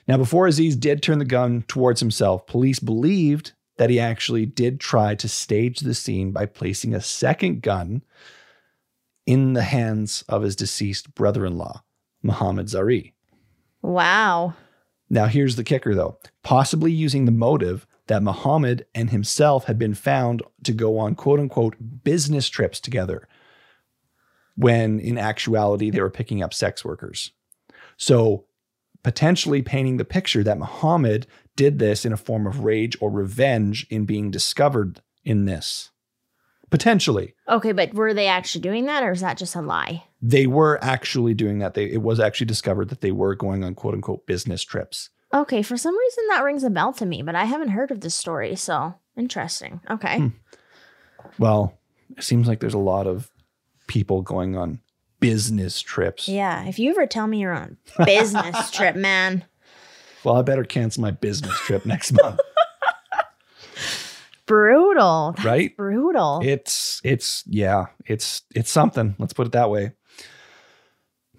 Now, 0.08 0.18
before 0.18 0.48
Aziz 0.48 0.76
did 0.76 1.04
turn 1.04 1.20
the 1.20 1.26
gun 1.26 1.66
towards 1.68 2.00
himself, 2.00 2.48
police 2.48 2.80
believed 2.80 3.52
that 3.78 3.90
he 3.90 4.00
actually 4.00 4.46
did 4.46 4.80
try 4.80 5.16
to 5.16 5.28
stage 5.28 5.80
the 5.80 5.94
scene 5.94 6.32
by 6.32 6.46
placing 6.46 6.94
a 6.94 7.02
second 7.02 7.62
gun 7.62 8.04
in 9.26 9.54
the 9.54 9.64
hands 9.64 10.24
of 10.28 10.44
his 10.44 10.56
deceased 10.56 11.16
brother 11.16 11.46
in 11.46 11.58
law, 11.58 11.84
Muhammad 12.22 12.68
Zari. 12.68 13.14
Wow. 13.82 14.54
Now, 15.10 15.28
here's 15.28 15.56
the 15.56 15.64
kicker 15.64 15.96
though 15.96 16.18
possibly 16.44 16.92
using 16.92 17.26
the 17.26 17.32
motive 17.32 17.86
that 18.08 18.24
Muhammad 18.24 18.86
and 18.94 19.10
himself 19.10 19.66
had 19.66 19.80
been 19.80 19.94
found 19.94 20.44
to 20.64 20.74
go 20.74 20.98
on 20.98 21.16
quote 21.16 21.40
unquote 21.40 21.76
business 22.04 22.50
trips 22.50 22.80
together, 22.80 23.28
when 24.56 25.00
in 25.00 25.18
actuality 25.18 25.90
they 25.90 26.02
were 26.02 26.10
picking 26.10 26.44
up 26.44 26.54
sex 26.54 26.84
workers. 26.84 27.32
So, 27.98 28.46
potentially 29.04 29.62
painting 29.62 29.98
the 29.98 30.06
picture 30.06 30.44
that 30.44 30.58
Muhammad 30.58 31.28
did 31.56 31.80
this 31.80 32.06
in 32.06 32.14
a 32.14 32.18
form 32.18 32.48
of 32.48 32.64
rage 32.64 32.98
or 33.00 33.10
revenge 33.10 33.86
in 33.90 34.06
being 34.06 34.32
discovered 34.32 35.02
in 35.24 35.46
this. 35.46 35.92
Potentially. 36.70 37.36
Okay, 37.48 37.72
but 37.72 37.94
were 37.94 38.16
they 38.16 38.28
actually 38.28 38.62
doing 38.62 38.86
that 38.88 39.04
or 39.04 39.12
is 39.12 39.22
that 39.22 39.38
just 39.38 39.56
a 39.56 39.62
lie? 39.62 40.06
They 40.22 40.48
were 40.48 40.84
actually 40.84 41.36
doing 41.36 41.60
that. 41.60 41.76
They, 41.76 41.86
it 41.86 42.02
was 42.02 42.20
actually 42.20 42.48
discovered 42.48 42.90
that 42.90 43.02
they 43.02 43.12
were 43.12 43.36
going 43.36 43.64
on 43.64 43.76
quote 43.76 43.94
unquote 43.94 44.26
business 44.26 44.64
trips. 44.64 45.10
Okay, 45.34 45.62
for 45.62 45.78
some 45.78 45.98
reason 45.98 46.24
that 46.30 46.44
rings 46.44 46.64
a 46.64 46.70
bell 46.70 46.94
to 46.94 47.06
me, 47.06 47.22
but 47.22 47.36
I 47.36 47.46
haven't 47.46 47.70
heard 47.70 47.92
of 47.92 48.02
this 48.02 48.16
story, 48.16 48.56
so 48.56 48.96
interesting. 49.16 49.82
Okay. 49.90 50.18
Hmm. 50.18 50.28
Well, 51.38 51.78
it 52.18 52.24
seems 52.24 52.48
like 52.48 52.60
there's 52.60 52.74
a 52.74 52.80
lot 52.80 53.08
of 53.08 53.32
people 53.88 54.22
going 54.22 54.56
on 54.58 54.80
business 55.20 55.80
trips. 55.82 56.28
Yeah, 56.28 56.66
if 56.66 56.80
you 56.80 56.92
ever 56.92 57.08
tell 57.08 57.28
me 57.28 57.40
you're 57.40 57.54
on 57.54 57.78
business 58.06 58.72
trip, 58.72 58.96
man, 58.96 59.46
Well, 60.24 60.36
I 60.36 60.42
better 60.42 60.64
cancel 60.64 61.02
my 61.02 61.12
business 61.12 61.58
trip 61.60 61.86
next 61.88 62.12
month, 62.14 62.40
brutal. 64.46 65.34
That's 65.36 65.46
right? 65.46 65.76
brutal. 65.76 66.42
It's 66.44 67.02
it's 67.04 67.44
yeah, 67.48 67.88
it's 68.06 68.44
it's 68.56 68.72
something. 68.72 69.16
Let's 69.20 69.34
put 69.34 69.48
it 69.48 69.54
that 69.54 69.70
way. 69.70 69.94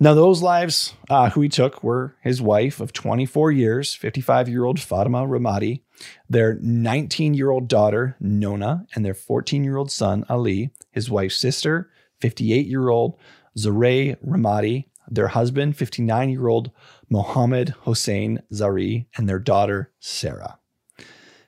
Now, 0.00 0.12
those 0.12 0.42
lives 0.42 0.92
uh, 1.08 1.30
who 1.30 1.40
he 1.40 1.48
took 1.48 1.84
were 1.84 2.16
his 2.20 2.42
wife 2.42 2.80
of 2.80 2.92
24 2.92 3.52
years, 3.52 3.94
55 3.94 4.48
year 4.48 4.64
old 4.64 4.80
Fatima 4.80 5.24
Rahmati, 5.24 5.82
their 6.28 6.58
19 6.60 7.34
year 7.34 7.50
old 7.50 7.68
daughter, 7.68 8.16
Nona, 8.20 8.86
and 8.94 9.04
their 9.04 9.14
14 9.14 9.62
year 9.62 9.76
old 9.76 9.92
son, 9.92 10.24
Ali, 10.28 10.70
his 10.90 11.10
wife's 11.10 11.36
sister, 11.36 11.90
58 12.20 12.66
year 12.66 12.88
old 12.88 13.16
Zaray 13.56 14.16
Rahmati, 14.26 14.86
their 15.08 15.28
husband, 15.28 15.76
59 15.76 16.28
year 16.28 16.48
old 16.48 16.72
Mohammed 17.14 17.68
Hossein 17.82 18.42
Zari, 18.52 19.06
and 19.16 19.28
their 19.28 19.38
daughter, 19.38 19.92
Sarah. 20.00 20.58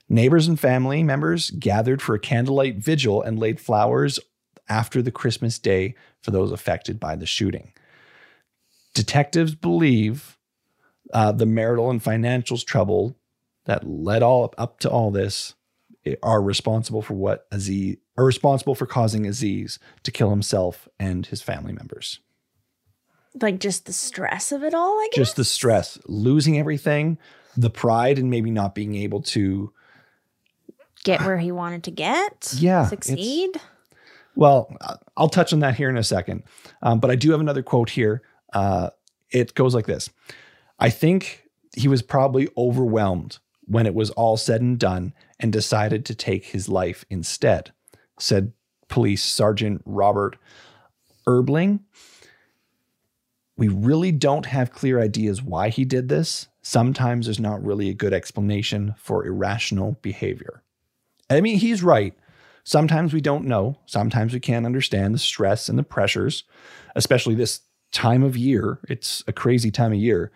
Neighbors 0.09 0.47
and 0.47 0.61
family 0.61 1.03
members 1.03 1.51
gathered 1.51 2.01
for 2.01 2.15
a 2.15 2.21
candlelight 2.21 2.77
vigil 2.77 3.21
and 3.21 3.37
laid 3.37 3.59
flowers 3.59 4.21
after 4.69 5.03
the 5.03 5.11
Christmas 5.11 5.59
day 5.59 5.97
for 6.23 6.31
those 6.31 6.53
affected 6.53 7.01
by 7.01 7.17
the 7.17 7.27
shooting. 7.27 7.73
Detectives 8.95 9.57
believe 9.57 10.39
uh, 11.13 11.33
the 11.33 11.47
marital 11.47 11.91
and 11.91 12.01
financial 12.01 12.59
trouble 12.59 13.17
that 13.65 13.85
led 13.85 14.23
all 14.23 14.55
up 14.57 14.79
to 14.79 14.89
all 14.89 15.11
this 15.11 15.55
are 16.23 16.41
responsible 16.41 17.03
for 17.03 17.15
what 17.15 17.49
Aziz 17.51 17.97
are 18.17 18.25
responsible 18.25 18.77
for 18.77 18.87
causing 18.87 19.27
Aziz 19.27 19.81
to 20.05 20.13
kill 20.13 20.31
himself 20.31 20.87
and 21.01 21.27
his 21.27 21.43
family 21.43 21.73
members. 21.73 22.21
Like 23.41 23.61
just 23.61 23.87
the 23.87 23.93
stress 23.93 24.53
of 24.53 24.63
it 24.63 24.75
all, 24.75 24.99
I 24.99 25.09
guess. 25.13 25.17
Just 25.17 25.37
the 25.37 25.45
stress, 25.45 25.99
losing 26.07 26.59
everything, 26.59 27.19
the 27.57 27.71
pride, 27.71 28.19
and 28.19 28.31
maybe 28.31 28.51
not 28.51 28.75
being 28.75 28.95
able 28.95 29.23
to 29.23 29.73
get 31.05 31.23
where 31.23 31.39
he 31.39 31.53
wanted 31.53 31.85
to 31.85 31.91
get. 31.91 32.55
Yeah, 32.57 32.87
Succeed. 32.87 33.61
Well, 34.35 34.75
uh, 34.81 34.97
I'll 35.17 35.29
touch 35.29 35.53
on 35.53 35.61
that 35.61 35.77
here 35.77 35.89
in 35.89 35.97
a 35.97 36.05
second. 36.05 36.43
Um, 36.83 37.01
but 37.01 37.11
I 37.11 37.17
do 37.17 37.31
have 37.31 37.41
another 37.41 37.63
quote 37.63 37.91
here. 37.91 38.23
Uh, 38.53 38.91
it 39.31 39.55
goes 39.55 39.75
like 39.75 39.87
this 39.87 40.09
I 40.79 40.91
think 40.91 41.45
he 41.77 41.89
was 41.89 42.03
probably 42.03 42.49
overwhelmed 42.57 43.39
when 43.65 43.87
it 43.87 43.95
was 43.95 44.11
all 44.11 44.37
said 44.37 44.61
and 44.61 44.79
done 44.79 45.13
and 45.41 45.53
decided 45.53 46.05
to 46.07 46.15
take 46.15 46.47
his 46.47 46.69
life 46.69 47.05
instead, 47.11 47.73
said 48.19 48.53
Police 48.89 49.25
Sergeant 49.25 49.83
Robert 49.85 50.37
Eberling. 51.27 51.81
We 53.57 53.69
really 53.69 54.13
don't 54.13 54.47
have 54.47 54.73
clear 54.73 55.01
ideas 55.01 55.43
why 55.43 55.71
he 55.71 55.85
did 55.85 56.09
this. 56.09 56.49
Sometimes 56.63 57.27
there's 57.27 57.41
not 57.41 57.65
really 57.65 57.89
a 57.89 57.95
good 57.95 58.13
explanation 58.13 58.95
for 58.99 59.25
irrational 59.25 59.99
behavior. 60.03 60.63
I 61.31 61.41
mean, 61.41 61.59
he's 61.59 61.83
right. 61.83 62.15
Sometimes 62.65 63.13
we 63.13 63.21
don't 63.21 63.47
know. 63.47 63.79
Sometimes 63.87 64.33
we 64.35 64.41
can't 64.41 64.67
understand 64.67 65.15
the 65.15 65.19
stress 65.19 65.69
and 65.69 65.79
the 65.79 65.83
pressures, 65.85 66.45
especially 66.97 67.35
this 67.35 67.61
time 67.93 68.23
of 68.23 68.37
year. 68.37 68.81
It's 68.89 69.23
a 69.27 69.33
crazy 69.33 69.71
time 69.71 69.93
of 69.93 69.99
year. 69.99 70.33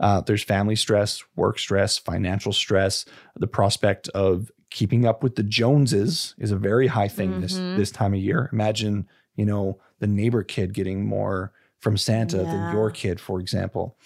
Uh, 0.00 0.20
there's 0.20 0.42
family 0.42 0.76
stress, 0.76 1.22
work 1.36 1.58
stress, 1.58 1.98
financial 1.98 2.52
stress. 2.52 3.04
The 3.36 3.46
prospect 3.46 4.08
of 4.10 4.50
keeping 4.70 5.04
up 5.04 5.22
with 5.22 5.36
the 5.36 5.42
Joneses 5.42 6.34
is 6.38 6.50
a 6.50 6.56
very 6.56 6.86
high 6.86 7.08
thing 7.08 7.40
this 7.40 7.58
Mhm. 7.58 7.76
this 7.76 7.90
time 7.90 8.14
of 8.14 8.20
year. 8.20 8.48
Imagine, 8.52 9.06
you 9.36 9.44
know, 9.44 9.78
the 9.98 10.06
neighbor 10.06 10.42
kid 10.42 10.72
getting 10.72 11.04
more 11.04 11.52
from 11.82 11.96
Santa 11.98 12.38
Yeah. 12.38 12.44
than 12.44 12.70
your 12.72 12.90
kid, 12.90 13.20
for 13.20 13.40
example. 13.40 13.98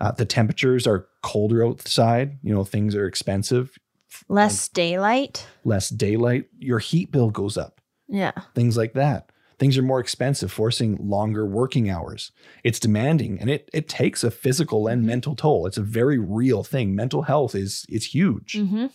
Uh, 0.00 0.10
the 0.12 0.24
temperatures 0.24 0.86
are 0.86 1.06
colder 1.22 1.64
outside. 1.64 2.38
You 2.42 2.54
know, 2.54 2.64
things 2.64 2.94
are 2.94 3.06
expensive, 3.06 3.76
Less 4.28 4.68
daylight. 4.68 5.46
less 5.64 5.88
daylight. 5.90 6.46
Your 6.58 6.78
heat 6.78 7.12
bill 7.12 7.30
goes 7.30 7.56
up 7.58 7.80
Yeah. 8.08 8.32
things 8.54 8.76
like 8.76 8.94
that. 8.94 9.30
Things 9.58 9.76
are 9.76 9.82
more 9.82 9.98
expensive, 10.00 10.52
forcing 10.52 10.96
longer 11.08 11.44
working 11.44 11.90
hours. 11.90 12.30
It's 12.64 12.78
demanding 12.80 13.38
and 13.40 13.50
it 13.50 13.68
it 13.72 13.88
takes 13.88 14.22
a 14.24 14.30
physical 14.30 14.86
and 14.86 15.02
Mhm. 15.02 15.06
mental 15.06 15.34
toll. 15.36 15.66
It's 15.66 15.76
a 15.78 15.82
very 15.82 16.18
real 16.18 16.62
thing. 16.62 16.94
Mental 16.94 17.22
health 17.22 17.54
is 17.54 17.84
is 17.88 18.14
huge. 18.14 18.56
hmm 18.56 18.86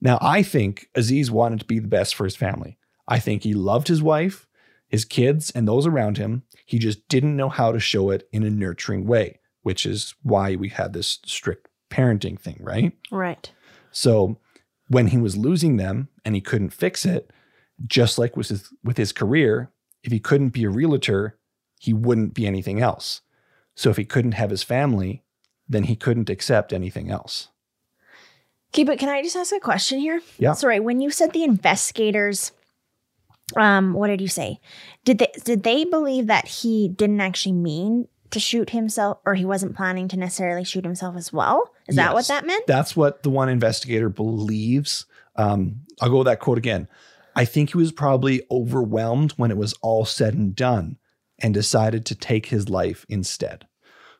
Now, 0.00 0.18
I 0.20 0.42
think 0.42 0.88
Aziz 0.96 1.30
wanted 1.30 1.60
to 1.60 1.66
be 1.66 1.78
the 1.78 1.86
best 1.88 2.14
for 2.16 2.24
his 2.24 2.34
family. 2.34 2.76
I 3.06 3.18
think 3.20 3.42
he 3.44 3.54
loved 3.54 3.86
his 3.88 4.02
wife, 4.02 4.48
his 4.88 5.04
kids, 5.04 5.50
and 5.52 5.68
those 5.68 5.86
around 5.86 6.16
him. 6.18 6.42
He 6.66 6.78
just 6.78 7.06
didn't 7.08 7.36
know 7.36 7.48
how 7.48 7.72
to 7.72 7.80
show 7.80 8.10
it 8.10 8.28
in 8.32 8.42
a 8.42 8.50
nurturing 8.50 9.06
way, 9.06 9.40
which 9.62 9.84
is 9.86 10.14
why 10.22 10.56
we 10.56 10.68
had 10.68 10.92
this 10.92 11.18
strict 11.24 11.68
parenting 11.90 12.38
thing, 12.38 12.58
right? 12.60 12.92
Right. 13.10 13.50
So 13.90 14.38
when 14.88 15.08
he 15.08 15.18
was 15.18 15.36
losing 15.36 15.76
them 15.76 16.08
and 16.24 16.34
he 16.34 16.40
couldn't 16.40 16.70
fix 16.70 17.04
it, 17.04 17.30
just 17.86 18.18
like 18.18 18.36
with 18.36 18.48
his, 18.48 18.72
with 18.82 18.96
his 18.96 19.12
career, 19.12 19.70
if 20.02 20.12
he 20.12 20.20
couldn't 20.20 20.50
be 20.50 20.64
a 20.64 20.70
realtor, 20.70 21.38
he 21.78 21.92
wouldn't 21.92 22.34
be 22.34 22.46
anything 22.46 22.80
else. 22.80 23.22
So 23.74 23.90
if 23.90 23.96
he 23.96 24.04
couldn't 24.04 24.32
have 24.32 24.50
his 24.50 24.62
family, 24.62 25.22
then 25.68 25.84
he 25.84 25.96
couldn't 25.96 26.30
accept 26.30 26.72
anything 26.72 27.10
else. 27.10 27.48
Okay, 28.72 28.84
but 28.84 28.98
can 28.98 29.08
I 29.08 29.22
just 29.22 29.36
ask 29.36 29.54
a 29.54 29.60
question 29.60 29.98
here? 29.98 30.20
Yeah. 30.38 30.52
Sorry, 30.52 30.80
when 30.80 31.00
you 31.00 31.10
said 31.10 31.32
the 31.32 31.44
investigators, 31.44 32.52
um, 33.56 33.94
what 33.94 34.08
did 34.08 34.20
you 34.20 34.28
say? 34.28 34.60
Did 35.04 35.18
they 35.18 35.32
did 35.44 35.62
they 35.62 35.84
believe 35.84 36.26
that 36.26 36.46
he 36.46 36.88
didn't 36.88 37.20
actually 37.20 37.52
mean 37.52 38.08
to 38.30 38.40
shoot 38.40 38.70
himself, 38.70 39.18
or 39.26 39.34
he 39.34 39.44
wasn't 39.44 39.76
planning 39.76 40.08
to 40.08 40.16
necessarily 40.16 40.64
shoot 40.64 40.84
himself 40.84 41.16
as 41.16 41.32
well? 41.32 41.70
Is 41.86 41.96
that 41.96 42.14
what 42.14 42.28
that 42.28 42.46
meant? 42.46 42.66
That's 42.66 42.96
what 42.96 43.22
the 43.22 43.30
one 43.30 43.48
investigator 43.48 44.08
believes. 44.08 45.06
Um, 45.36 45.82
I'll 46.00 46.10
go 46.10 46.18
with 46.18 46.26
that 46.26 46.40
quote 46.40 46.58
again. 46.58 46.88
I 47.34 47.44
think 47.44 47.70
he 47.70 47.78
was 47.78 47.92
probably 47.92 48.42
overwhelmed 48.50 49.32
when 49.32 49.50
it 49.50 49.56
was 49.56 49.72
all 49.80 50.04
said 50.04 50.34
and 50.34 50.54
done 50.54 50.98
and 51.38 51.54
decided 51.54 52.04
to 52.06 52.14
take 52.14 52.46
his 52.46 52.68
life 52.68 53.06
instead. 53.08 53.66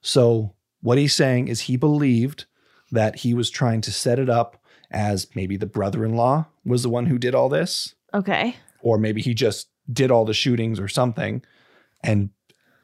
So 0.00 0.54
what 0.80 0.98
he's 0.98 1.14
saying 1.14 1.48
is 1.48 1.60
he 1.60 1.76
believed 1.76 2.46
that 2.90 3.16
he 3.16 3.34
was 3.34 3.50
trying 3.50 3.82
to 3.82 3.92
set 3.92 4.18
it 4.18 4.30
up 4.30 4.62
as 4.90 5.28
maybe 5.34 5.56
the 5.56 5.66
brother-in-law 5.66 6.46
was 6.64 6.82
the 6.82 6.88
one 6.88 7.06
who 7.06 7.18
did 7.18 7.34
all 7.34 7.48
this 7.48 7.94
Okay. 8.14 8.56
Or 8.82 8.98
maybe 8.98 9.22
he 9.22 9.34
just 9.34 9.68
did 9.92 10.10
all 10.10 10.24
the 10.24 10.34
shootings 10.34 10.78
or 10.78 10.88
something 10.88 11.42
and 12.04 12.30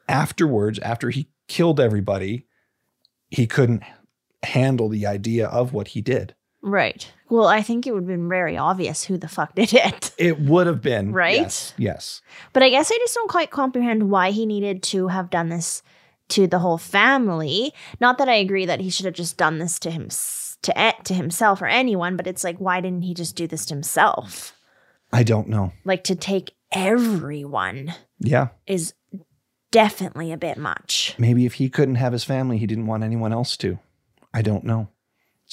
afterwards 0.07 0.79
after 0.79 1.09
he 1.09 1.29
killed 1.47 1.79
everybody 1.79 2.45
he 3.29 3.45
couldn't 3.47 3.83
handle 4.43 4.89
the 4.89 5.05
idea 5.05 5.47
of 5.47 5.73
what 5.73 5.89
he 5.89 6.01
did 6.01 6.35
Right. 6.61 7.09
Well, 7.29 7.47
I 7.47 7.61
think 7.61 7.87
it 7.87 7.93
would 7.93 8.01
have 8.03 8.07
been 8.07 8.27
very 8.27 8.57
obvious 8.57 9.05
who 9.05 9.17
the 9.17 9.29
fuck 9.29 9.55
did 9.55 9.73
it. 9.73 10.11
it 10.17 10.41
would 10.41 10.67
have 10.67 10.81
been 10.81 11.13
Right? 11.13 11.35
yes, 11.37 11.73
yes 11.77 12.21
But 12.51 12.63
I 12.63 12.69
guess 12.69 12.91
I 12.91 12.97
just 12.97 13.15
don't 13.15 13.29
quite 13.29 13.49
comprehend 13.49 14.11
why 14.11 14.31
he 14.31 14.45
needed 14.45 14.83
to 14.83 15.07
have 15.07 15.29
done 15.29 15.47
this 15.47 15.81
to 16.29 16.47
the 16.47 16.59
whole 16.59 16.77
family. 16.77 17.73
Not 18.01 18.17
that 18.17 18.27
I 18.27 18.35
agree 18.35 18.65
that 18.65 18.81
he 18.81 18.89
should 18.89 19.05
have 19.05 19.15
just 19.15 19.37
done 19.37 19.59
this 19.59 19.79
to 19.79 19.89
him 19.89 20.09
to 20.63 20.73
e- 20.89 21.01
to 21.05 21.13
himself 21.13 21.61
or 21.61 21.67
anyone, 21.67 22.17
but 22.17 22.27
it's 22.27 22.43
like 22.43 22.57
why 22.57 22.81
didn't 22.81 23.03
he 23.03 23.13
just 23.13 23.37
do 23.37 23.47
this 23.47 23.65
to 23.67 23.73
himself? 23.73 24.53
I 25.11 25.23
don't 25.23 25.47
know. 25.47 25.73
Like 25.85 26.03
to 26.05 26.15
take 26.15 26.51
everyone 26.71 27.93
yeah. 28.19 28.49
is 28.67 28.93
definitely 29.71 30.31
a 30.31 30.37
bit 30.37 30.57
much. 30.57 31.15
maybe 31.17 31.45
if 31.45 31.55
he 31.55 31.69
couldn't 31.69 31.95
have 31.95 32.13
his 32.13 32.23
family 32.23 32.57
he 32.57 32.67
didn't 32.67 32.87
want 32.87 33.03
anyone 33.03 33.33
else 33.33 33.57
to. 33.57 33.79
I 34.33 34.41
don't 34.41 34.63
know. 34.63 34.89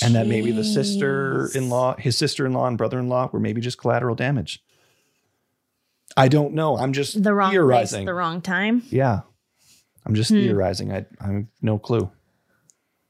And 0.02 0.14
that 0.14 0.26
maybe 0.26 0.50
the 0.52 0.64
sister-in-law 0.64 1.96
his 1.96 2.18
sister-in-law 2.18 2.66
and 2.66 2.76
brother-in-law 2.78 3.30
were 3.32 3.40
maybe 3.40 3.60
just 3.62 3.78
collateral 3.78 4.14
damage. 4.14 4.62
I 6.16 6.28
don't 6.28 6.52
know. 6.54 6.76
I'm 6.76 6.92
just 6.92 7.22
The 7.22 7.32
wrong 7.34 7.48
place, 7.50 7.54
theorizing. 7.54 8.04
the 8.06 8.14
wrong 8.14 8.40
time. 8.42 8.82
yeah. 8.90 9.20
I'm 10.04 10.14
just 10.14 10.30
Hmm. 10.30 10.36
theorizing. 10.36 10.92
I 10.92 11.06
i 11.20 11.26
have 11.32 11.46
no 11.62 11.78
clue. 11.78 12.10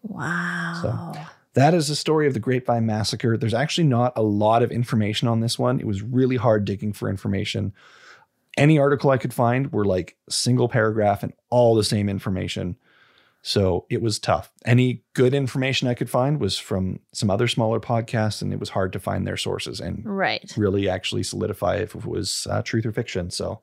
Wow. 0.03 1.13
That 1.57 1.73
is 1.75 1.89
the 1.89 1.97
story 1.97 2.27
of 2.27 2.35
the 2.35 2.41
grapevine 2.41 2.85
massacre. 2.87 3.37
There's 3.37 3.55
actually 3.55 3.87
not 3.89 4.13
a 4.15 4.23
lot 4.23 4.63
of 4.63 4.71
information 4.71 5.27
on 5.27 5.41
this 5.41 5.59
one. 5.59 5.81
It 5.81 5.87
was 5.87 6.03
really 6.03 6.37
hard 6.37 6.67
digging 6.67 6.93
for 6.93 7.09
information. 7.09 7.73
Any 8.59 8.79
article 8.79 9.11
i 9.11 9.19
could 9.19 9.35
find 9.35 9.73
were 9.73 9.85
like 9.87 10.17
single 10.29 10.69
paragraph 10.69 11.23
and 11.23 11.33
all 11.51 11.75
the 11.75 11.83
same 11.83 12.09
information. 12.09 12.77
So 13.43 13.87
it 13.89 14.03
was 14.03 14.19
tough. 14.19 14.53
Any 14.65 15.03
good 15.15 15.33
information 15.33 15.89
i 15.89 15.95
could 15.95 16.11
find 16.11 16.41
was 16.41 16.59
from 16.59 17.01
some 17.13 17.31
other 17.31 17.49
smaller 17.49 17.81
podcasts 17.81 18.43
and 18.43 18.53
it 18.53 18.61
was 18.61 18.71
hard 18.71 18.93
to 18.93 18.99
find 18.99 19.27
their 19.27 19.37
sources 19.39 19.81
and 19.81 20.03
Right. 20.05 20.53
really 20.57 20.89
actually 20.91 21.23
solidify 21.23 21.77
if 21.77 21.95
it 21.95 22.05
was 22.05 22.47
uh, 22.51 22.61
truth 22.63 22.85
or 22.87 22.93
fiction. 22.93 23.31
So 23.31 23.61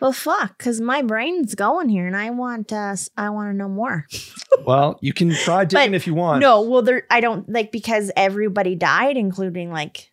Well, 0.00 0.12
fuck, 0.12 0.56
because 0.56 0.80
my 0.80 1.02
brain's 1.02 1.54
going 1.54 1.88
here, 1.88 2.06
and 2.06 2.16
I 2.16 2.30
want 2.30 2.72
uh, 2.72 2.96
I 3.16 3.30
want 3.30 3.50
to 3.50 3.56
know 3.56 3.68
more. 3.68 4.06
well 4.64 4.98
you 5.00 5.12
can 5.12 5.32
try 5.32 5.64
digging 5.64 5.92
But 5.92 5.96
if 5.96 6.06
you 6.06 6.14
want 6.14 6.40
No, 6.40 6.62
well, 6.62 6.82
there 6.82 7.04
I 7.10 7.20
don't 7.20 7.48
like 7.48 7.72
because 7.72 8.10
everybody 8.16 8.74
died, 8.74 9.16
including 9.16 9.70
like 9.70 10.10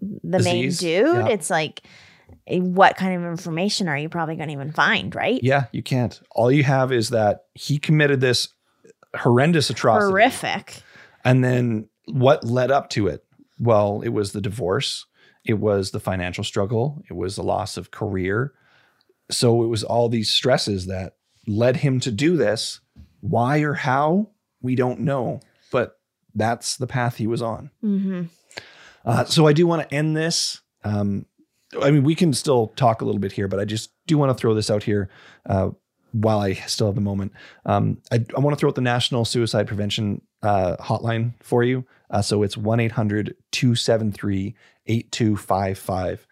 the 0.00 0.38
Aziz, 0.38 0.44
main 0.44 0.70
dude. 0.70 1.16
yeah. 1.16 1.28
It's 1.28 1.50
like, 1.50 1.82
eh, 2.46 2.58
what 2.58 2.96
kind 2.96 3.16
of 3.16 3.30
information 3.30 3.88
are 3.88 3.98
you 3.98 4.08
probably 4.08 4.36
going 4.36 4.48
to 4.48 4.52
even 4.52 4.72
find, 4.72 5.14
right? 5.14 5.40
yeah 5.42 5.64
you 5.72 5.82
can't 5.82 6.20
all 6.30 6.50
you 6.50 6.62
have 6.62 6.92
is 6.92 7.10
that 7.10 7.44
he 7.54 7.78
committed 7.78 8.20
this 8.20 8.48
horrendous 9.14 9.70
atrocity 9.70 10.10
Horrific. 10.10 10.82
And 11.24 11.42
then 11.42 11.88
what 12.06 12.44
led 12.44 12.70
up 12.70 12.90
to 12.90 13.08
it? 13.08 13.24
Well, 13.58 14.02
it 14.02 14.10
was 14.10 14.32
the 14.32 14.40
divorce, 14.40 15.06
it 15.44 15.54
was 15.54 15.90
the 15.90 16.00
financial 16.00 16.44
struggle, 16.44 17.02
it 17.08 17.14
was 17.14 17.36
the 17.36 17.42
loss 17.42 17.76
of 17.76 17.90
career. 17.90 18.52
So 19.30 19.62
it 19.64 19.66
was 19.66 19.82
all 19.82 20.08
these 20.08 20.30
stresses 20.30 20.86
that 20.86 21.16
led 21.46 21.78
him 21.78 22.00
to 22.00 22.10
do 22.10 22.36
this. 22.36 22.80
Why 23.20 23.60
or 23.60 23.74
how, 23.74 24.30
we 24.60 24.74
don't 24.74 25.00
know, 25.00 25.40
but 25.72 25.98
that's 26.34 26.76
the 26.76 26.86
path 26.86 27.16
he 27.16 27.26
was 27.26 27.42
on. 27.42 27.70
hmm 27.80 28.22
Uh, 29.04 29.24
so 29.24 29.46
I 29.46 29.52
do 29.52 29.66
want 29.66 29.88
to 29.88 29.94
end 29.94 30.16
this. 30.16 30.60
Um, 30.84 31.26
I 31.80 31.90
mean, 31.90 32.04
we 32.04 32.14
can 32.14 32.32
still 32.32 32.68
talk 32.76 33.02
a 33.02 33.04
little 33.04 33.20
bit 33.20 33.32
here, 33.32 33.48
but 33.48 33.58
I 33.60 33.64
just 33.64 33.90
do 34.06 34.18
want 34.18 34.30
to 34.30 34.40
throw 34.40 34.54
this 34.54 34.70
out 34.70 34.82
here 34.84 35.08
uh, 35.46 35.70
while 36.12 36.38
I 36.40 36.54
still 36.54 36.86
have 36.86 36.94
the 36.94 37.00
moment. 37.00 37.32
Um, 37.64 37.98
I, 38.12 38.24
I 38.36 38.40
want 38.40 38.56
to 38.56 38.60
throw 38.60 38.68
out 38.68 38.74
the 38.74 38.80
National 38.80 39.24
Suicide 39.24 39.66
Prevention 39.66 40.22
uh, 40.42 40.76
hotline 40.76 41.34
for 41.40 41.62
you. 41.62 41.84
Uh, 42.10 42.22
so 42.22 42.42
it's 42.42 42.56
1 42.56 42.78
800 42.80 43.34
273 43.52 44.54
8255. 44.86 46.25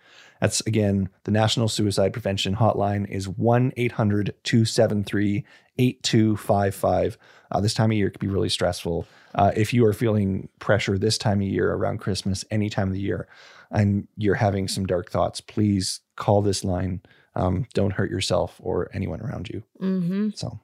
That's 0.44 0.60
again, 0.66 1.08
the 1.24 1.30
National 1.30 1.68
Suicide 1.68 2.12
Prevention 2.12 2.54
Hotline 2.56 3.08
is 3.08 3.26
1 3.26 3.72
800 3.78 4.34
273 4.44 5.42
8255. 5.78 7.16
Uh, 7.50 7.60
This 7.62 7.72
time 7.72 7.90
of 7.90 7.96
year 7.96 8.10
can 8.10 8.18
be 8.20 8.30
really 8.30 8.50
stressful. 8.50 9.06
Uh, 9.34 9.52
if 9.56 9.72
you 9.72 9.86
are 9.86 9.94
feeling 9.94 10.50
pressure 10.58 10.98
this 10.98 11.16
time 11.16 11.40
of 11.40 11.46
year 11.46 11.72
around 11.72 11.96
Christmas, 12.00 12.44
any 12.50 12.68
time 12.68 12.88
of 12.88 12.92
the 12.94 13.00
year, 13.00 13.26
and 13.70 14.06
you're 14.18 14.34
having 14.34 14.68
some 14.68 14.84
dark 14.84 15.10
thoughts, 15.10 15.40
please 15.40 16.00
call 16.16 16.42
this 16.42 16.62
line. 16.62 17.00
Um, 17.34 17.66
don't 17.72 17.92
hurt 17.94 18.10
yourself 18.10 18.60
or 18.62 18.90
anyone 18.92 19.22
around 19.22 19.48
you. 19.48 19.62
hmm 19.78 20.28
So, 20.34 20.60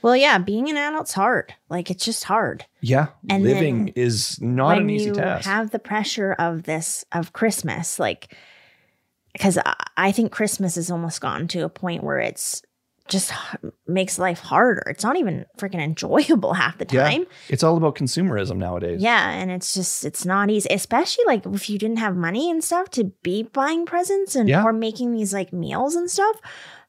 Well, 0.00 0.16
yeah, 0.16 0.38
being 0.38 0.70
an 0.70 0.76
adult's 0.76 1.12
hard. 1.14 1.54
Like 1.68 1.90
it's 1.90 2.04
just 2.04 2.22
hard. 2.22 2.66
yeah, 2.80 3.08
And 3.28 3.42
living 3.42 3.88
is 3.96 4.40
not 4.40 4.78
an 4.78 4.88
easy 4.90 5.06
you 5.06 5.14
task. 5.14 5.44
have 5.44 5.70
the 5.72 5.80
pressure 5.80 6.34
of 6.38 6.62
this 6.62 7.04
of 7.10 7.32
Christmas, 7.32 7.98
like 7.98 8.36
because 9.32 9.58
I, 9.96 10.12
think 10.12 10.32
Christmas 10.32 10.74
has 10.76 10.90
almost 10.90 11.20
gotten 11.20 11.48
to 11.48 11.60
a 11.64 11.68
point 11.68 12.02
where 12.02 12.18
it's 12.18 12.62
just 13.08 13.32
makes 13.86 14.18
life 14.18 14.38
harder. 14.40 14.82
It's 14.86 15.02
not 15.04 15.16
even 15.16 15.46
freaking 15.58 15.80
enjoyable 15.82 16.52
half 16.62 16.76
the 16.78 16.86
Yeah. 16.90 17.08
time. 17.08 17.26
it's 17.48 17.62
all 17.62 17.76
about 17.76 17.94
consumerism 17.94 18.56
nowadays. 18.56 19.00
Yeah, 19.02 19.30
and 19.30 19.50
it's 19.50 19.72
just 19.74 20.04
it's 20.04 20.26
not 20.26 20.50
easy, 20.50 20.68
especially 20.70 21.24
like 21.26 21.46
if 21.46 21.70
you 21.70 21.78
didn't 21.78 21.98
have 21.98 22.16
money 22.16 22.50
and 22.50 22.62
stuff 22.62 22.90
to 22.90 23.04
be 23.22 23.44
buying 23.44 23.86
presents 23.86 24.34
and 24.34 24.48
Yeah. 24.48 24.62
or 24.64 24.72
making 24.72 25.12
these 25.14 25.32
like 25.32 25.52
meals 25.52 25.94
and 25.94 26.10
stuff. 26.10 26.36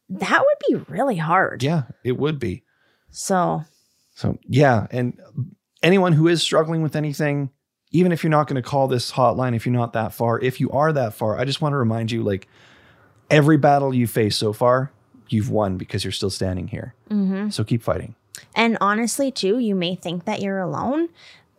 That 0.10 0.42
would 0.42 0.78
be 0.86 0.92
really 0.94 1.18
hard. 1.18 1.62
Yeah, 1.64 1.84
it 2.04 2.18
would 2.18 2.40
be. 2.40 2.64
So 3.12 3.64
So, 4.16 4.38
yeah. 4.48 4.88
And 4.92 5.18
anyone 5.82 6.12
who 6.14 6.28
is 6.28 6.42
struggling 6.42 6.82
with 6.82 6.96
anything, 6.98 7.52
even 7.92 8.12
if 8.12 8.24
you're 8.24 8.30
not 8.32 8.48
going 8.48 8.62
to 8.62 8.68
call 8.68 8.88
this 8.88 9.12
hotline, 9.14 9.56
if 9.56 9.66
you're 9.66 9.74
not 9.74 9.94
that 9.94 10.14
far, 10.14 10.40
if 10.40 10.60
you 10.60 10.70
are 10.72 10.94
that 10.94 11.14
far, 11.14 11.38
I 11.40 11.46
just 11.46 11.62
want 11.62 11.74
to 11.74 11.78
remind 11.78 12.12
you 12.12 12.24
like 12.24 12.48
every 13.30 13.58
battle 13.58 13.94
you 13.94 14.08
face 14.08 14.38
so 14.38 14.54
far, 14.54 14.92
you've 15.28 15.50
won 15.50 15.78
because 15.78 16.04
you're 16.04 16.12
still 16.12 16.30
standing 16.30 16.68
here. 16.68 16.94
mhm. 17.10 17.52
So 17.52 17.64
keep 17.64 17.82
fighting. 17.84 18.16
And 18.56 18.78
honestly, 18.80 19.32
too, 19.32 19.60
you 19.60 19.76
may 19.76 19.96
think 19.96 20.26
that 20.26 20.42
you're 20.42 20.60
alone, 20.60 21.10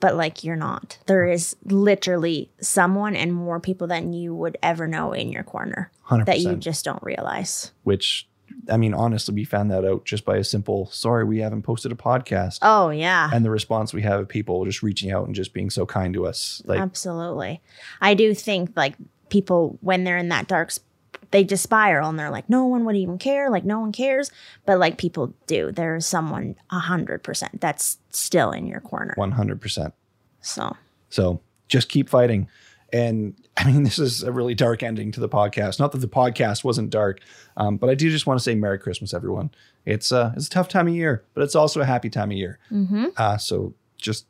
but 0.00 0.16
like 0.16 0.42
you're 0.44 0.56
not. 0.56 0.98
There 1.06 1.26
is 1.26 1.56
literally 1.64 2.50
someone 2.60 3.14
and 3.14 3.32
more 3.34 3.60
people 3.60 3.86
than 3.86 4.12
you 4.12 4.34
would 4.34 4.56
ever 4.62 4.86
know 4.88 5.12
in 5.12 5.30
your 5.30 5.42
corner 5.42 5.90
100%. 6.08 6.24
that 6.26 6.40
you 6.40 6.56
just 6.56 6.84
don't 6.84 7.02
realize. 7.02 7.72
which, 7.82 8.26
I 8.70 8.76
mean, 8.76 8.94
honestly, 8.94 9.34
we 9.34 9.44
found 9.44 9.70
that 9.70 9.84
out 9.84 10.04
just 10.04 10.24
by 10.24 10.36
a 10.36 10.44
simple, 10.44 10.86
sorry, 10.90 11.24
we 11.24 11.38
haven't 11.38 11.62
posted 11.62 11.92
a 11.92 11.94
podcast. 11.94 12.58
Oh, 12.62 12.90
yeah. 12.90 13.30
and 13.32 13.44
the 13.44 13.50
response 13.50 13.92
we 13.92 14.02
have 14.02 14.20
of 14.20 14.28
people 14.28 14.64
just 14.64 14.82
reaching 14.82 15.10
out 15.10 15.26
and 15.26 15.34
just 15.34 15.52
being 15.52 15.70
so 15.70 15.86
kind 15.86 16.14
to 16.14 16.26
us. 16.26 16.62
Like, 16.66 16.80
Absolutely. 16.80 17.60
I 18.00 18.14
do 18.14 18.34
think 18.34 18.72
like 18.76 18.94
people, 19.28 19.78
when 19.80 20.04
they're 20.04 20.18
in 20.18 20.28
that 20.28 20.46
dark, 20.48 20.70
sp- 20.74 20.84
they 21.32 21.44
just 21.44 21.62
spiral 21.62 22.08
and 22.08 22.18
they're 22.18 22.30
like, 22.30 22.48
no 22.50 22.64
one 22.64 22.84
would 22.84 22.96
even 22.96 23.16
care. 23.18 23.50
Like, 23.50 23.64
no 23.64 23.78
one 23.80 23.92
cares. 23.92 24.32
But 24.66 24.78
like 24.78 24.98
people 24.98 25.32
do. 25.46 25.70
There's 25.70 26.04
someone 26.06 26.56
a 26.70 26.80
100% 26.80 27.60
that's 27.60 27.98
still 28.10 28.50
in 28.50 28.66
your 28.66 28.80
corner. 28.80 29.14
100%. 29.16 29.92
So, 30.40 30.76
So 31.08 31.40
just 31.68 31.88
keep 31.88 32.08
fighting. 32.08 32.48
And 32.92 33.34
I 33.56 33.64
mean, 33.70 33.82
this 33.88 33.98
is 33.98 34.22
a 34.22 34.32
really 34.32 34.54
dark 34.54 34.82
ending 34.82 35.12
to 35.12 35.20
the 35.20 35.28
podcast. 35.28 35.78
Not 35.78 35.92
that 35.92 35.98
the 35.98 36.08
podcast 36.08 36.64
wasn't 36.64 36.90
dark, 36.90 37.20
um, 37.56 37.76
but 37.76 37.90
I 37.90 37.94
do 37.94 38.10
just 38.10 38.26
want 38.26 38.38
to 38.38 38.42
say 38.44 38.54
Merry 38.54 38.78
Christmas, 38.78 39.12
everyone. 39.14 39.50
It's 39.86 40.12
uh, 40.12 40.32
it's 40.36 40.46
a 40.46 40.50
tough 40.50 40.68
time 40.68 40.88
of 40.88 40.94
year, 40.94 41.24
but 41.34 41.42
it's 41.42 41.54
also 41.54 41.80
a 41.80 41.84
happy 41.84 42.10
time 42.10 42.30
of 42.30 42.36
year. 42.36 42.58
hmm 42.68 43.06
Uh, 43.16 43.36
so 43.38 43.74
just 43.96 44.26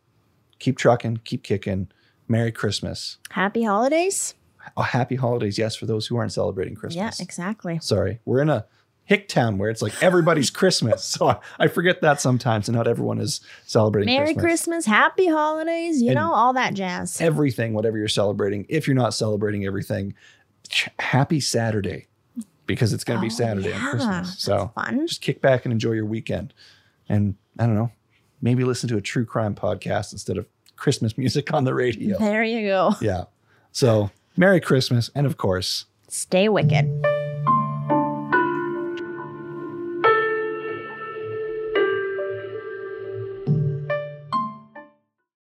keep 0.58 0.76
trucking, 0.78 1.20
keep 1.24 1.42
kicking. 1.42 1.88
Merry 2.28 2.52
Christmas. 2.52 3.18
happy 3.30 3.64
holidays. 3.64 4.34
Oh, 4.76 4.82
happy 4.82 5.16
holidays, 5.16 5.58
yes, 5.58 5.74
for 5.74 5.86
those 5.86 6.06
who 6.06 6.16
aren't 6.16 6.32
celebrating 6.32 6.76
Christmas. 6.76 7.18
Yeah, 7.18 7.24
exactly. 7.24 7.80
Sorry, 7.82 8.20
we're 8.24 8.40
in 8.42 8.50
a 8.50 8.66
hick 9.10 9.26
town 9.26 9.58
where 9.58 9.68
it's 9.70 9.82
like 9.82 10.00
everybody's 10.02 10.50
Christmas. 10.60 11.02
So 11.04 11.28
I, 11.28 11.36
I 11.58 11.66
forget 11.66 12.00
that 12.02 12.20
sometimes, 12.20 12.68
and 12.68 12.76
not 12.76 12.86
everyone 12.86 13.18
is 13.18 13.40
celebrating 13.66 14.14
Merry 14.14 14.26
Christmas. 14.34 14.42
Christmas, 14.42 14.86
happy 14.86 15.26
holidays, 15.26 16.00
you 16.00 16.10
And- 16.10 16.14
know, 16.14 16.32
all 16.32 16.52
that 16.52 16.74
jazz. 16.74 17.20
everything, 17.20 17.74
whatever 17.74 17.98
you're 17.98 18.06
celebrating. 18.08 18.66
If 18.68 18.86
you're 18.86 18.94
not 18.94 19.12
celebrating 19.12 19.66
everything, 19.66 20.14
ch- 20.68 20.88
happy 21.00 21.40
Saturday 21.40 22.06
because 22.66 22.92
it's 22.92 23.02
going 23.02 23.18
to 23.18 23.20
be 23.20 23.26
Oh, 23.26 23.36
Saturday 23.36 23.70
yeah, 23.70 23.84
on 23.84 23.90
Christmas. 23.90 24.38
So 24.38 24.70
fun. 24.76 25.08
just 25.08 25.22
kick 25.22 25.40
back 25.42 25.64
and 25.64 25.72
enjoy 25.72 25.92
your 25.92 26.06
weekend. 26.06 26.54
And 27.08 27.34
I 27.58 27.66
don't 27.66 27.74
know, 27.74 27.90
maybe 28.40 28.62
listen 28.62 28.88
to 28.90 28.96
a 28.96 29.00
true 29.00 29.24
crime 29.26 29.56
podcast 29.56 30.12
instead 30.12 30.38
of 30.38 30.46
Christmas 30.76 31.18
music 31.18 31.52
on 31.52 31.64
the 31.64 31.74
radio. 31.74 32.16
There 32.16 32.44
you 32.44 32.68
go. 32.68 32.92
Yeah. 33.00 33.24
So 33.72 34.10
Merry 34.36 34.60
Christmas. 34.60 35.10
And 35.16 35.26
of 35.26 35.36
course, 35.36 35.86
Stay 36.08 36.48
wicked. 36.48 36.86